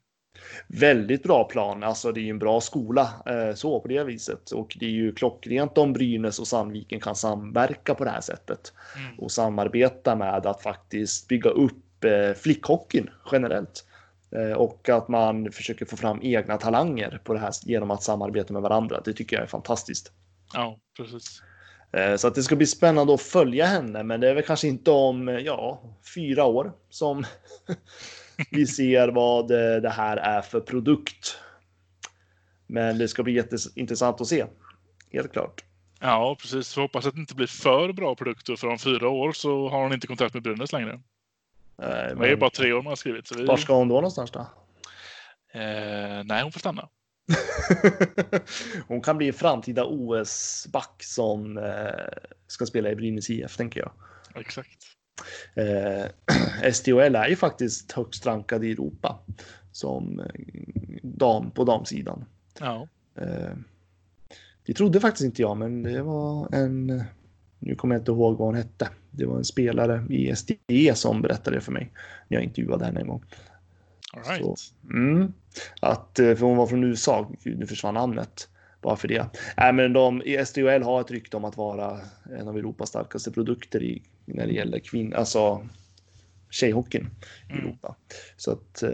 Väldigt 0.69 1.23
bra 1.23 1.45
plan, 1.45 1.83
alltså 1.83 2.13
det 2.13 2.21
är 2.21 2.23
ju 2.23 2.31
en 2.31 2.39
bra 2.39 2.61
skola 2.61 3.11
eh, 3.27 3.55
så 3.55 3.81
på 3.81 3.89
det 3.89 4.05
viset 4.05 4.51
och 4.51 4.77
det 4.81 4.87
är 4.87 4.91
ju 4.91 5.13
klockrent 5.13 5.79
om 5.79 5.93
Brynäs 5.93 6.39
och 6.39 6.47
Sandviken 6.47 7.01
kan 7.01 7.17
samverka 7.17 7.95
på 7.95 8.05
det 8.05 8.11
här 8.11 8.21
sättet 8.21 8.73
mm. 8.97 9.19
och 9.19 9.33
samarbeta 9.33 10.17
med 10.17 10.47
att 10.47 10.63
faktiskt 10.63 11.29
bygga 11.29 11.51
upp 11.51 12.05
eh, 12.05 12.35
flickhockeyn 12.37 13.11
generellt. 13.33 13.85
Eh, 14.37 14.53
och 14.53 14.89
att 14.89 15.09
man 15.09 15.53
försöker 15.53 15.87
få 15.87 15.97
fram 15.97 16.21
egna 16.23 16.57
talanger 16.57 17.21
på 17.25 17.35
det 17.35 17.41
här 17.41 17.53
genom 17.63 17.91
att 17.91 18.03
samarbeta 18.03 18.53
med 18.53 18.63
varandra. 18.63 19.01
Det 19.05 19.13
tycker 19.13 19.37
jag 19.37 19.43
är 19.43 19.49
fantastiskt. 19.49 20.13
Ja, 20.55 20.79
precis. 20.97 21.43
Eh, 21.93 22.17
så 22.17 22.29
att 22.29 22.35
det 22.35 22.43
ska 22.43 22.57
bli 22.57 22.67
spännande 22.67 23.15
att 23.15 23.23
följa 23.23 23.67
henne, 23.67 24.03
men 24.03 24.21
det 24.21 24.31
är 24.31 24.35
väl 24.35 24.45
kanske 24.45 24.69
inte 24.69 24.91
om 24.91 25.29
ja, 25.29 25.83
fyra 26.15 26.45
år 26.45 26.73
som 26.91 27.25
vi 28.51 28.67
ser 28.67 29.09
vad 29.09 29.49
det 29.83 29.93
här 29.97 30.17
är 30.17 30.41
för 30.41 30.61
produkt. 30.61 31.39
Men 32.67 32.99
det 32.99 33.09
ska 33.09 33.23
bli 33.23 33.33
jätteintressant 33.33 34.21
att 34.21 34.27
se. 34.27 34.45
Helt 35.13 35.33
klart. 35.33 35.65
Ja, 36.01 36.37
precis. 36.41 36.77
Vi 36.77 36.83
hoppas 36.83 37.07
att 37.07 37.15
det 37.15 37.21
inte 37.21 37.35
blir 37.35 37.47
för 37.47 37.93
bra 37.93 38.15
produkter, 38.15 38.57
för 38.57 38.69
om 38.69 38.79
fyra 38.79 39.09
år 39.09 39.33
så 39.33 39.69
har 39.69 39.83
hon 39.83 39.93
inte 39.93 40.07
kontrakt 40.07 40.35
med 40.35 40.43
Brynäs 40.43 40.73
längre. 40.73 41.01
Nej, 41.79 42.09
men... 42.09 42.19
Det 42.19 42.29
är 42.29 42.37
bara 42.37 42.51
tre 42.51 42.73
år 42.73 42.83
man 42.83 42.91
har 42.91 42.97
skrivit. 42.97 43.27
Så 43.27 43.35
vi... 43.35 43.45
Var 43.45 43.57
ska 43.57 43.75
hon 43.75 43.89
då 43.89 43.95
någonstans 43.95 44.31
då? 44.31 44.41
Eh, 45.53 46.25
nej, 46.25 46.43
hon 46.43 46.53
får 46.53 46.61
stanna. 46.61 46.89
hon 48.89 49.03
kan 49.03 49.17
bli 49.19 49.33
framtida 49.33 49.85
OS-back 49.85 51.03
som 51.03 51.59
eh, 51.59 52.19
ska 52.47 52.67
spela 52.67 52.91
i 52.91 52.97
Brynäs 52.97 53.31
IF, 53.31 53.57
tänker 53.57 53.81
jag. 53.81 53.93
Exakt. 54.35 54.83
Eh, 55.55 56.71
SDHL 56.73 57.15
är 57.15 57.29
ju 57.29 57.37
faktiskt 57.37 57.93
högst 57.93 58.27
rankad 58.27 58.65
i 58.65 58.73
Europa 58.73 59.19
som 59.73 60.21
eh, 60.21 60.27
dam 61.03 61.51
på 61.51 61.65
damsidan. 61.65 62.25
Ja. 62.61 62.89
Eh, 63.19 63.53
det 64.67 64.75
trodde 64.75 65.01
faktiskt 65.01 65.25
inte 65.25 65.43
jag, 65.43 65.57
men 65.57 65.83
det 65.83 66.03
var 66.03 66.55
en 66.55 67.05
nu 67.59 67.75
kommer 67.75 67.95
jag 67.95 68.01
inte 68.01 68.11
ihåg 68.11 68.39
vad 68.39 68.49
hon 68.49 68.55
hette. 68.55 68.89
Det 69.11 69.27
var 69.27 69.37
en 69.37 69.45
spelare 69.45 70.07
i 70.11 70.37
SDE 70.37 70.95
som 70.95 71.23
berättade 71.23 71.57
det 71.57 71.61
för 71.61 71.73
mig 71.73 71.93
när 72.29 72.37
jag 72.37 72.45
intervjuade 72.45 72.85
henne 72.85 73.01
en 73.01 73.09
gång. 73.09 73.25
All 74.13 74.23
right. 74.23 74.59
Så, 74.59 74.75
mm, 74.91 75.33
att, 75.81 76.19
eh, 76.19 76.35
för 76.35 76.47
hon 76.47 76.57
var 76.57 76.67
från 76.67 76.85
USA, 76.85 77.31
nu 77.45 77.67
försvann 77.67 77.95
namnet. 77.95 78.49
Bara 78.83 78.97
för 78.97 79.09
det. 79.09 79.29
Äh, 79.57 79.73
men 79.73 79.93
de, 79.93 80.23
i 80.23 80.47
SDHL 80.47 80.83
har 80.83 81.01
ett 81.01 81.11
rykte 81.11 81.37
om 81.37 81.45
att 81.45 81.57
vara 81.57 82.01
en 82.39 82.49
av 82.49 82.59
Europas 82.59 82.89
starkaste 82.89 83.31
produkter 83.33 83.83
i, 83.83 84.03
när 84.25 84.47
det 84.47 84.53
gäller 84.53 84.79
kvinn, 84.79 85.15
alltså 85.15 85.67
tjejhockeyn 86.51 87.11
i 87.49 87.53
mm. 87.53 87.65
Europa. 87.65 87.97
Så 88.37 88.53
att 88.53 88.83
eh, 88.83 88.91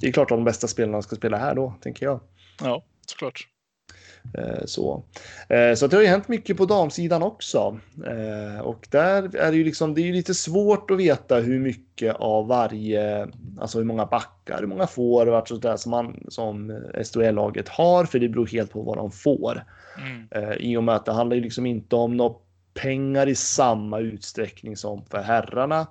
det 0.00 0.08
är 0.08 0.12
klart 0.12 0.30
att 0.30 0.38
de 0.38 0.44
bästa 0.44 0.68
spelarna 0.68 1.02
ska 1.02 1.16
spela 1.16 1.36
här 1.36 1.54
då, 1.54 1.74
tänker 1.80 2.06
jag. 2.06 2.20
Ja, 2.60 2.84
såklart. 3.06 3.48
Eh, 4.38 4.64
så. 4.64 5.02
Eh, 5.48 5.74
så 5.74 5.86
det 5.86 5.96
har 5.96 6.02
ju 6.02 6.08
hänt 6.08 6.28
mycket 6.28 6.56
på 6.56 6.64
damsidan 6.64 7.22
också. 7.22 7.78
Eh, 8.06 8.60
och 8.60 8.86
där 8.90 9.36
är 9.36 9.50
det 9.50 9.56
ju 9.56 9.64
liksom, 9.64 9.94
det 9.94 10.00
är 10.00 10.04
ju 10.04 10.12
lite 10.12 10.34
svårt 10.34 10.90
att 10.90 10.98
veta 10.98 11.36
hur 11.36 11.60
mycket 11.60 12.16
av 12.16 12.46
varje, 12.46 13.28
alltså 13.60 13.78
hur 13.78 13.84
många 13.84 14.06
backar, 14.06 14.60
hur 14.60 14.66
många 14.66 14.86
forwards 14.86 15.50
och 15.50 15.56
sådär 15.56 15.76
som, 15.76 15.90
man, 15.90 16.26
som 16.28 16.82
SHL-laget 17.04 17.68
har, 17.68 18.04
för 18.04 18.18
det 18.18 18.28
beror 18.28 18.46
helt 18.46 18.72
på 18.72 18.82
vad 18.82 18.96
de 18.96 19.10
får. 19.10 19.64
Mm. 19.98 20.52
I 20.60 20.76
och 20.76 20.84
med 20.84 20.94
att 20.94 21.04
det 21.04 21.12
handlar 21.12 21.36
ju 21.36 21.42
liksom 21.42 21.66
inte 21.66 21.96
om 21.96 22.16
några 22.16 22.34
pengar 22.74 23.26
i 23.26 23.34
samma 23.34 23.98
utsträckning 23.98 24.76
som 24.76 25.04
för 25.04 25.22
herrarna. 25.22 25.86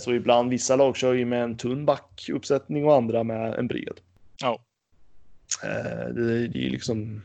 Så 0.00 0.12
ibland, 0.12 0.50
vissa 0.50 0.76
lag 0.76 0.96
kör 0.96 1.14
ju 1.14 1.24
med 1.24 1.42
en 1.42 1.56
tunn 1.56 1.86
backuppsättning 1.86 2.84
och 2.84 2.94
andra 2.94 3.24
med 3.24 3.54
en 3.54 3.66
bred. 3.66 4.00
Det, 6.14 6.48
det 6.48 6.66
är 6.66 6.70
liksom 6.70 7.22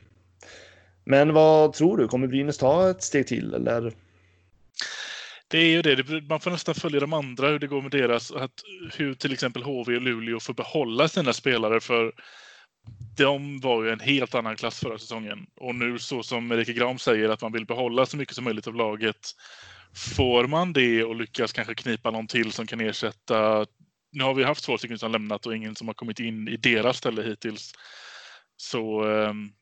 men 1.06 1.34
vad 1.34 1.74
tror 1.74 1.98
du? 1.98 2.08
Kommer 2.08 2.28
Brynäs 2.28 2.58
ta 2.58 2.90
ett 2.90 3.04
steg 3.04 3.28
till 3.28 3.54
eller? 3.54 3.94
Det 5.48 5.58
är 5.58 5.70
ju 5.70 5.82
det. 5.82 6.22
Man 6.22 6.40
får 6.40 6.52
nästan 6.52 6.76
följa 6.76 7.00
de 7.00 7.14
andra, 7.14 7.48
hur 7.48 7.60
det 7.60 7.68
går 7.68 7.82
med 7.82 7.92
deras, 7.92 8.32
att, 8.32 8.52
hur 8.98 9.14
till 9.14 9.34
exempel 9.34 9.64
HV 9.64 9.96
och 9.96 10.02
Luleå 10.02 10.40
får 10.40 10.54
behålla 10.54 11.08
sina 11.08 11.34
spelare. 11.34 11.80
För 11.80 12.12
de 13.18 13.60
var 13.60 13.84
ju 13.84 13.92
en 13.92 14.00
helt 14.00 14.36
annan 14.36 14.56
klass 14.56 14.80
förra 14.80 14.98
säsongen. 14.98 15.48
Och 15.56 15.76
nu 15.76 16.00
så 16.00 16.24
som 16.24 16.52
Erika 16.52 16.72
Gram 16.72 17.00
säger 17.00 17.30
att 17.30 17.42
man 17.42 17.52
vill 17.52 17.66
behålla 17.66 18.06
så 18.06 18.18
mycket 18.18 18.36
som 18.36 18.44
möjligt 18.44 18.68
av 18.68 18.76
laget. 18.76 19.32
Får 20.16 20.48
man 20.48 20.74
det 20.74 21.04
och 21.04 21.16
lyckas 21.16 21.54
kanske 21.54 21.76
knipa 21.76 22.12
någon 22.12 22.28
till 22.28 22.52
som 22.52 22.68
kan 22.68 22.82
ersätta. 22.82 23.66
Nu 24.12 24.24
har 24.24 24.34
vi 24.34 24.44
haft 24.44 24.64
två 24.64 24.78
stycken 24.78 25.00
som 25.00 25.12
lämnat 25.12 25.46
och 25.46 25.56
ingen 25.56 25.76
som 25.76 25.88
har 25.88 25.94
kommit 25.94 26.20
in 26.20 26.48
i 26.48 26.58
deras 26.58 26.98
ställe 26.98 27.24
hittills. 27.24 27.74
Så 28.58 29.04
um, 29.04 29.54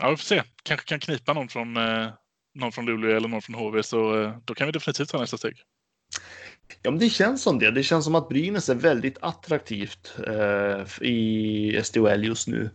Ja, 0.00 0.10
vi 0.10 0.16
får 0.16 0.24
se. 0.24 0.42
Kanske 0.62 0.86
kan 0.86 1.00
knipa 1.00 1.32
någon 1.32 1.48
från, 1.48 1.76
eh, 1.76 2.08
någon 2.54 2.72
från 2.72 2.86
Luleå 2.86 3.16
eller 3.16 3.28
någon 3.28 3.42
från 3.42 3.54
HV, 3.54 3.82
så 3.82 4.22
eh, 4.22 4.34
då 4.44 4.54
kan 4.54 4.66
vi 4.66 4.72
definitivt 4.72 5.08
ta 5.08 5.20
nästa 5.20 5.36
steg. 5.36 5.56
Ja, 6.82 6.90
men 6.90 7.00
det 7.00 7.08
känns 7.08 7.42
som 7.42 7.58
det. 7.58 7.70
Det 7.70 7.82
känns 7.82 8.04
som 8.04 8.14
att 8.14 8.28
Brynäs 8.28 8.68
är 8.68 8.74
väldigt 8.74 9.18
attraktivt 9.20 10.14
eh, 10.26 11.06
i 11.08 11.80
SDHL 11.84 12.24
just 12.24 12.48
nu. 12.48 12.70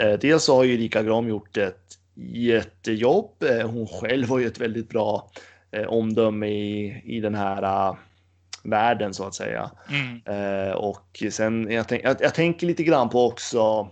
Eh, 0.00 0.12
dels 0.12 0.44
så 0.44 0.56
har 0.56 0.64
ju 0.64 0.74
Erika 0.74 1.02
Gram 1.02 1.28
gjort 1.28 1.56
ett 1.56 1.98
jättejobb. 2.34 3.42
Eh, 3.42 3.70
hon 3.70 3.86
själv 3.86 4.28
har 4.28 4.38
ju 4.38 4.46
ett 4.46 4.60
väldigt 4.60 4.88
bra 4.88 5.30
eh, 5.72 5.86
omdöme 5.86 6.46
i, 6.46 7.02
i 7.04 7.20
den 7.20 7.34
här 7.34 7.88
uh, 7.90 7.96
världen 8.64 9.14
så 9.14 9.24
att 9.24 9.34
säga. 9.34 9.70
Mm. 9.90 10.76
Och 10.76 11.22
sen 11.30 11.70
jag, 11.70 11.88
tänk, 11.88 12.04
jag, 12.04 12.16
jag, 12.20 12.34
tänker 12.34 12.66
lite 12.66 12.82
grann 12.82 13.08
på 13.08 13.26
också 13.26 13.90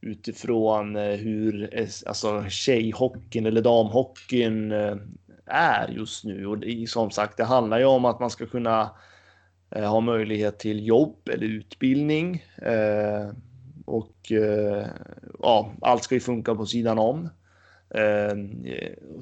utifrån 0.00 0.96
eh, 0.96 1.16
hur 1.16 1.78
eh, 1.78 1.88
alltså, 2.06 2.44
tjejhockeyn 2.48 3.46
eller 3.46 3.62
damhockeyn 3.62 4.72
eh, 4.72 4.96
är 5.46 5.88
just 5.88 6.24
nu. 6.24 6.46
Och 6.46 6.58
som 6.88 7.10
sagt, 7.10 7.36
det 7.36 7.44
handlar 7.44 7.78
ju 7.78 7.84
om 7.84 8.04
att 8.04 8.20
man 8.20 8.30
ska 8.30 8.46
kunna 8.46 8.90
ha 9.74 10.00
möjlighet 10.00 10.58
till 10.58 10.86
jobb 10.86 11.28
eller 11.28 11.46
utbildning. 11.46 12.44
Och 13.84 14.32
ja, 15.38 15.72
allt 15.80 16.04
ska 16.04 16.14
ju 16.14 16.20
funka 16.20 16.54
på 16.54 16.66
sidan 16.66 16.98
om. 16.98 17.28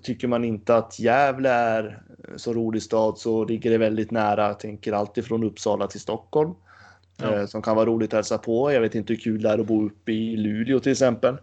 Tycker 0.03 0.29
man 0.29 0.45
inte 0.45 0.77
att 0.77 0.99
Gävle 0.99 1.51
är 1.51 2.03
så 2.37 2.53
rolig 2.53 2.83
stad 2.83 3.19
så 3.19 3.45
ligger 3.45 3.71
det 3.71 3.79
väldigt 3.79 4.11
nära. 4.11 4.47
Jag 4.47 4.61
tänker 4.61 4.93
alltid 4.93 5.25
från 5.25 5.45
Uppsala 5.45 5.87
till 5.87 6.01
Stockholm. 6.01 6.55
Ja. 7.23 7.35
Eh, 7.35 7.47
som 7.47 7.63
kan 7.63 7.77
vara 7.77 7.87
roligt 7.87 8.13
att 8.13 8.17
hälsa 8.17 8.39
på. 8.39 8.73
Jag 8.73 8.81
vet 8.81 8.95
inte 8.95 9.13
hur 9.13 9.21
kul 9.21 9.43
det 9.43 9.49
är 9.49 9.59
att 9.59 9.67
bo 9.67 9.87
uppe 9.87 10.13
i 10.13 10.37
Luleå 10.37 10.81
till 10.81 10.93
exempel. 10.93 11.37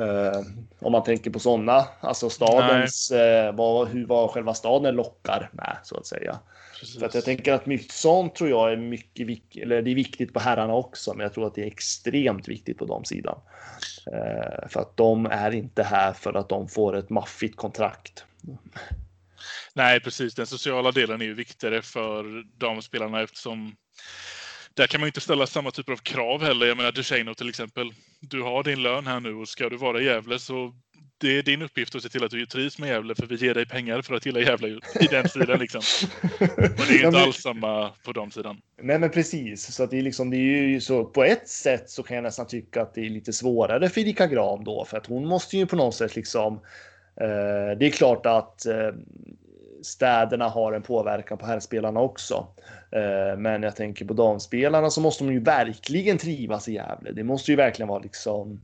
Uh, 0.00 0.40
om 0.78 0.92
man 0.92 1.04
tänker 1.04 1.30
på 1.30 1.38
sådana, 1.38 1.84
alltså 2.00 2.30
stadens, 2.30 3.12
uh, 3.12 3.56
vad, 3.56 3.88
hur, 3.88 4.06
vad 4.06 4.30
själva 4.30 4.54
staden 4.54 4.94
lockar 4.94 5.50
med 5.52 5.76
så 5.82 5.96
att 5.96 6.06
säga. 6.06 6.38
Precis. 6.80 6.98
För 6.98 7.06
att 7.06 7.14
jag 7.14 7.24
tänker 7.24 7.52
att 7.52 7.66
mycket 7.66 7.92
sånt 7.92 8.34
tror 8.34 8.50
jag 8.50 8.72
är 8.72 8.76
mycket 8.76 9.62
eller 9.62 9.82
det 9.82 9.90
är 9.90 9.94
viktigt 9.94 10.32
på 10.32 10.40
herrarna 10.40 10.74
också, 10.74 11.14
men 11.14 11.24
jag 11.24 11.34
tror 11.34 11.46
att 11.46 11.54
det 11.54 11.62
är 11.62 11.66
extremt 11.66 12.48
viktigt 12.48 12.78
på 12.78 12.84
de 12.84 13.04
sidan. 13.04 13.38
Uh, 14.12 14.68
för 14.68 14.80
att 14.80 14.96
de 14.96 15.26
är 15.26 15.50
inte 15.50 15.82
här 15.82 16.12
för 16.12 16.34
att 16.34 16.48
de 16.48 16.68
får 16.68 16.96
ett 16.96 17.10
maffigt 17.10 17.56
kontrakt. 17.56 18.24
Nej, 19.74 20.00
precis. 20.00 20.34
Den 20.34 20.46
sociala 20.46 20.90
delen 20.92 21.20
är 21.20 21.24
ju 21.24 21.34
viktigare 21.34 21.82
för 21.82 22.44
damspelarna 22.58 23.22
eftersom 23.22 23.76
där 24.74 24.86
kan 24.86 25.00
man 25.00 25.06
inte 25.06 25.20
ställa 25.20 25.46
samma 25.46 25.70
typer 25.70 25.92
av 25.92 25.96
krav 25.96 26.42
heller. 26.42 26.66
Jag 26.66 26.76
menar 26.76 26.92
Ducheno 26.92 27.34
till 27.34 27.48
exempel. 27.48 27.92
Du 28.20 28.42
har 28.42 28.62
din 28.62 28.82
lön 28.82 29.06
här 29.06 29.20
nu 29.20 29.34
och 29.34 29.48
ska 29.48 29.68
du 29.68 29.76
vara 29.76 30.00
i 30.00 30.04
Gävle 30.04 30.38
så 30.38 30.74
det 31.20 31.38
är 31.38 31.42
din 31.42 31.62
uppgift 31.62 31.94
att 31.94 32.02
se 32.02 32.08
till 32.08 32.24
att 32.24 32.30
du 32.30 32.46
trivs 32.46 32.78
med 32.78 32.88
Gävle 32.88 33.14
för 33.14 33.26
vi 33.26 33.36
ger 33.36 33.54
dig 33.54 33.66
pengar 33.66 34.02
för 34.02 34.14
att 34.14 34.26
gilla 34.26 34.40
Gävle 34.40 34.68
i 35.00 35.06
den 35.10 35.28
stilen 35.28 35.60
liksom. 35.60 35.80
Och 36.50 36.84
det 36.88 36.94
är 36.94 37.04
inte 37.06 37.18
alls 37.18 37.36
samma 37.36 37.90
på 38.04 38.12
de 38.12 38.30
sidan. 38.30 38.60
Nej 38.82 38.98
men 38.98 39.10
precis, 39.10 39.74
så 39.74 39.82
att 39.82 39.90
det 39.90 39.98
är 39.98 40.02
liksom 40.02 40.30
det 40.30 40.36
är 40.36 40.62
ju 40.62 40.80
så 40.80 41.04
på 41.04 41.24
ett 41.24 41.48
sätt 41.48 41.90
så 41.90 42.02
kan 42.02 42.14
jag 42.14 42.22
nästan 42.22 42.46
tycka 42.46 42.82
att 42.82 42.94
det 42.94 43.00
är 43.00 43.10
lite 43.10 43.32
svårare 43.32 43.88
för 43.88 44.00
Erika 44.00 44.26
Gram 44.26 44.64
då 44.64 44.84
för 44.84 44.96
att 44.96 45.06
hon 45.06 45.26
måste 45.26 45.56
ju 45.56 45.66
på 45.66 45.76
något 45.76 45.94
sätt 45.94 46.16
liksom 46.16 46.54
eh, 47.20 47.78
det 47.78 47.86
är 47.86 47.90
klart 47.90 48.26
att 48.26 48.66
eh, 48.66 48.90
städerna 49.82 50.48
har 50.48 50.72
en 50.72 50.82
påverkan 50.82 51.38
på 51.38 51.46
herrspelarna 51.46 52.00
också. 52.00 52.46
Eh, 52.90 53.38
men 53.38 53.62
jag 53.62 53.76
tänker 53.76 54.04
på 54.04 54.14
damspelarna 54.14 54.90
så 54.90 55.00
måste 55.00 55.24
de 55.24 55.32
ju 55.32 55.40
verkligen 55.40 56.18
trivas 56.18 56.68
i 56.68 56.72
Gävle. 56.72 57.12
Det 57.12 57.24
måste 57.24 57.50
ju 57.50 57.56
verkligen 57.56 57.88
vara 57.88 57.98
liksom. 57.98 58.60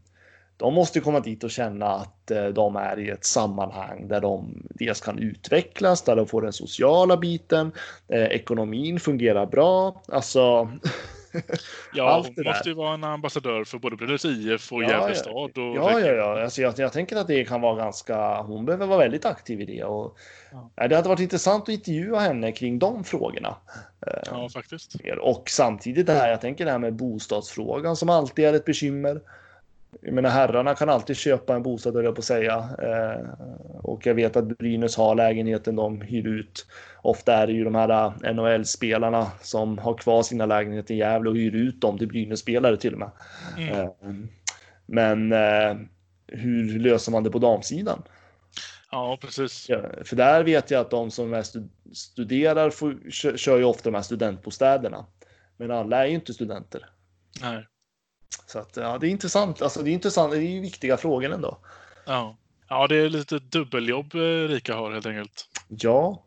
De 0.56 0.74
måste 0.74 1.00
komma 1.00 1.20
dit 1.20 1.44
och 1.44 1.50
känna 1.50 1.86
att 1.86 2.30
eh, 2.30 2.46
de 2.46 2.76
är 2.76 2.98
i 2.98 3.10
ett 3.10 3.24
sammanhang 3.24 4.08
där 4.08 4.20
de 4.20 4.62
dels 4.70 5.00
kan 5.00 5.18
utvecklas, 5.18 6.02
där 6.02 6.16
de 6.16 6.26
får 6.26 6.42
den 6.42 6.52
sociala 6.52 7.16
biten, 7.16 7.72
eh, 8.08 8.24
ekonomin 8.24 9.00
fungerar 9.00 9.46
bra. 9.46 10.02
Alltså 10.08 10.70
Ja, 11.92 12.24
hon 12.36 12.44
måste 12.44 12.68
ju 12.68 12.74
vara 12.74 12.94
en 12.94 13.04
ambassadör 13.04 13.64
för 13.64 13.78
både 13.78 13.96
Brynäs 13.96 14.24
IF 14.24 14.72
och 14.72 14.82
ja, 14.82 14.90
Gävle 14.90 15.14
stad. 15.14 15.58
Och 15.58 15.76
ja, 15.76 16.00
ja, 16.00 16.06
ja. 16.06 16.42
Alltså 16.42 16.62
jag, 16.62 16.74
jag, 16.78 16.92
tänker 16.92 17.16
att 17.16 17.26
det 17.26 17.44
kan 17.44 17.60
vara 17.60 17.76
ganska, 17.76 18.42
hon 18.42 18.64
behöver 18.64 18.86
vara 18.86 18.98
väldigt 18.98 19.24
aktiv 19.24 19.60
i 19.60 19.64
det. 19.64 19.84
Och, 19.84 20.16
ja. 20.76 20.88
Det 20.88 20.96
hade 20.96 21.08
varit 21.08 21.20
intressant 21.20 21.62
att 21.62 21.68
intervjua 21.68 22.18
henne 22.18 22.52
kring 22.52 22.78
de 22.78 23.04
frågorna. 23.04 23.56
Ja, 24.00 24.42
eh, 24.42 24.48
faktiskt. 24.48 24.96
Och 25.20 25.50
samtidigt 25.50 26.06
det 26.06 26.12
här, 26.12 26.30
jag 26.30 26.40
tänker 26.40 26.64
det 26.64 26.70
här 26.70 26.78
med 26.78 26.94
bostadsfrågan 26.94 27.96
som 27.96 28.10
alltid 28.10 28.44
är 28.44 28.52
ett 28.52 28.64
bekymmer. 28.64 29.20
Jag 30.00 30.14
menar 30.14 30.30
herrarna 30.30 30.74
kan 30.74 30.88
alltid 30.88 31.16
köpa 31.16 31.54
en 31.54 31.62
bostad, 31.62 31.94
höll 31.94 32.04
jag 32.04 32.14
på 32.14 32.18
att 32.18 32.24
säga. 32.24 32.68
Eh, 32.82 33.30
och 33.82 34.06
jag 34.06 34.14
vet 34.14 34.36
att 34.36 34.58
Brynäs 34.58 34.96
har 34.96 35.14
lägenheten 35.14 35.76
de 35.76 36.00
hyr 36.00 36.26
ut. 36.26 36.66
Ofta 37.02 37.34
är 37.34 37.46
det 37.46 37.52
ju 37.52 37.64
de 37.64 37.74
här 37.74 38.12
eh, 38.24 38.34
NHL-spelarna 38.34 39.30
som 39.40 39.78
har 39.78 39.94
kvar 39.94 40.22
sina 40.22 40.46
lägenheter 40.46 40.94
i 40.94 40.98
Gävle 40.98 41.30
och 41.30 41.36
hyr 41.36 41.54
ut 41.54 41.80
dem 41.80 41.98
till 41.98 42.08
Brynäs-spelare 42.08 42.76
till 42.76 42.92
och 42.92 42.98
med. 42.98 43.10
Mm. 43.58 43.80
Eh, 43.80 43.90
men 44.86 45.32
eh, 45.32 45.76
hur 46.26 46.78
löser 46.78 47.12
man 47.12 47.24
det 47.24 47.30
på 47.30 47.38
damsidan? 47.38 48.02
Ja, 48.90 49.18
precis. 49.20 49.68
Ja, 49.68 49.82
för 50.04 50.16
där 50.16 50.44
vet 50.44 50.70
jag 50.70 50.80
att 50.80 50.90
de 50.90 51.10
som 51.10 51.42
studerar 51.92 52.70
får, 52.70 53.10
kör, 53.10 53.36
kör 53.36 53.58
ju 53.58 53.64
ofta 53.64 53.90
de 53.90 53.94
här 53.94 54.02
studentbostäderna. 54.02 55.06
Men 55.56 55.70
alla 55.70 56.02
är 56.02 56.06
ju 56.06 56.14
inte 56.14 56.34
studenter. 56.34 56.86
Nej. 57.42 57.66
Så 58.46 58.58
att, 58.58 58.76
ja, 58.76 58.98
det 58.98 59.06
är 59.06 59.10
intressant. 59.10 59.62
Alltså, 59.62 59.82
det 59.82 59.90
är 59.90 59.92
intressant. 59.92 60.32
Det 60.32 60.38
är 60.38 60.40
ju 60.40 60.60
viktiga 60.60 60.96
frågor 60.96 61.32
ändå. 61.32 61.58
Ja. 62.06 62.36
ja, 62.68 62.86
det 62.86 62.96
är 62.96 63.08
lite 63.08 63.38
dubbeljobb 63.38 64.14
eh, 64.14 64.48
Rika 64.48 64.74
har 64.74 64.92
helt 64.92 65.06
enkelt. 65.06 65.48
Ja, 65.68 66.22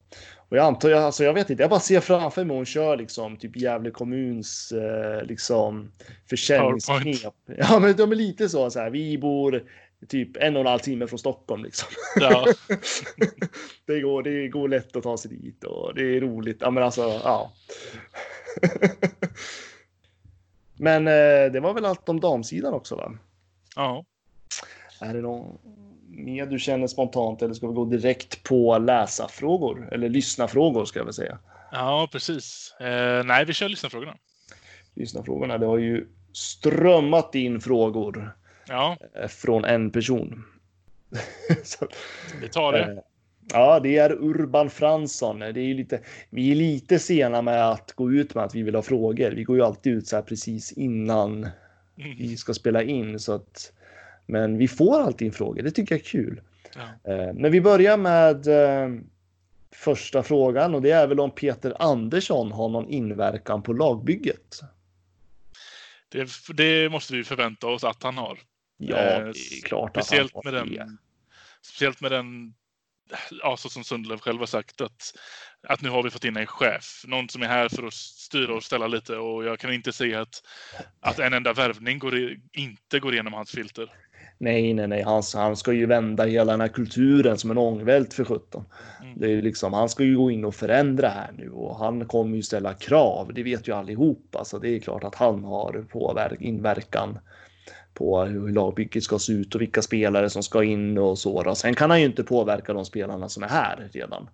och 0.50 0.58
jag 0.58 0.66
antar, 0.66 0.92
alltså 0.92 1.24
jag 1.24 1.34
vet 1.34 1.50
inte, 1.50 1.64
jag 1.64 1.70
bara 1.70 1.80
ser 1.80 2.00
framför 2.00 2.44
mig 2.46 2.56
hon 2.56 2.66
kör 2.66 2.98
liksom 2.98 3.38
typ 3.38 3.58
Gävle 3.58 3.92
kommuns 3.92 4.72
eh, 4.72 5.26
liksom 5.26 5.92
försäljningsknep. 6.30 7.34
Ja, 7.58 7.80
men 7.80 7.96
de 7.96 8.12
är 8.12 8.16
lite 8.16 8.50
så, 8.50 8.72
så 8.72 8.80
här. 8.80 8.90
Vi 8.90 9.18
bor 9.18 9.64
typ 10.08 10.38
en 10.38 10.56
och 10.56 10.62
en 10.62 10.68
halv 10.68 10.80
timme 10.80 11.08
från 11.08 11.20
Stockholm 11.20 11.64
liksom. 11.64 11.88
Ja. 12.20 12.46
det, 13.86 14.00
går, 14.00 14.24
det 14.24 14.48
går 14.48 14.68
lätt 14.68 14.96
att 14.96 15.04
ta 15.04 15.18
sig 15.18 15.32
dit 15.32 15.64
och 15.64 15.96
det 15.96 16.18
är 16.18 16.22
roligt. 16.22 16.58
Ja, 16.60 16.72
men 16.72 16.84
alltså, 16.84 17.02
ja. 17.02 17.54
Men 20.80 21.08
eh, 21.08 21.52
det 21.52 21.60
var 21.60 21.74
väl 21.74 21.86
allt 21.86 22.10
om 22.10 22.20
damsidan 22.20 22.74
också 22.74 22.96
va? 22.96 23.12
Ja. 23.76 24.06
Är 25.02 25.14
det 25.14 25.22
någon 25.22 25.58
mer 26.08 26.46
du 26.46 26.60
känner 26.60 26.88
spontant 26.88 27.42
eller 27.42 27.54
ska 27.54 27.68
vi 27.68 27.74
gå 27.74 27.86
direkt 27.86 28.44
på 28.44 28.78
läsarfrågor? 28.78 29.90
Eller 29.92 30.10
lyssnarfrågor 30.10 30.86
ska 30.86 31.00
jag 31.00 31.06
väl 31.06 31.14
säga. 31.14 31.40
Ja, 31.72 32.10
precis. 32.12 32.76
Eh, 32.80 33.24
nej, 33.24 33.46
vi 33.46 33.54
kör 33.54 33.70
lyssnarfrågorna. 33.70 34.18
Lyssnarfrågorna, 34.94 35.58
det 35.58 35.66
har 35.66 35.78
ju 35.78 36.08
strömmat 36.34 37.36
in 37.36 37.62
frågor. 37.62 38.36
Ja. 38.68 38.98
Eh, 39.16 39.28
från 39.28 39.66
en 39.66 39.92
person. 39.92 40.46
Så, 41.64 41.88
vi 42.42 42.50
tar 42.50 42.74
det. 42.74 43.04
Eh, 43.54 43.60
Ja, 43.60 43.80
det 43.80 43.98
är 43.98 44.12
Urban 44.12 44.70
Fransson. 44.70 45.40
Det 45.40 45.46
är 45.46 45.58
ju 45.58 45.74
lite, 45.74 46.02
vi 46.30 46.52
är 46.52 46.56
lite 46.56 47.00
sena 47.00 47.42
med 47.42 47.70
att 47.70 47.94
gå 47.94 48.12
ut 48.12 48.36
med 48.36 48.44
att 48.44 48.56
vi 48.56 48.62
vill 48.64 48.76
ha 48.76 48.82
frågor. 48.82 49.32
Vi 49.32 49.44
går 49.44 49.56
ju 49.58 49.64
alltid 49.64 49.94
ut 49.94 50.08
så 50.08 50.16
här 50.16 50.24
precis 50.24 50.72
innan 50.72 51.44
mm. 51.98 52.18
vi 52.18 52.38
ska 52.38 52.54
spela 52.54 52.84
in 52.84 53.20
så 53.20 53.34
att 53.34 53.72
Men 54.26 54.58
vi 54.58 54.68
får 54.68 55.02
alltid 55.02 55.26
in 55.26 55.32
frågor, 55.32 55.64
det 55.64 55.72
tycker 55.72 55.96
jag 55.96 56.00
är 56.02 56.06
kul. 56.06 56.42
Ja. 56.76 57.14
Eh, 57.14 57.34
men 57.34 57.52
vi 57.52 57.62
börjar 57.62 57.98
med 57.98 58.48
eh, 58.48 58.90
första 59.72 60.24
frågan 60.24 60.76
och 60.76 60.82
det 60.82 60.92
är 60.92 61.08
väl 61.08 61.20
om 61.20 61.32
Peter 61.32 61.74
Andersson 61.80 62.52
har 62.52 62.70
någon 62.70 62.90
inverkan 62.90 63.64
på 63.64 63.74
lagbygget. 63.74 64.60
Det, 66.10 66.30
det 66.54 66.90
måste 66.90 67.14
vi 67.14 67.24
förvänta 67.24 67.68
oss 67.68 67.84
att 67.84 68.04
han 68.04 68.18
har. 68.18 68.40
Ja, 68.78 68.98
Eh, 68.98 69.20
det 69.24 69.30
är 69.30 69.62
klart 69.64 69.92
Speciellt 69.96 70.36
att 70.36 70.44
med 70.46 70.54
han 70.54 70.62
har 70.62 70.76
det. 70.76 70.78
den, 70.78 70.98
speciellt 71.62 72.02
med 72.02 72.12
den, 72.12 72.54
ja, 73.44 73.58
så 73.58 73.70
som 73.70 73.84
Sundlöv 73.84 74.20
själv 74.20 74.40
har 74.40 74.46
sagt, 74.46 74.82
att, 74.82 75.14
att 75.68 75.82
nu 75.82 75.90
har 75.90 76.04
vi 76.04 76.10
fått 76.10 76.26
in 76.26 76.38
en 76.38 76.48
chef. 76.48 77.04
Någon 77.08 77.30
som 77.30 77.42
är 77.42 77.48
här 77.48 77.70
för 77.70 77.84
att 77.84 77.94
styra 77.94 78.56
och 78.56 78.64
ställa 78.64 78.88
lite 78.88 79.16
och 79.16 79.46
jag 79.46 79.60
kan 79.60 79.74
inte 79.74 79.94
se 79.94 80.16
att, 80.16 80.44
att 81.00 81.20
en 81.20 81.34
enda 81.34 81.54
värvning 81.54 82.00
går 82.00 82.18
i, 82.18 82.40
inte 82.52 83.00
går 83.00 83.14
igenom 83.14 83.34
hans 83.34 83.52
filter. 83.52 83.90
Nej, 84.38 84.74
nej, 84.74 84.88
nej, 84.88 85.04
han, 85.04 85.24
han 85.34 85.58
ska 85.58 85.74
ju 85.74 85.86
vända 85.86 86.26
hela 86.26 86.52
den 86.52 86.62
här 86.62 86.68
kulturen 86.68 87.38
som 87.38 87.52
en 87.52 87.58
ångvält 87.58 88.14
för 88.14 88.26
17. 88.26 88.66
Mm. 89.02 89.20
Det 89.20 89.26
är 89.26 89.30
ju 89.30 89.42
liksom, 89.42 89.74
han 89.74 89.90
ska 89.90 90.04
ju 90.04 90.18
gå 90.18 90.32
in 90.32 90.46
och 90.46 90.56
förändra 90.56 91.10
här 91.10 91.32
nu 91.38 91.50
och 91.50 91.76
han 91.76 92.06
kommer 92.06 92.36
ju 92.36 92.44
ställa 92.44 92.74
krav. 92.74 93.32
Det 93.34 93.44
vet 93.44 93.68
ju 93.68 93.76
allihopa, 93.76 94.32
så 94.32 94.40
alltså, 94.40 94.60
det 94.60 94.70
är 94.70 94.80
klart 94.80 95.04
att 95.04 95.16
han 95.16 95.44
har 95.44 95.86
påverk, 95.90 96.42
inverkan 96.42 97.20
på 98.00 98.22
hur 98.22 98.52
lagbygget 98.52 99.04
ska 99.04 99.20
se 99.20 99.34
ut 99.34 99.56
och 99.56 99.62
vilka 99.62 99.82
spelare 99.82 100.30
som 100.30 100.44
ska 100.44 100.64
in 100.64 100.98
och 100.98 101.20
så. 101.20 101.44
Då. 101.44 101.56
Sen 101.56 101.76
kan 101.76 101.90
han 101.90 102.00
ju 102.00 102.06
inte 102.06 102.24
påverka 102.24 102.74
de 102.74 102.86
spelarna 102.86 103.30
som 103.30 103.44
är 103.44 103.48
här 103.48 103.90
redan. 103.94 104.30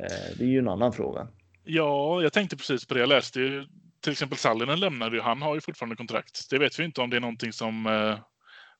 Eh, 0.00 0.36
Det 0.38 0.44
är 0.44 0.48
ju 0.48 0.58
en 0.58 0.68
annan 0.68 0.92
fråga. 0.92 1.28
Ja, 1.64 2.22
jag 2.22 2.32
tänkte 2.32 2.56
precis 2.56 2.86
på 2.86 2.94
det. 2.94 3.00
Jag 3.00 3.08
läste 3.08 3.40
ju 3.40 3.64
till 4.00 4.12
exempel 4.12 4.38
Sallinen 4.38 4.80
lämnade 4.80 5.16
ju. 5.16 5.22
Han 5.22 5.42
har 5.42 5.54
ju 5.54 5.60
fortfarande 5.60 5.96
kontrakt. 5.96 6.50
Det 6.50 6.58
vet 6.58 6.78
vi 6.78 6.84
inte 6.84 7.00
om 7.00 7.10
det 7.10 7.16
är 7.16 7.20
någonting 7.20 7.52
som, 7.52 7.86
eh, 7.86 8.18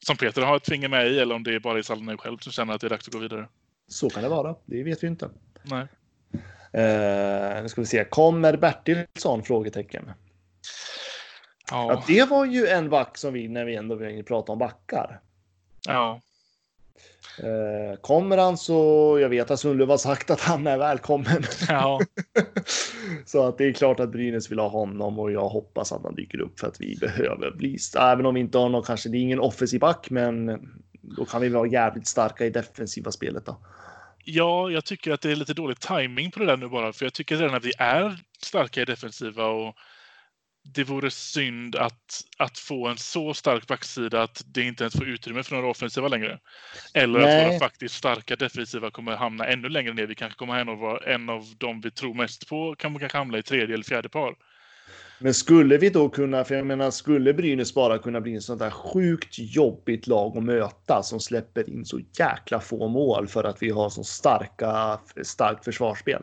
som 0.07 0.17
Peter 0.17 0.43
har 0.43 0.57
ett 0.57 0.69
finger 0.69 0.89
med 0.89 1.13
i 1.13 1.19
eller 1.19 1.35
om 1.35 1.43
det 1.43 1.55
är 1.55 1.61
bara 1.61 1.83
Sallinen 1.83 2.19
själv 2.19 2.39
som 2.39 2.53
känner 2.53 2.75
att 2.75 2.81
det 2.81 2.87
är 2.87 2.91
dags 2.91 3.09
att 3.09 3.15
gå 3.15 3.21
vidare. 3.21 3.49
Så 3.89 4.11
kan 4.11 4.23
det 4.23 4.29
vara. 4.29 4.55
Det 4.67 4.83
vet 4.83 5.03
vi 5.03 5.07
inte. 5.07 5.29
Nej. 5.63 5.87
Eh, 6.73 7.63
nu 7.63 7.69
ska 7.69 7.81
vi 7.81 7.87
se. 7.87 8.05
Kommer 8.05 8.57
Bertilsson? 8.57 9.43
Frågetecken. 9.43 10.11
Ja. 11.71 11.93
Ja, 11.93 12.03
det 12.07 12.31
var 12.31 12.45
ju 12.45 12.67
en 12.67 12.91
back 12.91 13.19
som 13.19 13.33
vi, 13.33 13.49
när 13.49 13.65
vi 13.65 13.77
ändå 13.77 13.99
pratar 14.27 14.53
om 14.53 14.59
backar. 14.59 15.21
ja. 15.87 16.21
Eh, 17.43 18.01
kommer 18.01 18.39
han 18.39 18.57
så, 18.57 19.19
jag 19.21 19.29
vet 19.29 19.51
att 19.51 19.61
Sundlöv 19.61 19.89
har 19.89 19.97
sagt 19.97 20.31
att 20.31 20.41
han 20.41 20.67
är 20.67 20.79
välkommen. 20.79 21.43
ja. 21.69 22.01
så 23.27 23.49
att 23.49 23.59
det 23.59 23.65
är 23.65 23.73
klart 23.73 24.01
att 24.01 24.13
Brynäs 24.13 24.51
vill 24.51 24.59
ha 24.59 24.69
honom 24.69 25.19
och 25.19 25.33
jag 25.33 25.49
hoppas 25.49 25.93
att 25.93 26.03
han 26.03 26.15
dyker 26.15 26.41
upp 26.41 26.61
för 26.61 26.67
att 26.67 26.81
vi 26.81 26.97
behöver 27.01 27.51
bli, 27.51 27.79
även 27.99 28.27
om 28.27 28.35
vi 28.35 28.41
inte 28.41 28.59
har 28.59 28.69
någon, 28.69 28.83
kanske 28.83 29.09
det 29.09 29.19
är 29.19 29.21
ingen 29.21 29.41
offensiv 29.41 29.81
back, 29.81 30.11
men 30.11 30.47
då 31.17 31.25
kan 31.25 31.41
vi 31.41 31.49
vara 31.49 31.69
jävligt 31.69 32.07
starka 32.07 32.47
i 32.47 32.51
defensiva 32.51 33.13
spelet 33.13 33.47
då. 33.47 33.57
Ja, 34.25 34.71
jag 34.71 34.85
tycker 34.85 35.13
att 35.13 35.21
det 35.21 35.33
är 35.33 35.37
lite 35.37 35.55
dålig 35.55 35.81
timing 35.81 36.31
på 36.31 36.39
det 36.39 36.47
där 36.47 36.57
nu 36.57 36.69
bara. 36.69 36.93
För 36.93 37.07
jag 37.07 37.13
tycker 37.13 37.37
redan 37.37 37.55
att 37.55 37.65
vi 37.65 37.73
är 37.79 38.19
starka 38.43 38.83
i 38.83 38.85
defensiva 38.85 39.47
och 39.47 39.75
det 40.75 40.85
vore 40.85 41.11
synd 41.11 41.77
att, 41.77 42.25
att 42.39 42.59
få 42.59 42.89
en 42.89 42.97
så 42.97 43.35
stark 43.35 43.67
backsida 43.67 44.23
att 44.23 44.43
det 44.47 44.63
inte 44.63 44.85
ens 44.85 44.95
får 44.97 45.09
utrymme 45.09 45.43
för 45.43 45.55
några 45.55 45.69
offensiva 45.71 46.09
längre. 46.09 46.39
Eller 46.95 47.21
Nej. 47.21 47.47
att 47.47 47.53
våra 47.53 47.59
faktiskt 47.59 47.95
starka 47.95 48.37
defensiva 48.37 48.91
kommer 48.91 49.17
hamna 49.17 49.47
ännu 49.47 49.69
längre 49.69 49.95
ner. 49.95 50.07
Vi 50.07 50.15
kanske 50.15 50.39
kommer 50.39 50.61
en 50.61 50.69
av, 50.69 50.99
en 51.07 51.29
av 51.29 51.45
de 51.59 51.81
vi 51.81 51.91
tror 51.91 52.15
mest 52.15 52.49
på 52.49 52.75
kan 52.79 52.99
kanske 52.99 53.19
hamna 53.19 53.39
i 53.39 53.43
tredje 53.43 53.75
eller 53.75 53.85
fjärde 53.85 54.09
par. 54.09 54.35
Men 55.21 55.35
skulle 55.35 55.79
vi 55.79 55.91
då 55.91 56.09
kunna, 56.09 56.45
för 56.45 56.55
jag 56.55 56.67
menar, 56.67 56.91
skulle 56.91 57.35
Brynäs 57.35 57.75
bara 57.75 57.99
kunna 57.99 58.21
bli 58.21 58.35
en 58.35 58.43
sånt 58.43 58.59
där 58.59 58.71
sjukt 58.71 59.39
jobbigt 59.39 60.07
lag 60.07 60.37
att 60.37 60.45
möta 60.45 61.03
som 61.03 61.21
släpper 61.21 61.71
in 61.71 61.85
så 61.85 62.01
jäkla 62.19 62.61
få 62.61 62.89
mål 62.89 63.29
för 63.29 63.45
att 63.45 63.63
vi 63.63 63.71
har 63.71 63.91
så 63.91 64.05
starka, 64.05 65.01
starkt 65.23 65.65
försvarsspel. 65.65 66.23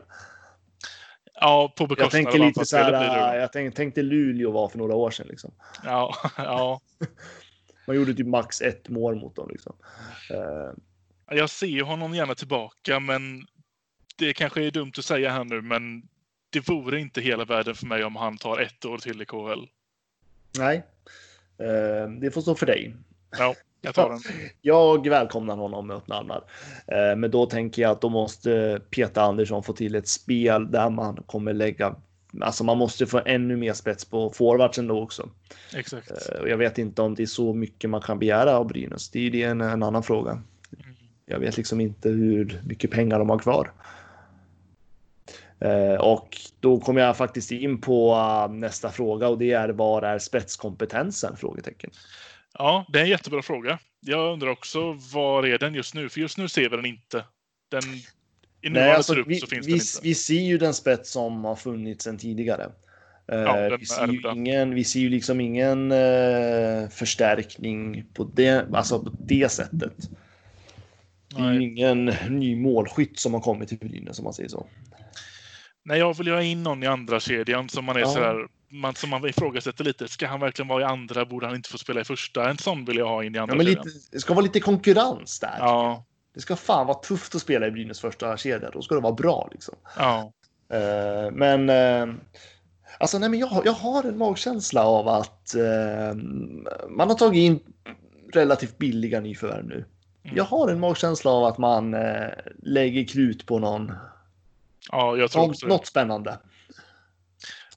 Ja, 1.40 1.72
på 1.76 1.82
Jag 1.82 1.88
bekostnad 1.88 2.10
tänker 2.10 2.40
av 2.40 2.46
lite 2.46 2.64
så 2.64 2.76
här, 2.76 3.36
jag 3.38 3.52
tänkte, 3.52 3.76
tänkte 3.76 4.02
Luleå 4.02 4.50
var 4.50 4.68
för 4.68 4.78
några 4.78 4.94
år 4.94 5.10
sedan 5.10 5.26
liksom. 5.30 5.50
Ja, 5.84 6.14
ja. 6.36 6.80
Man 7.86 7.96
gjorde 7.96 8.14
typ 8.14 8.26
max 8.26 8.60
ett 8.60 8.88
mål 8.88 9.16
mot 9.16 9.36
dem 9.36 9.48
liksom. 9.50 9.76
Eh, 10.30 11.36
Jag 11.36 11.50
ser 11.50 11.82
honom 11.82 12.14
gärna 12.14 12.34
tillbaka, 12.34 13.00
men 13.00 13.46
det 14.16 14.32
kanske 14.32 14.66
är 14.66 14.70
dumt 14.70 14.92
att 14.98 15.04
säga 15.04 15.30
här 15.30 15.44
nu, 15.44 15.62
men 15.62 16.08
det 16.50 16.68
vore 16.68 17.00
inte 17.00 17.20
hela 17.20 17.44
världen 17.44 17.74
för 17.74 17.86
mig 17.86 18.04
om 18.04 18.16
han 18.16 18.38
tar 18.38 18.58
ett 18.60 18.84
år 18.84 18.98
till 18.98 19.22
i 19.22 19.24
KHL. 19.26 19.66
nej, 20.58 20.82
Eh, 21.58 22.10
det 22.10 22.30
får 22.30 22.40
stå 22.40 22.54
för 22.54 22.66
dig. 22.66 22.94
Ja, 23.38 23.54
jag 23.80 23.94
tar 23.94 24.10
den. 24.10 24.18
Jag 24.62 25.08
välkomnar 25.08 25.56
honom 25.56 25.86
med 25.86 25.96
öppna 25.96 26.14
armar. 26.14 26.44
Eh, 26.86 27.16
Men 27.16 27.30
då 27.30 27.46
tänker 27.46 27.82
jag 27.82 27.90
att 27.90 28.00
då 28.00 28.08
måste 28.08 28.80
Peter 28.90 29.20
Andersson 29.20 29.62
få 29.62 29.72
till 29.72 29.94
ett 29.94 30.08
spel 30.08 30.70
där 30.70 30.90
man 30.90 31.16
kommer 31.26 31.52
lägga 31.52 31.96
Alltså 32.40 32.64
man 32.64 32.78
måste 32.78 33.06
få 33.06 33.20
ännu 33.26 33.56
mer 33.56 33.72
spets 33.72 34.04
på 34.04 34.30
forwardsen 34.30 34.86
då 34.86 35.02
också. 35.02 35.28
Exakt. 35.76 36.10
Eh, 36.10 36.48
jag 36.48 36.56
vet 36.56 36.78
inte 36.78 37.02
om 37.02 37.14
det 37.14 37.22
är 37.22 37.26
så 37.26 37.54
mycket 37.54 37.90
man 37.90 38.00
kan 38.00 38.18
begära 38.18 38.56
av 38.56 38.66
Brynäs. 38.66 39.10
Det 39.10 39.18
är 39.18 39.30
ju 39.30 39.42
en, 39.42 39.60
en 39.60 39.82
annan 39.82 40.02
fråga. 40.02 40.42
Jag 41.26 41.38
vet 41.38 41.56
liksom 41.56 41.80
inte 41.80 42.08
hur 42.08 42.60
mycket 42.66 42.90
pengar 42.90 43.18
de 43.18 43.30
har 43.30 43.38
kvar. 43.38 43.72
Eh, 45.60 46.00
Och 46.00 46.36
då 46.60 46.80
kommer 46.80 47.00
jag 47.00 47.16
faktiskt 47.16 47.52
in 47.52 47.80
på 47.80 48.12
eh, 48.12 48.52
nästa 48.54 48.90
fråga 48.90 49.28
och 49.28 49.38
det 49.38 49.52
är 49.52 49.68
var 49.68 50.02
är 50.02 50.18
spetskompetensen? 50.18 51.36
Frågetecken. 51.36 51.90
Ja, 52.58 52.86
det 52.88 52.98
är 52.98 53.02
en 53.02 53.10
jättebra 53.10 53.42
fråga. 53.42 53.78
Jag 54.00 54.32
undrar 54.32 54.48
också 54.48 54.92
var 54.92 55.46
är 55.46 55.58
den 55.58 55.74
just 55.74 55.94
nu? 55.94 56.08
För 56.08 56.20
just 56.20 56.38
nu 56.38 56.48
ser 56.48 56.68
vi 56.68 56.76
den 56.76 56.86
inte. 56.86 57.24
Den, 57.70 57.82
I 58.62 58.68
nuvarande 58.68 58.96
alltså, 58.96 59.14
trupp 59.14 59.26
vi, 59.28 59.40
så 59.40 59.46
finns 59.46 59.66
vi, 59.66 59.70
den 59.70 59.80
inte. 59.80 60.00
vi 60.02 60.14
ser 60.14 60.40
ju 60.40 60.58
den 60.58 60.74
spets 60.74 61.10
som 61.10 61.44
har 61.44 61.56
funnits 61.56 62.04
sedan 62.04 62.18
tidigare. 62.18 62.64
Eh, 63.32 63.38
Ja, 63.38 63.76
vi, 63.80 63.86
ser 63.86 64.08
ju 64.08 64.20
ingen, 64.32 64.74
vi 64.74 64.84
ser 64.84 65.00
ju 65.00 65.08
liksom 65.08 65.40
ingen 65.40 65.92
eh, 65.92 66.88
förstärkning 66.88 68.04
på 68.14 68.24
det, 68.24 68.66
alltså 68.72 69.02
på 69.02 69.10
det 69.18 69.52
sättet. 69.52 70.10
Det 71.28 71.42
är 71.42 71.52
ju 71.52 71.58
Nej. 71.58 71.68
ingen 71.68 72.04
ny 72.28 72.56
målskytt 72.56 73.18
som 73.18 73.34
har 73.34 73.40
kommit 73.40 73.68
till 73.68 73.78
Brynäs 73.78 74.18
om 74.18 74.24
man 74.24 74.34
säger 74.34 74.48
så. 74.48 74.66
Nej, 75.88 75.98
jag 75.98 76.16
vill 76.16 76.28
ha 76.28 76.42
in 76.42 76.62
någon 76.62 76.82
i 76.82 76.86
andra 76.86 77.20
kedjan 77.20 77.68
som 77.68 77.84
man 77.84 77.96
är 77.96 78.00
Ja. 78.00 78.06
sådär, 78.06 78.46
man, 78.68 78.94
som 78.94 79.10
man 79.10 79.28
ifrågasätter 79.28 79.84
lite. 79.84 80.08
Ska 80.08 80.26
han 80.26 80.40
verkligen 80.40 80.68
vara 80.68 80.80
i 80.80 80.84
andra? 80.84 81.24
Borde 81.24 81.46
han 81.46 81.56
inte 81.56 81.70
få 81.70 81.78
spela 81.78 82.00
i 82.00 82.04
första? 82.04 82.50
En 82.50 82.58
sån 82.58 82.84
vill 82.84 82.96
jag 82.96 83.08
ha 83.08 83.24
in 83.24 83.34
i 83.34 83.36
Ja, 83.36 83.42
andra 83.42 83.54
men 83.56 83.66
kedjan. 83.66 83.84
lite, 83.86 83.98
det 84.12 84.18
ska 84.20 84.34
vara 84.34 84.42
lite 84.42 84.60
konkurrens 84.60 85.40
där. 85.40 85.56
Ja, 85.58 86.04
Det 86.34 86.40
ska 86.40 86.56
fan 86.56 86.86
vara 86.86 86.98
tufft 86.98 87.34
att 87.34 87.40
spela 87.40 87.66
i 87.66 87.70
Brynäs 87.70 88.00
första 88.00 88.36
kedja. 88.36 88.70
Då 88.70 88.82
ska 88.82 88.94
det 88.94 89.00
vara 89.00 89.12
bra 89.14 89.48
liksom. 89.52 89.74
ja. 89.98 90.32
Eh, 90.72 91.30
men 91.32 91.70
eh, 91.70 92.14
alltså, 92.98 93.18
nej, 93.18 93.28
men 93.28 93.38
jag, 93.38 93.62
jag 93.64 93.72
har 93.72 94.04
en 94.04 94.18
magkänsla 94.18 94.84
av 94.84 95.08
att 95.08 95.54
eh, 95.54 96.14
man 96.88 97.08
har 97.08 97.14
tagit 97.14 97.40
in 97.40 97.60
relativt 98.32 98.78
billiga 98.78 99.20
nyförvärv 99.20 99.64
nu. 99.66 99.74
Mm. 100.24 100.36
Jag 100.36 100.44
har 100.44 100.68
en 100.68 100.80
magkänsla 100.80 101.30
av 101.30 101.44
att 101.44 101.58
man 101.58 101.96
lägger 102.62 103.04
krut 103.04 103.46
på 103.46 103.58
någon, 103.58 103.92
ja 104.92 105.16
jag, 105.16 105.30
tror 105.30 105.42
något, 105.42 105.50
också, 105.50 105.66
något 105.66 105.86
spännande. 105.86 106.38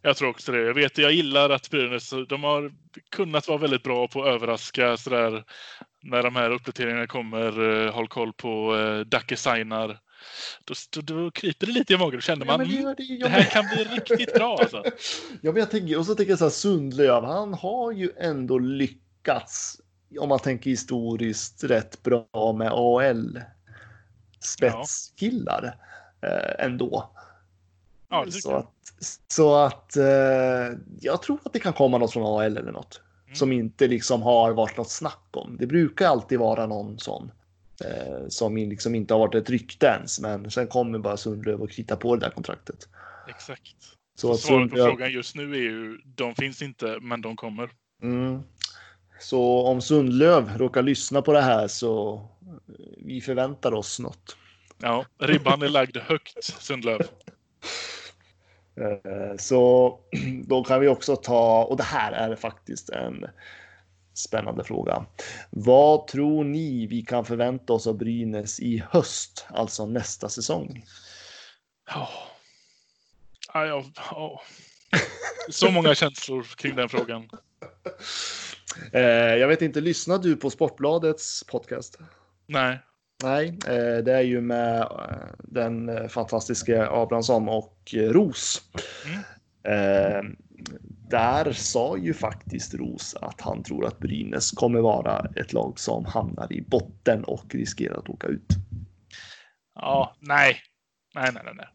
jag 0.01 0.17
tror 0.17 0.29
också 0.29 0.51
det. 0.51 0.61
Jag 0.61 0.73
vet, 0.73 0.97
jag 0.97 1.11
gillar 1.11 1.49
att 1.49 1.69
Brynäs, 1.69 2.13
de 2.29 2.43
har 2.43 2.71
kunnat 3.11 3.47
vara 3.47 3.57
väldigt 3.57 3.83
bra 3.83 4.07
på 4.07 4.23
att 4.23 4.27
överraska 4.27 4.97
sådär 4.97 5.43
när 6.03 6.23
de 6.23 6.35
här 6.35 6.51
uppdateringarna 6.51 7.07
kommer. 7.07 7.59
Uh, 7.59 7.91
håll 7.91 8.07
koll 8.07 8.33
på 8.33 8.75
uh, 8.75 8.99
Dacke 9.05 9.37
signar. 9.37 9.99
Då, 10.65 10.73
då, 10.91 11.01
då 11.01 11.31
kryper 11.31 11.65
det 11.65 11.71
lite 11.71 11.93
i 11.93 11.97
magen. 11.97 12.15
Då 12.15 12.21
känner 12.21 12.45
Ja, 12.45 12.51
man 12.51 12.59
men 12.59 12.75
det 12.75 12.81
mm, 12.81 12.95
det, 12.97 13.03
ju- 13.03 13.17
det 13.17 13.29
här 13.29 13.43
kan 13.43 13.65
bli 13.65 13.83
riktigt 13.83 14.33
bra 14.33 14.57
alltså. 14.59 14.83
Ja, 15.41 15.51
men 15.51 15.55
jag 15.55 15.71
tänker, 15.71 15.97
och 15.97 16.05
så 16.05 16.15
tänker 16.15 16.31
jag 16.31 16.39
så 16.39 16.45
här, 16.45 16.49
Sundlöv, 16.51 17.23
han 17.23 17.53
har 17.53 17.91
ju 17.91 18.11
ändå 18.17 18.57
lyckats, 18.59 19.81
om 20.19 20.29
man 20.29 20.39
tänker 20.39 20.69
historiskt, 20.69 21.63
rätt 21.63 22.03
bra 22.03 22.53
med 22.57 22.71
AL 22.71 23.41
spetskillar 24.39 25.75
eh, 26.21 26.65
ändå. 26.65 27.09
Ja, 28.09 28.25
så 28.31 28.55
att, 28.55 28.73
så 29.27 29.55
att 29.55 29.97
eh, 29.97 30.77
jag 31.01 31.21
tror 31.21 31.39
att 31.45 31.53
det 31.53 31.59
kan 31.59 31.73
komma 31.73 31.97
något 31.97 32.13
från 32.13 32.41
AL 32.41 32.57
eller 32.57 32.71
något 32.71 33.01
Mm. 33.29 33.35
som 33.35 33.51
inte 33.51 33.87
liksom 33.87 34.21
har 34.21 34.51
varit 34.51 34.77
något 34.77 34.89
snack 34.89 35.27
om. 35.31 35.57
Det 35.59 35.67
brukar 35.67 36.07
alltid 36.07 36.39
vara 36.39 36.65
någon 36.65 36.99
sån 36.99 37.31
eh, 37.85 38.27
som 38.27 38.57
liksom 38.57 38.95
inte 38.95 39.13
har 39.13 39.19
varit 39.19 39.35
ett 39.35 39.49
rykte 39.49 39.85
ens, 39.85 40.19
men 40.19 40.51
sen 40.51 40.67
kommer 40.67 40.99
bara 40.99 41.17
Sundlöv 41.17 41.61
och 41.61 41.69
kritar 41.71 41.95
på 41.95 42.15
det 42.15 42.25
där 42.25 42.29
kontraktet. 42.29 42.89
Exakt. 43.27 43.75
Så 44.15 44.33
Så 44.33 44.37
svaret 44.37 44.69
på 44.69 44.75
frågan 44.75 45.11
just 45.11 45.35
nu 45.35 45.53
är 45.53 45.59
ju, 45.59 46.01
de 46.05 46.35
finns 46.35 46.61
inte, 46.61 46.97
men 47.01 47.21
de 47.21 47.35
kommer. 47.35 47.69
Mm. 48.03 48.39
Så 49.19 49.67
om 49.67 49.81
Sundlöv 49.81 50.57
råkar 50.57 50.81
lyssna 50.83 51.21
på 51.21 51.33
det 51.33 51.41
här 51.41 51.67
så 51.67 52.13
eh, 52.41 52.85
vi 52.97 53.21
förväntar 53.21 53.73
oss 53.73 53.99
något. 53.99 54.37
Ja, 54.81 55.05
ribban 55.17 55.61
är 55.61 55.69
lagd 55.69 55.97
högt, 55.97 56.43
Sundlöv. 56.43 57.01
Eh, 58.75 59.37
Så 59.37 59.99
då 60.43 60.63
kan 60.63 60.79
vi 60.81 60.87
också 60.87 61.15
ta, 61.15 61.63
och 61.63 61.77
det 61.77 61.83
här 61.83 62.11
är 62.11 62.35
faktiskt 62.35 62.89
en 62.89 63.25
spännande 64.13 64.63
fråga. 64.63 65.05
Vad 65.49 66.07
tror 66.07 66.43
ni 66.43 66.87
vi 66.87 67.01
kan 67.01 67.25
förvänta 67.25 67.73
oss 67.73 67.87
av 67.87 67.97
Brynäs 67.97 68.59
i 68.59 68.83
höst, 68.89 69.45
alltså 69.49 69.85
nästa 69.85 70.29
säsong? 70.29 70.85
Ja. 71.87 72.09
Ja. 73.53 74.41
Så 75.49 75.71
många 75.71 75.95
känslor 75.95 76.43
kring 76.43 76.75
den 76.75 76.89
frågan. 76.89 77.29
Eh, 78.93 79.01
jag 79.35 79.47
vet 79.47 79.61
inte, 79.61 79.81
lyssnar 79.81 80.17
du 80.17 80.35
på 80.35 80.49
Sportbladets 80.49 81.43
podcast? 81.43 81.99
Nej. 82.45 82.79
Nej, 83.23 83.47
eh, 83.47 84.03
det 84.03 84.13
är 84.13 84.21
ju 84.21 84.41
med 84.41 84.81
eh, 84.81 85.27
den 85.37 85.89
eh, 85.89 86.07
fantastiska 86.07 86.89
Abrahamsson 86.89 87.49
och 87.49 87.93
Ros. 87.93 88.61
Mm. 89.05 90.35
Där 91.09 91.51
sa 91.51 91.97
ju 91.97 92.13
faktiskt 92.13 92.73
Ros 92.73 93.15
att 93.21 93.41
han 93.41 93.63
tror 93.63 93.85
att 93.85 93.99
Brynäs 93.99 94.51
kommer 94.51 94.79
vara 94.79 95.25
ett 95.35 95.53
lag 95.53 95.79
som 95.79 96.05
hamnar 96.05 96.53
i 96.53 96.61
botten 96.61 97.23
och 97.23 97.55
riskerar 97.55 97.97
att 97.97 98.09
åka 98.09 98.27
ut. 98.27 98.53
Ja, 99.75 100.15
nej. 100.19 100.57
Nej, 101.15 101.31
nej, 101.33 101.43
nej. 101.55 101.67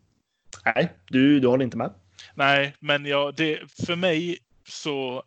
nej. 0.65 0.93
Du, 1.11 1.41
du 1.41 1.49
håller 1.49 1.65
inte 1.65 1.77
med? 1.77 1.91
Nej, 2.35 2.77
men 2.81 3.07
ja, 3.07 3.33
det, 3.37 3.73
för 3.87 3.97
mig 3.97 4.39
så 4.69 5.23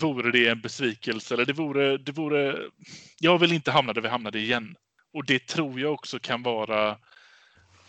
vore 0.00 0.30
det 0.30 0.48
en 0.48 0.60
besvikelse. 0.60 1.34
Eller 1.34 1.46
det 1.46 1.52
vore, 1.52 1.98
det 1.98 2.12
vore... 2.12 2.56
Jag 3.20 3.38
vill 3.38 3.52
inte 3.52 3.70
hamna 3.70 3.92
där 3.92 4.00
vi 4.00 4.08
hamnade 4.08 4.38
igen. 4.38 4.76
Och 5.12 5.24
det 5.24 5.46
tror 5.46 5.80
jag 5.80 5.92
också 5.92 6.18
kan 6.18 6.42
vara... 6.42 6.98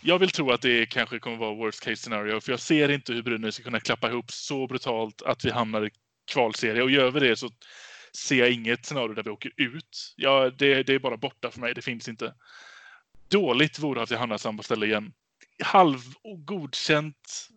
Jag 0.00 0.18
vill 0.18 0.30
tro 0.30 0.50
att 0.50 0.62
det 0.62 0.86
kanske 0.86 1.18
kommer 1.18 1.36
vara 1.36 1.54
worst 1.54 1.80
case 1.80 1.96
scenario. 1.96 2.40
För 2.40 2.52
jag 2.52 2.60
ser 2.60 2.88
inte 2.88 3.12
hur 3.12 3.22
Brynäs 3.22 3.54
ska 3.54 3.64
kunna 3.64 3.80
klappa 3.80 4.10
ihop 4.10 4.32
så 4.32 4.66
brutalt 4.66 5.22
att 5.22 5.44
vi 5.44 5.50
hamnar 5.50 5.86
i 5.86 5.90
kvalserie. 6.32 6.82
Och 6.82 6.90
gör 6.90 7.10
vi 7.10 7.20
det 7.20 7.36
så 7.36 7.50
ser 8.16 8.36
jag 8.36 8.50
inget 8.50 8.86
scenario 8.86 9.14
där 9.14 9.22
vi 9.22 9.30
åker 9.30 9.52
ut. 9.56 10.14
Ja, 10.16 10.50
det, 10.50 10.82
det 10.82 10.94
är 10.94 10.98
bara 10.98 11.16
borta 11.16 11.50
för 11.50 11.60
mig. 11.60 11.74
Det 11.74 11.82
finns 11.82 12.08
inte. 12.08 12.34
Dåligt 13.28 13.78
vore 13.78 14.02
att 14.02 14.10
vi 14.10 14.16
hamnar 14.16 14.38
samma 14.38 14.62
ställe 14.62 14.86
igen. 14.86 15.12
Halv 15.62 15.98
och 16.22 16.46
godkänt 16.46 17.48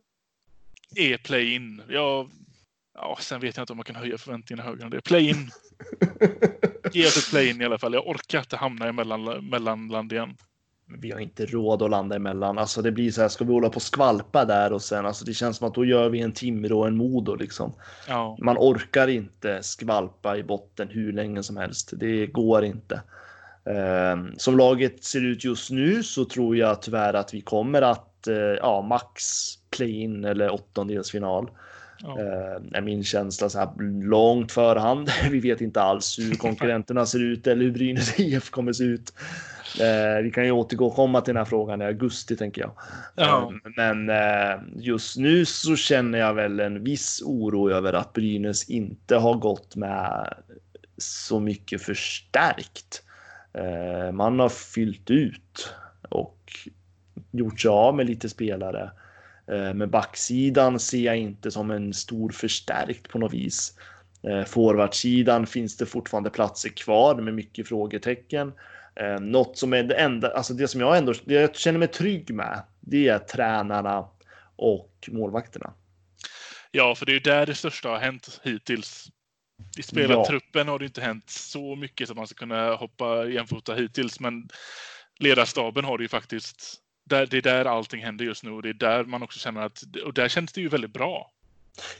är 0.95 1.17
play-in. 1.17 1.83
Ja, 1.89 2.29
ja, 2.93 3.17
sen 3.21 3.41
vet 3.41 3.57
jag 3.57 3.63
inte 3.63 3.73
om 3.73 3.77
man 3.77 3.83
kan 3.83 3.95
höja 3.95 4.17
förväntningarna 4.17 4.69
högre 4.69 4.83
än 4.83 4.89
det. 4.89 5.01
Play-in. 5.01 5.51
Ge 6.93 7.07
oss 7.07 7.17
ett 7.17 7.29
play-in 7.29 7.61
i 7.61 7.65
alla 7.65 7.77
fall. 7.77 7.93
Jag 7.93 8.07
orkar 8.07 8.39
inte 8.39 8.55
hamna 8.55 8.89
i 8.89 8.91
mellan, 8.91 9.49
mellanland 9.49 10.13
igen. 10.13 10.37
Vi 11.01 11.11
har 11.11 11.19
inte 11.19 11.45
råd 11.45 11.81
att 11.81 11.89
landa 11.89 12.15
emellan. 12.15 12.57
Alltså 12.57 12.81
det 12.81 12.91
blir 12.91 13.11
så 13.11 13.21
här, 13.21 13.29
ska 13.29 13.45
vi 13.45 13.53
hålla 13.53 13.69
på 13.69 13.75
och 13.75 13.81
skvalpa 13.81 14.45
där 14.45 14.73
och 14.73 14.81
sen, 14.81 15.05
alltså 15.05 15.25
det 15.25 15.33
känns 15.33 15.57
som 15.57 15.67
att 15.67 15.73
då 15.75 15.85
gör 15.85 16.09
vi 16.09 16.21
en 16.21 16.31
Timrå 16.31 16.79
och 16.79 16.87
en 16.87 16.97
Modo 16.97 17.35
liksom. 17.35 17.73
Ja, 18.07 18.37
Man 18.41 18.57
orkar 18.57 19.07
inte 19.07 19.63
skvalpa 19.63 20.37
i 20.37 20.43
botten 20.43 20.87
hur 20.89 21.13
länge 21.13 21.43
som 21.43 21.57
helst. 21.57 21.93
Det 21.95 22.27
går 22.27 22.65
inte. 22.65 23.01
Eh, 23.69 24.17
Som 24.37 24.57
laget 24.57 25.03
ser 25.03 25.25
ut 25.25 25.43
just 25.43 25.71
nu 25.71 26.03
så 26.03 26.25
tror 26.25 26.57
jag 26.57 26.81
tyvärr 26.81 27.13
att 27.13 27.33
vi 27.33 27.41
kommer 27.41 27.81
att, 27.81 28.27
eh, 28.27 28.35
ja, 28.35 28.81
max 28.81 29.23
play-in 29.69 30.25
eller 30.25 30.53
åttondelsfinal. 30.53 31.49
Ja. 32.05 32.19
Eh, 32.19 32.77
är 32.77 32.81
min 32.81 33.03
känsla 33.03 33.49
så 33.49 33.59
här 33.59 33.69
långt 34.03 34.51
förhand. 34.51 35.09
Vi 35.31 35.39
vet 35.39 35.61
inte 35.61 35.81
alls 35.81 36.19
hur 36.19 36.35
konkurrenterna 36.37 37.05
ser 37.05 37.19
ut 37.19 37.47
eller 37.47 37.63
hur 37.63 37.71
Brynäs 37.71 38.19
IF 38.19 38.49
kommer 38.49 38.73
se 38.73 38.83
ut. 38.83 39.13
Eh, 39.81 40.23
vi 40.23 40.31
kan 40.31 40.45
ju 40.45 40.51
återgå 40.51 40.87
och 40.87 40.95
komma 40.95 41.21
till 41.21 41.33
den 41.33 41.39
här 41.39 41.45
frågan 41.45 41.81
i 41.81 41.85
augusti 41.85 42.35
tänker 42.35 42.61
jag. 42.61 42.71
Ja. 43.15 43.53
Eh, 43.65 43.71
Men 43.75 44.11
just 44.75 45.17
nu 45.17 45.45
så 45.45 45.75
känner 45.75 46.19
jag 46.19 46.33
väl 46.33 46.59
en 46.59 46.83
viss 46.83 47.21
oro 47.25 47.69
över 47.69 47.93
att 47.93 48.13
Brynäs 48.13 48.69
inte 48.69 49.15
har 49.15 49.33
gått 49.33 49.75
med 49.75 50.33
så 50.97 51.39
mycket 51.39 51.81
förstärkt. 51.81 53.03
Man 54.13 54.39
har 54.39 54.49
fyllt 54.49 55.11
ut 55.11 55.73
och 56.09 56.37
gjort 57.31 57.59
sig 57.59 57.69
av 57.69 57.95
med 57.95 58.05
lite 58.05 58.29
spelare. 58.29 58.91
Eh, 59.51 59.73
Men 59.73 59.89
backsidan 59.89 60.79
ser 60.79 61.05
jag 61.05 61.17
inte 61.17 61.51
som 61.51 61.71
en 61.71 61.93
stor 61.93 62.29
förstärkt 62.29 63.09
på 63.09 63.19
något 63.19 63.33
vis. 63.33 63.77
Eh, 64.23 64.43
Forwardsidan 64.43 65.47
finns 65.47 65.77
det 65.77 65.85
fortfarande 65.85 66.29
platser 66.29 66.69
kvar 66.69 67.15
med 67.15 67.33
mycket 67.33 67.67
frågetecken. 67.67 68.53
Eh, 68.95 69.19
Något 69.19 69.57
som 69.57 69.73
är 69.73 69.83
det 69.83 69.95
enda, 69.95 70.31
alltså 70.31 70.53
det 70.53 70.67
som 70.67 70.81
jag 70.81 70.97
ändå 70.97 71.13
det 71.25 71.33
jag 71.33 71.55
känner 71.55 71.79
mig 71.79 71.87
trygg 71.87 72.33
med, 72.33 72.63
det 72.79 73.07
är 73.07 73.19
tränarna 73.19 74.07
och 74.55 75.09
målvakterna. 75.11 75.73
ja, 76.71 76.95
för 76.95 77.05
det 77.05 77.11
är 77.11 77.13
ju 77.13 77.19
där 77.19 77.45
det 77.45 77.55
största 77.55 77.89
har 77.89 77.97
hänt 77.97 78.41
hittills. 78.43 79.07
I 79.77 79.83
spelartruppen 79.83 80.67
har 80.67 80.79
det 80.79 80.85
inte 80.85 81.01
hänt 81.01 81.29
så 81.29 81.75
mycket 81.75 82.07
som 82.07 82.17
man 82.17 82.27
ska 82.27 82.35
kunna 82.35 82.75
hoppa 82.75 83.25
jämfota 83.25 83.73
hittills, 83.73 84.19
men 84.19 84.49
ledarstaben 85.19 85.85
har 85.85 85.97
det 85.97 86.03
ju 86.03 86.07
faktiskt. 86.07 86.81
Där, 87.09 87.25
det 87.25 87.37
är 87.37 87.41
där 87.41 87.65
allting 87.65 88.03
händer 88.03 88.25
just 88.25 88.43
nu 88.43 88.51
och 88.51 88.61
det 88.61 88.69
är 88.69 88.73
där 88.73 89.03
man 89.03 89.23
också 89.23 89.39
känner 89.39 89.61
att, 89.61 89.83
och 90.05 90.13
där 90.13 90.27
känns 90.27 90.51
det 90.51 90.61
ju 90.61 90.69
väldigt 90.69 90.93
bra. 90.93 91.31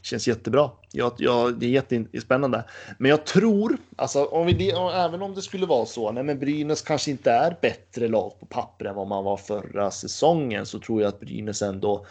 Känns 0.02 0.28
jättebra. 0.28 0.72
Jag, 0.92 1.14
jag, 1.18 1.60
det 1.60 1.66
är 1.66 1.70
jättespännande. 1.70 2.64
Men 2.98 3.12
jag 3.12 3.26
tror, 3.26 3.78
alltså 3.96 4.26
om 4.26 4.48
vi, 4.48 4.72
även 4.94 5.22
om 5.22 5.36
det 5.36 5.42
skulle 5.42 5.66
vara 5.66 5.86
så, 5.86 6.12
nej 6.12 6.24
men 6.24 6.40
Brynäs 6.40 6.82
kanske 6.82 7.12
inte 7.12 7.32
är 7.32 7.58
bättre 7.62 8.08
lag 8.08 8.40
på 8.40 8.46
papper 8.46 8.86
än 8.86 8.96
vad 8.96 9.08
man 9.08 9.24
var 9.24 9.38
förra 9.38 9.92
säsongen, 9.92 10.66
så 10.66 10.80
tror 10.80 11.02
jag 11.02 11.10
att 11.10 11.20
Brynäs 11.20 11.62
ändå 11.62 12.06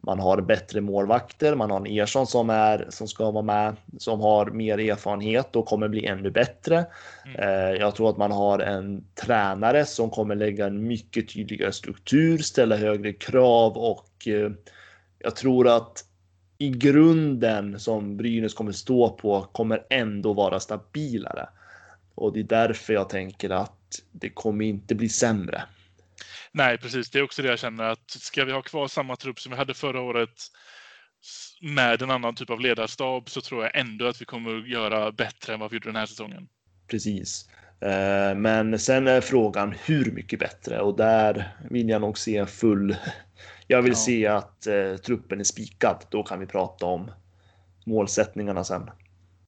man 0.00 0.20
har 0.20 0.40
bättre 0.40 0.80
målvakter, 0.80 1.54
man 1.54 1.70
har 1.70 1.76
en 1.76 1.86
Ersson 1.86 2.26
som, 2.26 2.50
är, 2.50 2.86
som 2.88 3.08
ska 3.08 3.30
vara 3.30 3.44
med, 3.44 3.76
som 3.98 4.20
har 4.20 4.46
mer 4.50 4.78
erfarenhet 4.78 5.56
och 5.56 5.66
kommer 5.66 5.88
bli 5.88 6.06
ännu 6.06 6.30
bättre. 6.30 6.86
Eh, 7.38 7.70
Jag 7.80 7.94
tror 7.94 8.10
att 8.10 8.16
man 8.16 8.32
har 8.32 8.58
en 8.58 9.04
tränare 9.14 9.84
som 9.84 10.10
kommer 10.10 10.34
lägga 10.34 10.66
en 10.66 10.88
mycket 10.88 11.28
tydligare 11.28 11.72
struktur, 11.72 12.38
ställa 12.38 12.76
högre 12.76 13.12
krav 13.12 13.76
och 13.76 14.28
eh, 14.28 14.50
jag 15.18 15.36
tror 15.36 15.68
att 15.68 16.04
i 16.58 16.70
grunden 16.70 17.80
som 17.80 18.16
Brynäs 18.16 18.54
kommer 18.54 18.72
stå 18.72 19.08
på 19.08 19.46
kommer 19.52 19.86
ändå 19.90 20.32
vara 20.32 20.60
stabilare. 20.60 21.48
Och 22.14 22.32
det 22.32 22.40
är 22.40 22.44
därför 22.44 22.92
jag 22.92 23.08
tänker 23.08 23.50
att 23.50 24.02
det 24.12 24.30
kommer 24.30 24.64
inte 24.64 24.94
bli 24.94 25.08
sämre. 25.08 25.62
Nej, 26.52 26.78
precis. 26.78 27.10
Det 27.10 27.18
är 27.18 27.22
också 27.22 27.42
det 27.42 27.48
jag 27.48 27.58
känner 27.58 27.84
att 27.84 28.10
ska 28.10 28.44
vi 28.44 28.52
ha 28.52 28.62
kvar 28.62 28.88
samma 28.88 29.16
trupp 29.16 29.40
som 29.40 29.50
vi 29.52 29.58
hade 29.58 29.74
förra 29.74 30.00
året 30.00 30.30
med 31.62 32.02
en 32.02 32.10
annan 32.10 32.34
typ 32.34 32.50
av 32.50 32.60
ledarstab 32.60 33.28
så 33.30 33.40
tror 33.40 33.62
jag 33.64 33.76
ändå 33.78 34.06
att 34.06 34.20
vi 34.20 34.24
kommer 34.24 34.58
att 34.58 34.68
göra 34.68 35.12
bättre 35.12 35.54
än 35.54 35.60
vad 35.60 35.70
vi 35.70 35.76
gjorde 35.76 35.88
den 35.88 35.96
här 35.96 36.06
säsongen. 36.06 36.48
Precis. 36.90 37.48
Eh, 37.80 38.34
Men 38.36 38.78
sen 38.78 39.08
är 39.08 39.20
frågan 39.20 39.74
hur 39.84 40.10
mycket 40.12 40.38
bättre 40.38 40.80
och 40.80 40.96
där 40.96 41.56
vill 41.70 41.88
jag 41.88 42.00
nog 42.00 42.18
se 42.18 42.46
full. 42.46 42.96
Jag 43.66 43.82
vill 43.82 43.92
Ja. 43.92 43.98
se 43.98 44.26
att 44.26 44.66
eh, 44.66 44.96
truppen 44.96 45.40
är 45.40 45.44
spikad. 45.44 46.04
Då 46.10 46.22
kan 46.22 46.40
vi 46.40 46.46
prata 46.46 46.86
om 46.86 47.10
målsättningarna 47.86 48.64
sen. 48.64 48.90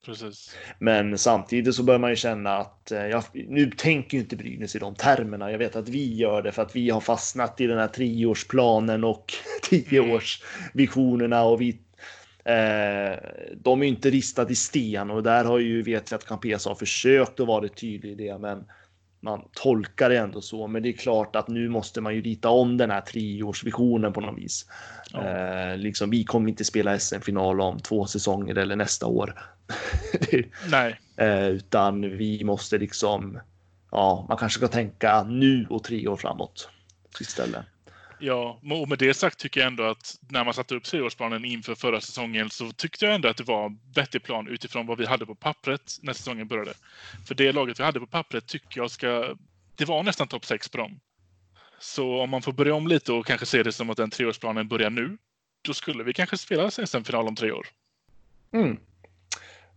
Precis. 0.05 0.57
Men 0.79 1.19
samtidigt 1.19 1.75
så 1.75 1.83
bör 1.83 1.99
man 1.99 2.11
ju 2.11 2.17
känna 2.17 2.57
att 2.57 2.93
eh, 2.93 3.07
jag, 3.07 3.25
nu 3.33 3.71
tänker 3.71 4.17
ju 4.17 4.23
inte 4.23 4.37
Brynäs 4.37 4.77
i 4.77 4.79
de 4.79 4.95
termerna. 4.95 5.51
Jag 5.51 5.59
vet 5.59 5.77
att 5.77 5.89
vi 5.89 6.15
gör 6.15 6.43
det 6.43 6.53
för 6.53 6.63
att 6.63 6.77
vi 6.77 6.91
har 6.91 7.01
fastnat 7.01 7.61
i 7.61 7.67
den 7.67 7.79
här 7.79 7.89
treårsplanen 7.89 9.05
och 9.05 9.33
tioårsvisionerna 9.71 11.43
och 11.43 11.61
vi 11.61 11.69
eh, 12.45 13.19
de 13.57 13.81
är 13.81 13.85
ju 13.85 13.89
inte 13.89 14.11
ristade 14.11 14.53
i 14.53 14.57
sten 14.57 15.11
och 15.11 15.23
där 15.23 15.45
har 15.45 15.59
ju 15.59 15.83
vet 15.83 16.13
vi 16.13 16.17
att 16.17 16.27
Campesa 16.27 16.71
har 16.71 16.75
försökt 16.75 17.41
att 17.41 17.47
vara 17.47 17.69
tydlig 17.69 18.11
i 18.11 18.15
det, 18.15 18.39
men 18.39 18.65
man 19.23 19.49
tolkar 19.53 20.11
det 20.11 20.19
ändå 20.19 20.41
så. 20.41 20.67
Men 20.67 20.83
det 20.83 20.89
är 20.89 20.93
klart 20.93 21.37
att 21.37 21.49
nu 21.49 21.69
måste 21.69 22.01
man 22.01 22.15
ju 22.15 22.23
rita 22.23 22.49
om 22.49 22.77
den 22.77 22.91
här 22.91 23.01
treårsvisionen 23.01 24.13
på 24.13 24.21
något 24.21 24.39
vis. 24.39 24.67
Ja. 25.13 25.29
Eh, 25.29 25.77
liksom, 25.77 26.11
vi 26.11 26.25
kommer 26.25 26.49
inte 26.49 26.65
spela 26.65 26.99
SM-final 26.99 27.61
om 27.61 27.79
två 27.79 28.07
säsonger 28.07 28.59
eller 28.59 28.77
nästa 28.77 29.07
år. 29.07 29.41
Nej, 30.71 31.01
eh, 31.17 31.47
utan 31.47 32.01
vi 32.01 32.45
måste 32.45 32.79
liksom, 32.79 33.39
ja, 33.91 34.27
man 34.29 34.39
kanske 34.39 34.59
ska 34.59 34.69
tänka 34.69 35.23
nu 35.23 35.67
och 35.71 35.85
tre 35.85 36.09
år 36.09 36.17
framåt 36.17 36.69
istället. 37.21 37.65
Ja, 38.23 38.61
och 38.71 38.89
med 38.89 38.99
det 38.99 39.15
sagt 39.15 39.39
tycker 39.39 39.61
jag 39.61 39.67
ändå 39.67 39.85
att 39.85 40.19
när 40.29 40.45
man 40.45 40.55
satte 40.55 40.75
upp 40.75 40.85
treårsplanen 40.85 41.45
inför 41.45 41.75
förra 41.75 42.01
säsongen 42.01 42.51
så 42.51 42.73
tyckte 42.73 43.05
jag 43.05 43.15
ändå 43.15 43.29
att 43.29 43.37
det 43.37 43.45
var 43.45 43.67
en 43.67 43.81
vettig 43.95 44.23
plan 44.23 44.49
utifrån 44.49 44.87
vad 44.87 44.99
vi 44.99 45.07
hade 45.07 45.27
på 45.27 45.35
pappret 45.35 45.99
när 46.03 46.13
säsongen 46.13 46.49
började. 46.49 46.75
För 47.27 47.35
det 47.35 47.53
laget 47.53 47.81
vi 47.81 47.85
hade 47.85 48.01
på 48.01 48.07
pappret 48.07 48.47
tycker 48.47 48.81
jag 48.81 48.91
ska... 48.91 49.37
Det 49.77 49.85
var 49.85 50.03
nästan 50.03 50.29
topp 50.29 50.45
6 50.45 50.69
på 50.69 50.79
dem. 50.79 51.01
Så 51.79 52.21
om 52.21 52.31
man 52.31 52.43
får 52.43 52.53
börja 52.53 52.75
om 52.75 52.87
lite 52.87 53.13
och 53.13 53.27
kanske 53.27 53.47
se 53.47 53.63
det 53.63 53.73
som 53.73 53.91
att 53.91 53.97
den 53.97 54.11
treårsplanen 54.11 54.69
börjar 54.69 54.91
nu, 54.91 55.19
då 55.63 55.75
skulle 55.75 56.05
vi 56.05 56.13
kanske 56.13 56.39
spela 56.39 56.71
SM-final 56.71 57.29
om 57.29 57.37
tre 57.37 57.53
år. 57.53 57.67
Mm. 58.53 58.79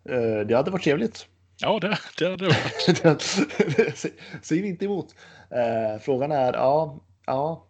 Eh, 0.09 0.47
det 0.47 0.55
hade 0.55 0.71
varit 0.71 0.83
trevligt. 0.83 1.27
Ja, 1.57 1.79
det, 1.79 1.99
det 2.17 2.25
hade 2.25 2.45
det 2.45 2.55
varit. 3.03 3.21
Säger 4.41 4.61
vi 4.61 4.67
inte 4.67 4.85
emot. 4.85 5.15
Eh, 5.51 6.01
frågan 6.01 6.31
är, 6.31 6.53
ja, 6.53 6.99
ja. 7.25 7.65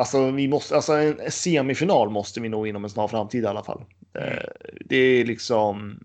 Alltså, 0.00 0.30
vi 0.30 0.48
måste, 0.48 0.76
alltså 0.76 0.92
en 0.92 1.30
semifinal 1.30 2.10
måste 2.10 2.40
vi 2.40 2.48
nå 2.48 2.66
inom 2.66 2.84
en 2.84 2.90
snar 2.90 3.08
framtid 3.08 3.44
i 3.44 3.46
alla 3.46 3.62
fall. 3.62 3.84
Eh, 4.18 4.72
det 4.84 4.96
är 4.96 5.24
liksom, 5.24 6.00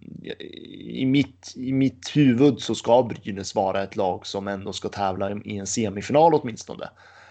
i 0.79 1.05
mitt, 1.05 1.53
i 1.55 1.73
mitt 1.73 2.15
huvud 2.15 2.61
så 2.61 2.75
ska 2.75 3.03
Brynäs 3.03 3.55
vara 3.55 3.83
ett 3.83 3.95
lag 3.95 4.27
som 4.27 4.47
ändå 4.47 4.73
ska 4.73 4.89
tävla 4.89 5.31
i 5.45 5.57
en 5.57 5.67
semifinal 5.67 6.33
åtminstone. 6.33 6.89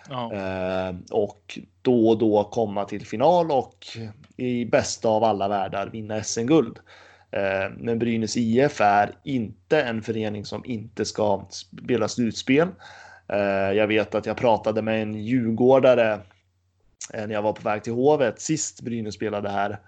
Ja. 0.09 0.33
Eh, 0.33 0.95
och 1.11 1.59
då 1.83 2.09
och 2.09 2.19
då 2.19 2.45
komma 2.45 2.85
till 2.85 3.07
final 3.07 3.51
och 3.51 3.87
i 4.37 4.65
bästa 4.65 5.09
av 5.09 5.25
alla 5.25 5.49
världar 5.49 5.91
vinna 5.93 6.23
SM-guld. 6.23 6.79
Eh, 7.31 7.73
men 7.79 7.99
Brynäs 7.99 8.37
IF 8.37 8.81
är 8.81 9.15
inte 9.25 9.83
en 9.83 10.03
förening 10.03 10.45
som 10.45 10.65
inte 10.65 11.05
ska 11.05 11.47
spela 11.51 12.09
slutspel. 12.09 12.69
Jag 13.75 13.87
vet 13.87 14.15
att 14.15 14.27
jag 14.27 14.37
pratade 14.37 14.83
med 14.83 15.03
en 15.03 15.15
djurgårdare 15.15 16.21
när 17.13 17.33
jag 17.33 17.43
var 17.43 17.53
på 17.53 17.63
väg 17.63 17.83
till 17.83 17.93
Hovet 17.93 18.41
sist 18.41 18.81
Brynäs 18.81 19.15
spelade 19.15 19.51
här. 19.51 19.79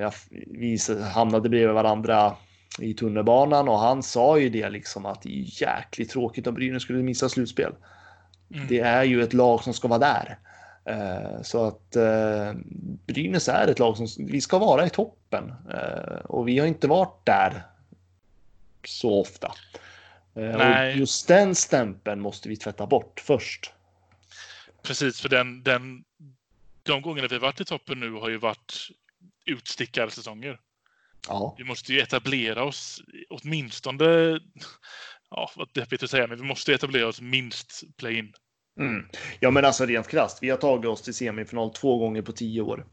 Jag, 0.00 0.12
vi 0.46 0.78
hamnade 1.14 1.48
bredvid 1.48 1.74
varandra 1.74 2.36
i 2.78 2.94
tunnelbanan 2.94 3.68
och 3.68 3.78
han 3.78 4.02
sa 4.02 4.38
ju 4.38 4.48
det 4.48 4.70
liksom 4.70 5.06
att 5.06 5.22
det 5.22 5.28
är 5.28 5.62
jäkligt 5.62 6.10
tråkigt 6.10 6.46
om 6.46 6.54
Brynäs 6.54 6.82
skulle 6.82 7.02
missa 7.02 7.28
slutspel. 7.28 7.72
Mm. 8.54 8.66
Det 8.68 8.80
är 8.80 9.04
ju 9.04 9.22
ett 9.22 9.32
lag 9.32 9.62
som 9.62 9.74
ska 9.74 9.88
vara 9.88 9.98
där. 9.98 10.38
Eh, 10.84 11.42
så 11.42 11.64
att 11.64 11.96
eh, 11.96 12.52
Brynäs 13.06 13.48
är 13.48 13.68
ett 13.68 13.78
lag 13.78 13.96
som 13.96 14.26
vi 14.26 14.40
ska 14.40 14.58
vara 14.58 14.86
i 14.86 14.90
toppen 14.90 15.54
eh, 15.74 16.24
och 16.24 16.48
vi 16.48 16.58
har 16.58 16.66
inte 16.66 16.88
varit 16.88 17.26
där 17.26 17.62
så 18.84 19.20
ofta. 19.20 19.52
Nej. 20.32 20.92
Och 20.92 20.98
just 20.98 21.28
den 21.28 21.54
stämpeln 21.54 22.20
måste 22.20 22.48
vi 22.48 22.56
tvätta 22.56 22.86
bort 22.86 23.22
först. 23.26 23.72
Precis, 24.82 25.20
för 25.20 25.28
den, 25.28 25.62
den, 25.62 26.04
de 26.82 27.02
gångerna 27.02 27.28
vi 27.28 27.38
varit 27.38 27.60
i 27.60 27.64
toppen 27.64 28.00
nu 28.00 28.12
har 28.12 28.28
ju 28.28 28.36
varit 28.36 28.88
utstickarsäsonger. 29.46 30.60
Ja. 31.28 31.54
Vi 31.58 31.64
måste 31.64 31.92
ju 31.92 32.00
etablera 32.00 32.64
oss 32.64 33.02
åtminstone, 33.30 34.04
ja 35.30 35.50
vad 35.56 35.68
deppigt 35.74 36.02
att 36.02 36.10
säga, 36.10 36.26
men 36.26 36.38
vi 36.38 36.44
måste 36.44 36.74
etablera 36.74 37.08
oss 37.08 37.20
minst 37.20 37.82
play-in. 37.96 38.32
Mm. 38.80 39.06
Ja, 39.40 39.50
men 39.50 39.64
alltså 39.64 39.86
rent 39.86 40.08
krasst. 40.08 40.38
Vi 40.42 40.50
har 40.50 40.56
tagit 40.56 40.86
oss 40.86 41.02
till 41.02 41.14
semifinal 41.14 41.72
två 41.72 41.98
gånger 41.98 42.22
på 42.22 42.32
tio 42.32 42.60
år. 42.60 42.86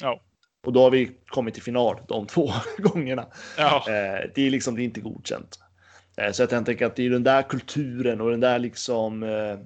Ja. 0.00 0.20
Och 0.66 0.72
då 0.72 0.82
har 0.82 0.90
vi 0.90 1.10
kommit 1.26 1.54
till 1.54 1.62
final 1.62 2.00
de 2.08 2.26
två 2.26 2.52
gångerna. 2.78 3.26
Ja. 3.58 3.84
Eh, 3.88 4.30
det 4.34 4.46
är 4.46 4.50
liksom 4.50 4.74
det 4.74 4.82
är 4.82 4.84
inte 4.84 5.00
godkänt. 5.00 5.58
Eh, 6.16 6.32
så 6.32 6.42
jag 6.42 6.50
tänker 6.66 6.86
att 6.86 6.96
det 6.96 7.06
är 7.06 7.10
den 7.10 7.24
där 7.24 7.42
kulturen 7.42 8.20
och 8.20 8.30
den 8.30 8.40
där 8.40 8.58
liksom. 8.58 9.22
Eh, 9.22 9.58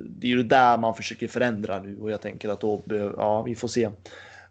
det 0.00 0.26
är 0.26 0.30
ju 0.30 0.42
där 0.42 0.78
man 0.78 0.94
försöker 0.94 1.28
förändra 1.28 1.80
nu 1.80 1.98
och 1.98 2.10
jag 2.10 2.20
tänker 2.20 2.48
att 2.48 2.60
då, 2.60 2.82
ja, 3.16 3.42
vi 3.42 3.54
får 3.54 3.68
se. 3.68 3.90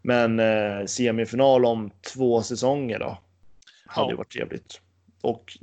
Men 0.01 0.39
eh, 0.39 0.85
semifinal 0.85 1.65
om 1.65 1.91
två 2.13 2.41
säsonger 2.41 2.99
då. 2.99 3.17
Hade 3.85 4.11
ja. 4.11 4.17
varit 4.17 4.31
trevligt. 4.31 4.81
Och 5.21 5.57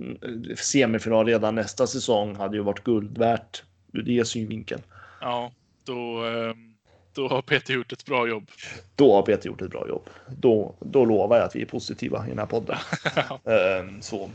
semifinal 0.57 1.26
redan 1.26 1.55
nästa 1.55 1.86
säsong 1.86 2.36
hade 2.36 2.57
ju 2.57 2.62
varit 2.62 2.84
guld 2.84 3.18
värt 3.18 3.62
ur 3.92 4.03
det 4.03 4.28
synvinkeln. 4.28 4.82
Ja, 5.20 5.53
då, 5.84 6.24
ehm, 6.24 6.74
då 7.12 7.28
har 7.28 7.42
Peter 7.42 7.74
gjort 7.74 7.92
ett 7.92 8.05
bra 8.05 8.28
jobb. 8.28 8.51
Då 8.96 9.14
har 9.14 9.22
Peter 9.22 9.46
gjort 9.46 9.62
ett 9.62 9.70
bra 9.70 9.88
jobb. 9.88 10.11
Då, 10.26 10.74
då 10.80 11.05
lovar 11.05 11.36
jag 11.36 11.46
att 11.46 11.57
vi 11.57 11.62
är 11.62 11.66
positiva 11.66 12.26
i 12.26 12.28
den 12.28 12.38
här 12.38 12.46
podden. 12.46 12.76
Ehm, 13.44 14.03
så. 14.03 14.30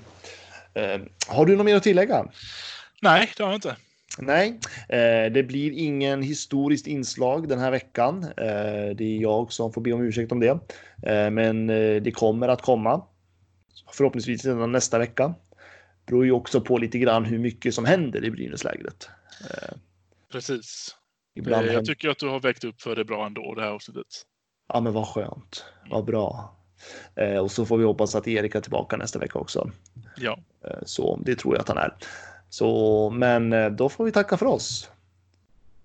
Ehm, 0.74 1.10
har 1.28 1.46
du 1.46 1.56
något 1.56 1.66
mer 1.66 1.76
att 1.76 1.84
tillägga? 1.84 2.26
Nej, 3.02 3.32
det 3.38 3.44
har 3.44 3.50
jag 3.50 3.58
inte. 3.58 3.76
Nej, 4.18 4.60
eh, 4.90 5.32
det 5.32 5.48
blir 5.48 5.72
ingen 5.72 6.22
historiskt 6.22 6.88
inslag 6.88 7.50
den 7.50 7.60
här 7.60 7.72
veckan. 7.72 8.24
Eh, 8.24 8.96
det 8.96 9.04
är 9.04 9.18
jag 9.22 9.52
som 9.52 9.74
får 9.74 9.82
be 9.82 9.94
om 9.94 10.02
ursäkt 10.02 10.32
om 10.32 10.40
det. 10.40 10.60
Eh, 11.04 11.30
men 11.30 11.68
det 12.04 12.12
kommer 12.16 12.48
att 12.48 12.62
komma. 12.62 13.06
Förhoppningsvis 13.92 14.46
redan 14.46 14.72
nästa 14.72 15.00
vecka. 15.00 15.28
Det 16.06 16.12
beror 16.12 16.26
ju 16.26 16.32
också 16.32 16.62
på 16.62 16.78
lite 16.78 17.00
grann 17.00 17.26
hur 17.26 17.40
mycket 17.40 17.74
som 17.74 17.86
händer 17.86 18.26
i 18.26 18.32
Brynäslägret. 18.32 19.10
Precis. 20.32 20.96
Ibland 21.36 21.68
jag 21.68 21.86
tycker 21.86 22.10
att 22.10 22.20
du 22.20 22.28
har 22.28 22.40
väckt 22.40 22.64
upp 22.64 22.82
för 22.82 22.96
det 22.96 23.06
bra 23.06 23.26
ändå 23.26 23.56
det 23.56 23.62
här 23.62 23.70
avsnittet. 23.70 24.08
Ja, 24.68 24.80
men 24.80 24.94
vad 24.94 25.08
skönt. 25.08 25.66
Vad 25.90 26.06
bra. 26.06 26.56
och 27.42 27.52
så 27.52 27.66
får 27.66 27.78
vi 27.78 27.84
hoppas 27.84 28.16
att 28.16 28.28
Erik 28.28 28.56
är 28.56 28.62
tillbaka 28.62 28.98
nästa 28.98 29.20
vecka 29.20 29.40
också. 29.40 29.72
Ja. 30.18 30.40
så 30.86 31.20
det 31.26 31.36
tror 31.36 31.56
jag 31.56 31.62
att 31.62 31.68
han 31.68 31.78
är. 31.78 31.94
Så, 32.54 33.10
men 33.10 33.54
eh, 33.54 33.70
då 33.70 33.90
får 33.90 34.06
vi 34.06 34.12
tacka 34.12 34.38
för 34.38 34.46
oss. 34.46 34.90